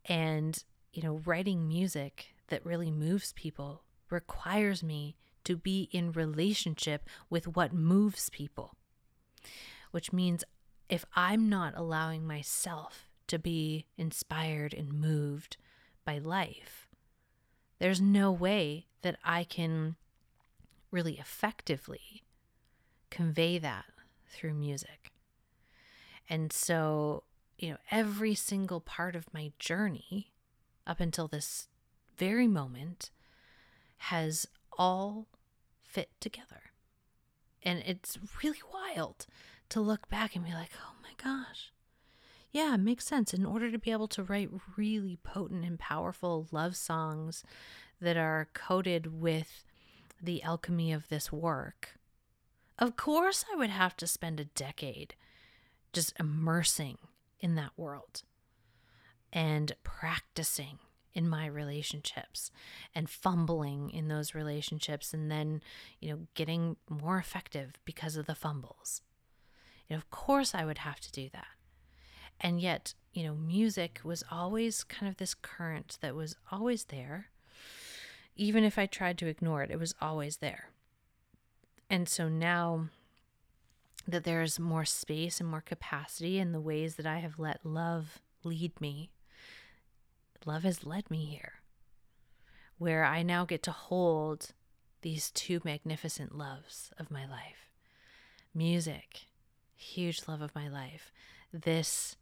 And, 0.06 0.64
you 0.94 1.04
know, 1.04 1.22
writing 1.26 1.68
music 1.68 2.34
that 2.48 2.66
really 2.66 2.90
moves 2.90 3.34
people 3.34 3.83
requires 4.10 4.84
me 4.84 5.16
to 5.44 5.58
be 5.58 5.90
in 5.92 6.12
relationship 6.12 7.08
with 7.30 7.48
what 7.48 7.74
moves 7.74 8.30
people 8.30 8.76
which 9.94 10.12
means 10.12 10.44
if 10.90 11.06
I'm 11.16 11.50
not 11.50 11.74
allowing 11.78 12.26
myself 12.26 13.08
to 13.28 13.38
be 13.38 13.86
inspired 13.96 14.74
and 14.74 14.92
moved 14.92 15.56
by 16.04 16.18
life, 16.18 16.90
there's 17.78 18.02
no 18.02 18.32
way 18.32 18.88
that 19.04 19.18
I 19.24 19.44
can 19.44 19.96
really 20.90 21.20
effectively 21.20 22.24
convey 23.12 23.60
that 23.60 23.86
through 24.28 24.56
music. 24.56 25.12
And 26.28 26.52
so, 26.52 27.24
you 27.60 27.70
know, 27.70 27.78
every 27.92 28.34
single 28.34 28.82
part 28.82 29.16
of 29.16 29.32
my 29.32 29.52
journey 29.60 30.34
up 30.88 31.00
until 31.00 31.28
this 31.28 31.68
very 32.18 32.48
moment 32.48 33.12
has 34.08 34.46
all 34.78 35.28
fit 35.82 36.10
together. 36.20 36.72
And 37.62 37.82
it's 37.86 38.20
really 38.44 38.60
wild 38.74 39.26
to 39.70 39.80
look 39.80 40.10
back 40.10 40.36
and 40.36 40.44
be 40.44 40.52
like, 40.52 40.72
oh 40.86 40.96
my 41.02 41.12
gosh. 41.24 41.72
Yeah, 42.52 42.76
it 42.76 42.80
makes 42.82 43.06
sense. 43.06 43.34
In 43.34 43.46
order 43.46 43.72
to 43.72 43.80
be 43.80 43.92
able 43.92 44.10
to 44.10 44.24
write 44.24 44.50
really 44.76 45.18
potent 45.24 45.64
and 45.64 45.80
powerful 45.80 46.48
love 46.52 46.76
songs 46.76 47.46
that 48.02 48.18
are 48.18 48.50
coated 48.54 49.22
with 49.22 49.64
the 50.22 50.44
alchemy 50.44 50.92
of 50.92 51.08
this 51.08 51.32
work, 51.32 51.98
of 52.78 52.98
course 52.98 53.46
I 53.52 53.56
would 53.56 53.70
have 53.70 53.96
to 53.98 54.08
spend 54.08 54.40
a 54.40 54.46
decade 54.46 55.16
just 55.94 56.14
immersing 56.20 56.98
in 57.40 57.56
that 57.56 57.72
world 57.78 58.24
and 59.32 59.72
practicing 59.84 60.80
in 61.14 61.30
my 61.30 61.46
relationships 61.46 62.52
and 62.96 63.10
fumbling 63.10 63.90
in 63.92 64.08
those 64.08 64.34
relationships 64.34 65.14
and 65.14 65.30
then, 65.30 65.62
you 66.00 66.10
know, 66.10 66.20
getting 66.34 66.76
more 66.90 67.18
effective 67.18 67.74
because 67.86 68.16
of 68.16 68.26
the 68.26 68.36
fumbles. 68.36 69.02
Know, 69.94 69.98
of 69.98 70.10
course 70.10 70.56
I 70.56 70.66
would 70.66 70.80
have 70.80 71.00
to 71.02 71.12
do 71.12 71.30
that. 71.34 71.48
And 72.42 72.60
yet, 72.60 72.94
you 73.14 73.24
know, 73.24 73.36
music 73.36 74.02
was 74.04 74.24
always 74.32 74.84
kind 74.84 75.10
of 75.10 75.18
this 75.18 75.36
current 75.36 75.98
that 76.02 76.16
was 76.16 76.36
always 76.52 76.86
there. 76.86 77.28
Even 78.36 78.64
if 78.64 78.80
I 78.80 78.88
tried 78.88 79.18
to 79.20 79.28
ignore 79.28 79.62
it, 79.62 79.70
it 79.70 79.80
was 79.80 79.94
always 80.02 80.38
there. 80.38 80.70
And 81.90 82.10
so 82.10 82.28
now 82.28 82.90
that 84.08 84.24
there's 84.24 84.60
more 84.60 84.86
space 84.86 85.40
and 85.40 85.48
more 85.48 85.62
capacity 85.62 86.40
in 86.40 86.52
the 86.52 86.60
ways 86.60 86.96
that 86.96 87.06
I 87.06 87.20
have 87.20 87.38
let 87.38 87.64
love 87.64 88.20
lead 88.44 88.82
me 88.82 89.12
love 90.46 90.64
has 90.64 90.86
led 90.86 91.10
me 91.10 91.26
here, 91.26 91.62
where 92.78 93.04
I 93.04 93.24
now 93.24 93.46
get 93.46 93.64
to 93.64 93.72
hold 93.72 94.52
these 95.02 95.32
two 95.32 95.62
magnificent 95.64 96.38
loves 96.38 96.92
of 96.98 97.12
my 97.12 97.26
life 97.26 97.70
music, 98.56 99.28
huge 99.76 100.22
love 100.28 100.42
of 100.42 100.56
my 100.56 100.68
life. 100.68 101.12
This 101.52 102.16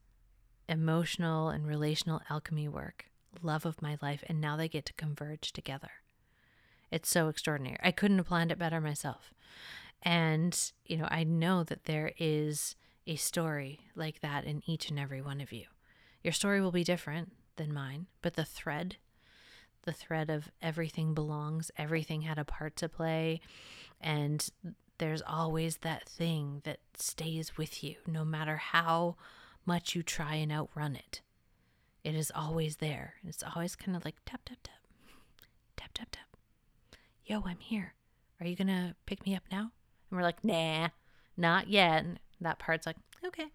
emotional 0.69 1.49
and 1.49 1.67
relational 1.67 2.21
alchemy 2.29 2.67
work, 2.67 3.05
love 3.41 3.65
of 3.65 3.81
my 3.81 3.97
life. 4.01 4.23
And 4.27 4.39
now 4.39 4.55
they 4.55 4.67
get 4.67 4.85
to 4.85 4.93
converge 4.93 5.51
together. 5.51 5.91
It's 6.89 7.09
so 7.09 7.27
extraordinary. 7.27 7.77
I 7.83 7.91
couldn't 7.91 8.17
have 8.17 8.27
planned 8.27 8.51
it 8.51 8.59
better 8.59 8.81
myself. 8.81 9.33
And, 10.03 10.57
you 10.85 10.97
know, 10.97 11.07
I 11.09 11.23
know 11.23 11.63
that 11.63 11.85
there 11.85 12.11
is 12.17 12.75
a 13.05 13.15
story 13.15 13.81
like 13.95 14.21
that 14.21 14.45
in 14.45 14.61
each 14.65 14.89
and 14.89 14.99
every 14.99 15.21
one 15.21 15.41
of 15.41 15.51
you. 15.51 15.65
Your 16.23 16.33
story 16.33 16.61
will 16.61 16.71
be 16.71 16.83
different 16.83 17.31
than 17.61 17.73
mine, 17.73 18.07
but 18.23 18.33
the 18.33 18.43
thread, 18.43 18.95
the 19.83 19.93
thread 19.93 20.29
of 20.29 20.49
everything 20.61 21.13
belongs, 21.13 21.69
everything 21.77 22.23
had 22.23 22.39
a 22.39 22.43
part 22.43 22.75
to 22.77 22.89
play, 22.89 23.39
and 23.99 24.49
there's 24.97 25.21
always 25.21 25.77
that 25.77 26.09
thing 26.09 26.61
that 26.63 26.79
stays 26.95 27.57
with 27.57 27.83
you 27.83 27.95
no 28.07 28.25
matter 28.25 28.57
how 28.57 29.15
much 29.65 29.95
you 29.95 30.01
try 30.01 30.35
and 30.35 30.51
outrun 30.51 30.95
it. 30.95 31.21
It 32.03 32.15
is 32.15 32.31
always 32.33 32.77
there. 32.77 33.15
It's 33.27 33.43
always 33.55 33.75
kind 33.75 33.95
of 33.95 34.03
like 34.03 34.15
tap, 34.25 34.41
tap, 34.45 34.57
tap, 34.63 34.75
tap, 35.77 35.89
tap, 35.93 36.07
tap. 36.11 36.37
Yo, 37.25 37.43
I'm 37.45 37.59
here. 37.59 37.93
Are 38.39 38.47
you 38.47 38.55
going 38.55 38.67
to 38.67 38.95
pick 39.05 39.23
me 39.23 39.35
up 39.35 39.43
now? 39.51 39.71
And 40.09 40.17
we're 40.17 40.23
like, 40.23 40.43
nah, 40.43 40.89
not 41.37 41.67
yet. 41.67 42.03
And 42.03 42.19
that 42.39 42.57
part's 42.57 42.87
like, 42.87 42.97
okay, 43.23 43.47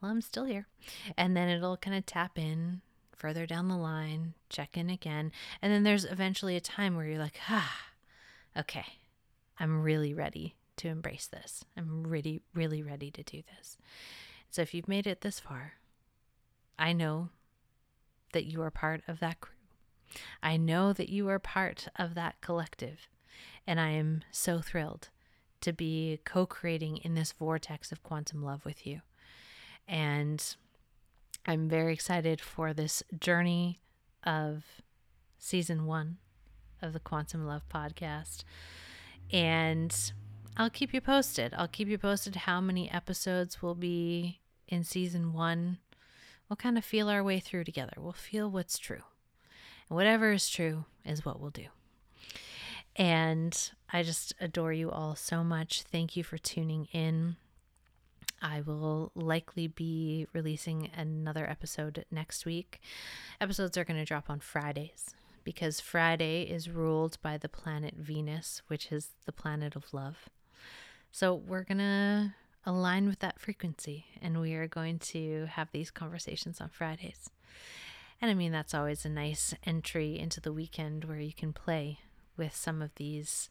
well, 0.00 0.10
I'm 0.10 0.20
still 0.20 0.44
here. 0.44 0.66
And 1.16 1.34
then 1.34 1.48
it'll 1.48 1.78
kind 1.78 1.96
of 1.96 2.04
tap 2.04 2.38
in 2.38 2.82
further 3.20 3.46
down 3.46 3.68
the 3.68 3.76
line, 3.76 4.32
check 4.48 4.76
in 4.78 4.88
again. 4.88 5.30
And 5.60 5.70
then 5.70 5.82
there's 5.82 6.06
eventually 6.06 6.56
a 6.56 6.60
time 6.60 6.96
where 6.96 7.04
you're 7.04 7.18
like, 7.18 7.38
ah, 7.50 7.76
okay, 8.56 8.86
I'm 9.58 9.82
really 9.82 10.14
ready 10.14 10.56
to 10.78 10.88
embrace 10.88 11.26
this. 11.26 11.62
I'm 11.76 12.06
really, 12.06 12.40
really 12.54 12.82
ready 12.82 13.10
to 13.10 13.22
do 13.22 13.42
this. 13.56 13.76
So 14.50 14.62
if 14.62 14.72
you've 14.72 14.88
made 14.88 15.06
it 15.06 15.20
this 15.20 15.38
far, 15.38 15.74
I 16.78 16.94
know 16.94 17.28
that 18.32 18.46
you 18.46 18.62
are 18.62 18.70
part 18.70 19.02
of 19.06 19.20
that 19.20 19.40
crew. 19.40 19.54
I 20.42 20.56
know 20.56 20.94
that 20.94 21.10
you 21.10 21.28
are 21.28 21.38
part 21.38 21.88
of 21.96 22.14
that 22.14 22.40
collective. 22.40 23.06
And 23.66 23.78
I 23.78 23.90
am 23.90 24.22
so 24.30 24.60
thrilled 24.60 25.10
to 25.60 25.74
be 25.74 26.20
co 26.24 26.46
creating 26.46 26.96
in 26.98 27.14
this 27.14 27.32
vortex 27.32 27.92
of 27.92 28.02
quantum 28.02 28.42
love 28.42 28.64
with 28.64 28.86
you. 28.86 29.02
And 29.86 30.42
I'm 31.46 31.68
very 31.68 31.92
excited 31.92 32.40
for 32.40 32.72
this 32.72 33.02
journey 33.18 33.80
of 34.24 34.64
season 35.38 35.86
one 35.86 36.18
of 36.82 36.92
the 36.92 37.00
Quantum 37.00 37.46
Love 37.46 37.62
podcast. 37.68 38.44
And 39.32 39.94
I'll 40.56 40.70
keep 40.70 40.92
you 40.92 41.00
posted. 41.00 41.54
I'll 41.56 41.68
keep 41.68 41.88
you 41.88 41.98
posted 41.98 42.36
how 42.36 42.60
many 42.60 42.90
episodes 42.90 43.62
will 43.62 43.74
be 43.74 44.40
in 44.68 44.84
season 44.84 45.32
one. 45.32 45.78
We'll 46.48 46.56
kind 46.56 46.76
of 46.76 46.84
feel 46.84 47.08
our 47.08 47.22
way 47.22 47.40
through 47.40 47.64
together. 47.64 47.94
We'll 47.96 48.12
feel 48.12 48.50
what's 48.50 48.78
true. 48.78 49.02
And 49.88 49.96
whatever 49.96 50.32
is 50.32 50.48
true 50.48 50.84
is 51.04 51.24
what 51.24 51.40
we'll 51.40 51.50
do. 51.50 51.66
And 52.96 53.70
I 53.92 54.02
just 54.02 54.34
adore 54.40 54.72
you 54.72 54.90
all 54.90 55.14
so 55.14 55.42
much. 55.42 55.82
Thank 55.82 56.16
you 56.16 56.24
for 56.24 56.38
tuning 56.38 56.88
in. 56.92 57.36
I 58.42 58.60
will 58.62 59.12
likely 59.14 59.66
be 59.66 60.26
releasing 60.32 60.90
another 60.96 61.48
episode 61.48 62.04
next 62.10 62.46
week. 62.46 62.80
Episodes 63.40 63.76
are 63.76 63.84
going 63.84 63.98
to 63.98 64.04
drop 64.04 64.30
on 64.30 64.40
Fridays 64.40 65.14
because 65.44 65.80
Friday 65.80 66.42
is 66.42 66.70
ruled 66.70 67.18
by 67.22 67.36
the 67.38 67.48
planet 67.48 67.94
Venus, 67.96 68.62
which 68.68 68.90
is 68.92 69.10
the 69.26 69.32
planet 69.32 69.76
of 69.76 69.92
love. 69.92 70.28
So 71.12 71.34
we're 71.34 71.64
going 71.64 71.78
to 71.78 72.34
align 72.64 73.06
with 73.06 73.20
that 73.20 73.40
frequency 73.40 74.06
and 74.20 74.40
we 74.40 74.54
are 74.54 74.68
going 74.68 74.98
to 74.98 75.46
have 75.50 75.68
these 75.72 75.90
conversations 75.90 76.60
on 76.60 76.68
Fridays. 76.68 77.30
And 78.20 78.30
I 78.30 78.34
mean, 78.34 78.52
that's 78.52 78.74
always 78.74 79.04
a 79.04 79.10
nice 79.10 79.54
entry 79.64 80.18
into 80.18 80.40
the 80.40 80.52
weekend 80.52 81.04
where 81.04 81.20
you 81.20 81.32
can 81.32 81.52
play 81.52 82.00
with 82.36 82.54
some 82.54 82.82
of 82.82 82.94
these 82.96 83.48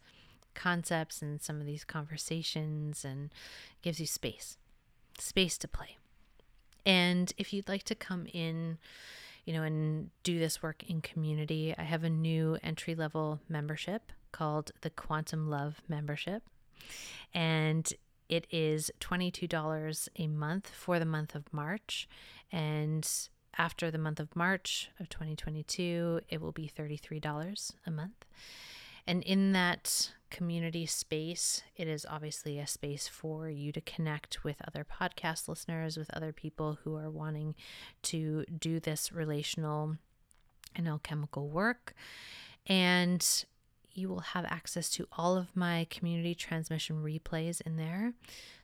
concepts 0.53 1.21
and 1.21 1.41
some 1.41 1.59
of 1.59 1.65
these 1.65 1.83
conversations 1.83 3.03
and 3.03 3.29
gives 3.81 3.99
you 3.99 4.05
space, 4.05 4.57
space 5.21 5.57
to 5.59 5.67
play. 5.67 5.97
And 6.85 7.31
if 7.37 7.53
you'd 7.53 7.67
like 7.67 7.83
to 7.83 7.95
come 7.95 8.25
in, 8.33 8.77
you 9.45 9.53
know, 9.53 9.63
and 9.63 10.09
do 10.23 10.39
this 10.39 10.63
work 10.63 10.83
in 10.87 11.01
community, 11.01 11.75
I 11.77 11.83
have 11.83 12.03
a 12.03 12.09
new 12.09 12.57
entry 12.63 12.95
level 12.95 13.39
membership 13.49 14.11
called 14.31 14.71
the 14.81 14.89
Quantum 14.89 15.49
Love 15.49 15.81
Membership 15.87 16.43
and 17.33 17.91
it 18.27 18.45
is 18.51 18.91
$22 18.99 20.09
a 20.17 20.27
month 20.27 20.69
for 20.69 20.99
the 20.99 21.05
month 21.05 21.35
of 21.35 21.51
March. 21.51 22.07
And 22.51 23.09
after 23.57 23.89
the 23.89 23.97
month 23.97 24.19
of 24.19 24.35
March 24.35 24.89
of 24.99 25.09
2022, 25.09 26.21
it 26.29 26.41
will 26.41 26.51
be 26.51 26.71
$33 26.75 27.71
a 27.85 27.91
month. 27.91 28.25
And 29.07 29.23
in 29.23 29.53
that 29.53 30.11
community 30.29 30.85
space, 30.85 31.61
it 31.75 31.87
is 31.87 32.05
obviously 32.09 32.59
a 32.59 32.67
space 32.67 33.07
for 33.07 33.49
you 33.49 33.71
to 33.71 33.81
connect 33.81 34.43
with 34.43 34.57
other 34.67 34.85
podcast 34.85 35.47
listeners, 35.47 35.97
with 35.97 36.09
other 36.13 36.31
people 36.31 36.79
who 36.83 36.95
are 36.95 37.09
wanting 37.09 37.55
to 38.03 38.45
do 38.45 38.79
this 38.79 39.11
relational 39.11 39.97
and 40.75 40.87
alchemical 40.87 41.49
work. 41.49 41.93
And 42.67 43.25
you 43.91 44.09
will 44.09 44.19
have 44.19 44.45
access 44.45 44.89
to 44.91 45.07
all 45.17 45.35
of 45.37 45.55
my 45.55 45.87
community 45.89 46.35
transmission 46.35 47.03
replays 47.03 47.61
in 47.61 47.75
there. 47.75 48.13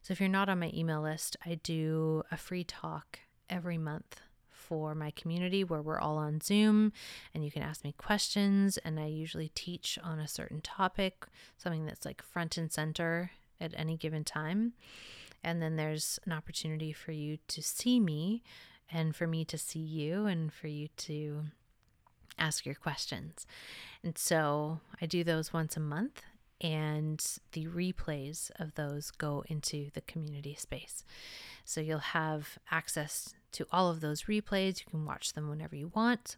So 0.02 0.12
if 0.12 0.20
you're 0.20 0.30
not 0.30 0.50
on 0.50 0.60
my 0.60 0.72
email 0.74 1.02
list, 1.02 1.36
I 1.46 1.56
do 1.56 2.24
a 2.32 2.38
free 2.38 2.64
talk 2.64 3.20
every 3.50 3.78
month 3.78 4.22
for 4.68 4.96
my 4.96 5.12
community 5.12 5.64
where 5.64 5.82
we're 5.82 6.00
all 6.00 6.18
on 6.18 6.42
Zoom 6.42 6.94
and 7.34 7.44
you 7.44 7.52
can 7.52 7.62
ask 7.62 7.84
me 7.84 7.94
questions. 7.98 8.78
And 8.78 9.00
I 9.00 9.08
usually 9.08 9.50
teach 9.50 10.00
on 10.04 10.20
a 10.20 10.28
certain 10.28 10.62
topic, 10.62 11.26
something 11.58 11.86
that's 11.86 12.06
like 12.06 12.22
front 12.22 12.58
and 12.58 12.72
center 12.72 13.32
at 13.60 13.74
any 13.78 13.98
given 13.98 14.24
time. 14.24 14.74
And 15.44 15.62
then 15.62 15.76
there's 15.76 16.20
an 16.26 16.32
opportunity 16.32 16.92
for 16.92 17.12
you 17.12 17.38
to 17.50 17.62
see 17.62 18.00
me 18.00 18.44
and 18.92 19.16
for 19.16 19.28
me 19.28 19.46
to 19.46 19.58
see 19.58 19.80
you 19.80 20.26
and 20.26 20.52
for 20.52 20.68
you 20.68 20.88
to 20.98 21.44
ask 22.38 22.66
your 22.66 22.76
questions. 22.76 23.46
And 24.04 24.18
so 24.18 24.80
I 25.02 25.06
do 25.06 25.24
those 25.24 25.54
once 25.54 25.78
a 25.78 25.80
month, 25.80 26.22
and 26.62 27.24
the 27.52 27.68
replays 27.68 28.52
of 28.60 28.76
those 28.76 29.12
go 29.12 29.44
into 29.48 29.90
the 29.94 30.02
community 30.02 30.56
space. 30.56 31.04
So 31.64 31.82
you'll 31.82 32.00
have 32.00 32.58
access 32.72 33.34
to 33.56 33.68
all 33.72 33.90
of 33.90 34.02
those 34.02 34.24
replays. 34.24 34.80
You 34.80 34.86
can 34.90 35.06
watch 35.06 35.34
them 35.34 35.50
whenever 35.50 35.76
you 35.76 35.92
want. 35.96 36.38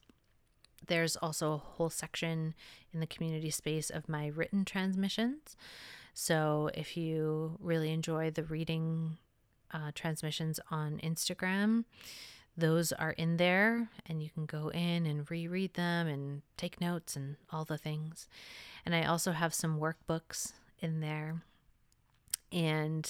There's 0.85 1.15
also 1.17 1.53
a 1.53 1.57
whole 1.57 1.89
section 1.89 2.53
in 2.93 2.99
the 2.99 3.07
community 3.07 3.49
space 3.49 3.89
of 3.89 4.07
my 4.07 4.27
written 4.27 4.63
transmissions. 4.63 5.55
So 6.13 6.69
if 6.73 6.95
you 6.95 7.57
really 7.59 7.91
enjoy 7.91 8.31
the 8.31 8.43
reading 8.43 9.17
uh, 9.71 9.91
transmissions 9.93 10.59
on 10.71 10.99
Instagram, 11.03 11.85
those 12.55 12.91
are 12.91 13.11
in 13.11 13.37
there 13.37 13.89
and 14.07 14.23
you 14.23 14.29
can 14.29 14.45
go 14.45 14.69
in 14.69 15.05
and 15.05 15.29
reread 15.29 15.75
them 15.75 16.07
and 16.07 16.41
take 16.57 16.81
notes 16.81 17.15
and 17.15 17.35
all 17.51 17.65
the 17.65 17.77
things. 17.77 18.27
And 18.85 18.95
I 18.95 19.03
also 19.03 19.31
have 19.31 19.53
some 19.53 19.79
workbooks 19.79 20.53
in 20.79 21.01
there. 21.01 21.43
And 22.51 23.07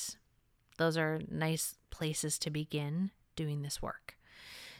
those 0.77 0.97
are 0.97 1.21
nice 1.29 1.75
places 1.91 2.37
to 2.39 2.49
begin 2.49 3.11
doing 3.37 3.61
this 3.61 3.81
work. 3.81 4.17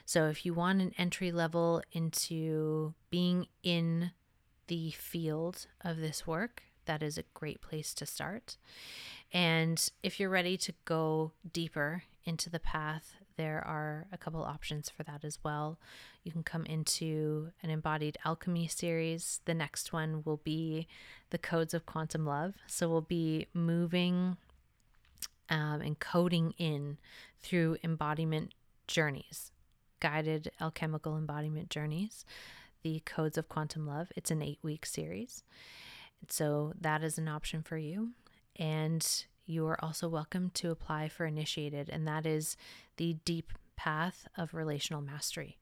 So 0.06 0.28
if 0.28 0.46
you 0.46 0.54
want 0.54 0.82
an 0.82 0.92
entry 0.98 1.32
level 1.32 1.82
into 1.94 2.94
being 3.10 3.48
in 3.64 4.12
the 4.68 4.92
field 4.92 5.68
of 5.82 5.98
this 5.98 6.28
work, 6.28 6.64
that 6.86 7.02
is 7.02 7.18
a 7.18 7.24
great 7.34 7.62
place 7.62 7.94
to 7.94 8.06
start. 8.06 8.58
And 9.32 9.90
if 10.04 10.20
you're 10.20 10.30
ready 10.30 10.58
to 10.58 10.74
go 10.84 11.32
deeper 11.54 12.04
into 12.26 12.50
the 12.50 12.60
path 12.60 13.16
there 13.38 13.64
are 13.66 14.08
a 14.12 14.18
couple 14.18 14.44
options 14.44 14.90
for 14.90 15.04
that 15.04 15.24
as 15.24 15.40
well. 15.44 15.80
You 16.24 16.32
can 16.32 16.44
come 16.44 16.66
into 16.66 17.52
an 17.64 17.70
embodied 17.70 18.18
alchemy 18.26 18.68
series. 18.68 19.40
The 19.46 19.54
next 19.54 19.94
one 19.94 20.24
will 20.26 20.42
be 20.44 20.88
the 21.30 21.38
codes 21.38 21.74
of 21.74 21.86
quantum 21.86 22.26
love. 22.26 22.56
So 22.66 22.90
we'll 22.90 23.02
be 23.02 23.48
moving 23.54 24.38
um, 25.50 25.82
and 25.82 26.00
coding 26.00 26.54
in 26.58 26.98
through 27.42 27.78
embodiment 27.84 28.54
journeys, 28.88 29.52
guided 30.00 30.52
alchemical 30.62 31.18
embodiment 31.18 31.70
journeys, 31.70 32.26
the 32.84 33.02
codes 33.06 33.38
of 33.38 33.50
quantum 33.50 33.88
love. 33.88 34.12
It's 34.16 34.32
an 34.32 34.42
eight 34.42 34.60
week 34.62 34.86
series. 34.86 35.44
So 36.30 36.74
that 36.80 37.04
is 37.04 37.18
an 37.18 37.28
option 37.28 37.62
for 37.62 37.78
you. 37.78 38.12
And 38.58 39.06
you 39.46 39.66
are 39.68 39.84
also 39.84 40.10
welcome 40.10 40.52
to 40.56 40.72
apply 40.72 41.08
for 41.08 41.26
initiated, 41.26 41.90
and 41.90 42.06
that 42.08 42.26
is 42.26 42.58
the 42.98 43.18
deep 43.24 43.54
path 43.78 44.28
of 44.36 44.54
relational 44.54 45.02
mastery. 45.02 45.58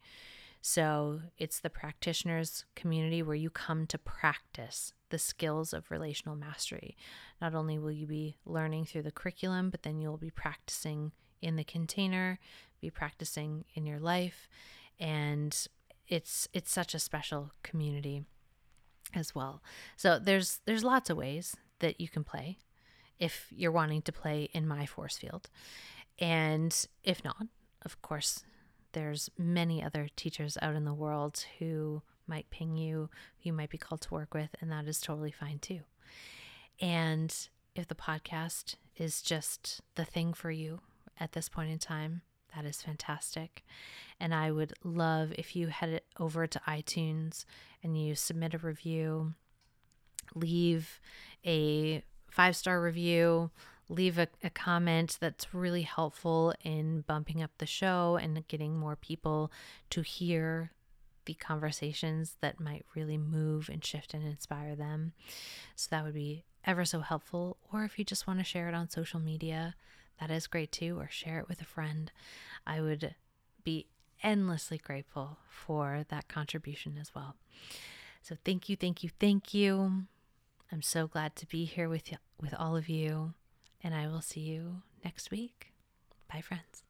So 0.62 1.22
it's 1.38 1.60
the 1.60 1.70
practitioners 1.70 2.66
community 2.76 3.22
where 3.22 3.36
you 3.36 3.52
come 3.52 3.86
to 3.86 4.00
practice 4.00 4.94
the 5.16 5.20
skills 5.20 5.72
of 5.72 5.90
relational 5.90 6.36
mastery. 6.36 6.98
Not 7.42 7.56
only 7.56 7.80
will 7.80 7.94
you 7.94 8.06
be 8.06 8.36
learning 8.46 8.84
through 8.84 9.04
the 9.04 9.14
curriculum, 9.14 9.70
but 9.70 9.84
then 9.84 10.02
you'll 10.02 10.18
be 10.18 10.30
practicing 10.30 11.14
in 11.42 11.56
the 11.56 11.64
container, 11.64 12.38
be 12.82 12.90
practicing 12.90 13.64
in 13.76 13.86
your 13.86 14.00
life, 14.00 14.50
and 15.00 15.68
it's 16.10 16.50
it's 16.52 16.70
such 16.70 16.94
a 16.94 17.00
special 17.00 17.54
community 17.64 18.26
as 19.14 19.34
well. 19.34 19.64
So 19.96 20.20
there's 20.20 20.60
there's 20.66 20.84
lots 20.84 21.10
of 21.10 21.16
ways 21.16 21.56
that 21.80 22.02
you 22.02 22.10
can 22.10 22.26
play 22.26 22.58
if 23.18 23.48
you're 23.56 23.72
wanting 23.72 24.02
to 24.02 24.12
play 24.12 24.50
in 24.52 24.68
my 24.68 24.86
force 24.86 25.18
field. 25.18 25.50
And 26.20 26.76
if 27.06 27.24
not, 27.24 27.48
of 27.86 28.02
course, 28.02 28.44
there's 28.92 29.30
many 29.38 29.82
other 29.82 30.10
teachers 30.18 30.58
out 30.62 30.76
in 30.76 30.84
the 30.84 30.94
world 30.94 31.46
who 31.60 32.02
might 32.28 32.50
ping 32.50 32.76
you, 32.78 33.10
you 33.42 33.54
might 33.54 33.70
be 33.70 33.78
called 33.78 34.02
to 34.02 34.14
work 34.14 34.34
with, 34.34 34.50
and 34.60 34.72
that 34.72 34.88
is 34.88 35.00
totally 35.00 35.32
fine 35.32 35.60
too. 35.60 35.82
And 36.80 37.36
if 37.76 37.88
the 37.88 37.96
podcast 37.96 38.76
is 38.98 39.22
just 39.22 39.82
the 39.96 40.06
thing 40.06 40.34
for 40.34 40.52
you 40.52 40.80
at 41.20 41.34
this 41.34 41.50
point 41.50 41.72
in 41.72 41.80
time, 41.80 42.22
that 42.56 42.66
is 42.66 42.82
fantastic. 42.82 43.64
And 44.20 44.34
I 44.34 44.52
would 44.52 44.74
love 44.84 45.34
if 45.38 45.56
you 45.56 45.68
head 45.68 46.02
over 46.20 46.48
to 46.48 46.62
iTunes 46.68 47.46
and 47.84 47.98
you 47.98 48.16
submit 48.16 48.54
a 48.54 48.58
review, 48.58 49.34
leave 50.34 51.00
a 51.46 52.04
five 52.30 52.56
star 52.56 52.82
review, 52.82 53.52
leave 53.90 54.18
a, 54.18 54.28
a, 54.44 54.50
comment 54.50 55.18
that's 55.20 55.54
really 55.54 55.84
helpful 55.84 56.54
in 56.64 57.02
bumping 57.02 57.44
up 57.44 57.52
the 57.58 57.66
show 57.66 58.18
and 58.22 58.48
getting 58.48 58.78
more 58.78 58.96
people 58.96 59.52
to 59.90 60.02
hear 60.02 60.72
the 61.26 61.34
conversations 61.34 62.36
that 62.42 62.60
might 62.60 62.86
really 62.96 63.18
move 63.18 63.70
and 63.70 63.84
shift 63.84 64.14
and 64.14 64.24
inspire 64.24 64.76
them. 64.76 65.14
So 65.76 65.88
that 65.92 66.04
would 66.04 66.14
be 66.14 66.46
ever 66.66 66.86
so 66.86 67.02
helpful. 67.02 67.58
Or 67.72 67.84
if 67.84 67.98
you 68.00 68.06
just 68.06 68.28
want 68.28 68.40
to 68.40 68.46
share 68.46 68.68
it 68.68 68.76
on 68.76 68.90
social 68.90 69.20
media, 69.20 69.76
that 70.20 70.32
is 70.32 70.48
great 70.48 70.72
too, 70.72 71.00
or 71.00 71.10
share 71.10 71.40
it 71.40 71.50
with 71.50 71.62
a 71.62 71.66
friend. 71.66 72.12
I 72.66 72.82
would 72.82 73.16
be 73.64 73.88
endlessly 74.24 74.78
grateful 74.78 75.38
for 75.50 76.06
that 76.10 76.28
contribution 76.28 76.98
as 77.00 77.14
well. 77.14 77.36
So 78.22 78.36
thank 78.44 78.70
you, 78.70 78.76
thank 78.76 79.04
you, 79.04 79.10
thank 79.20 79.54
you. 79.54 80.06
I'm 80.72 80.82
so 80.82 81.08
glad 81.08 81.36
to 81.38 81.46
be 81.46 81.66
here 81.66 81.90
with 81.90 82.12
you, 82.12 82.18
with 82.42 82.54
all 82.58 82.76
of 82.76 82.90
you, 82.90 83.34
and 83.84 83.94
I 83.94 84.08
will 84.08 84.22
see 84.22 84.42
you 84.42 84.82
next 85.04 85.30
week. 85.30 85.74
Bye 86.32 86.42
friends. 86.42 86.85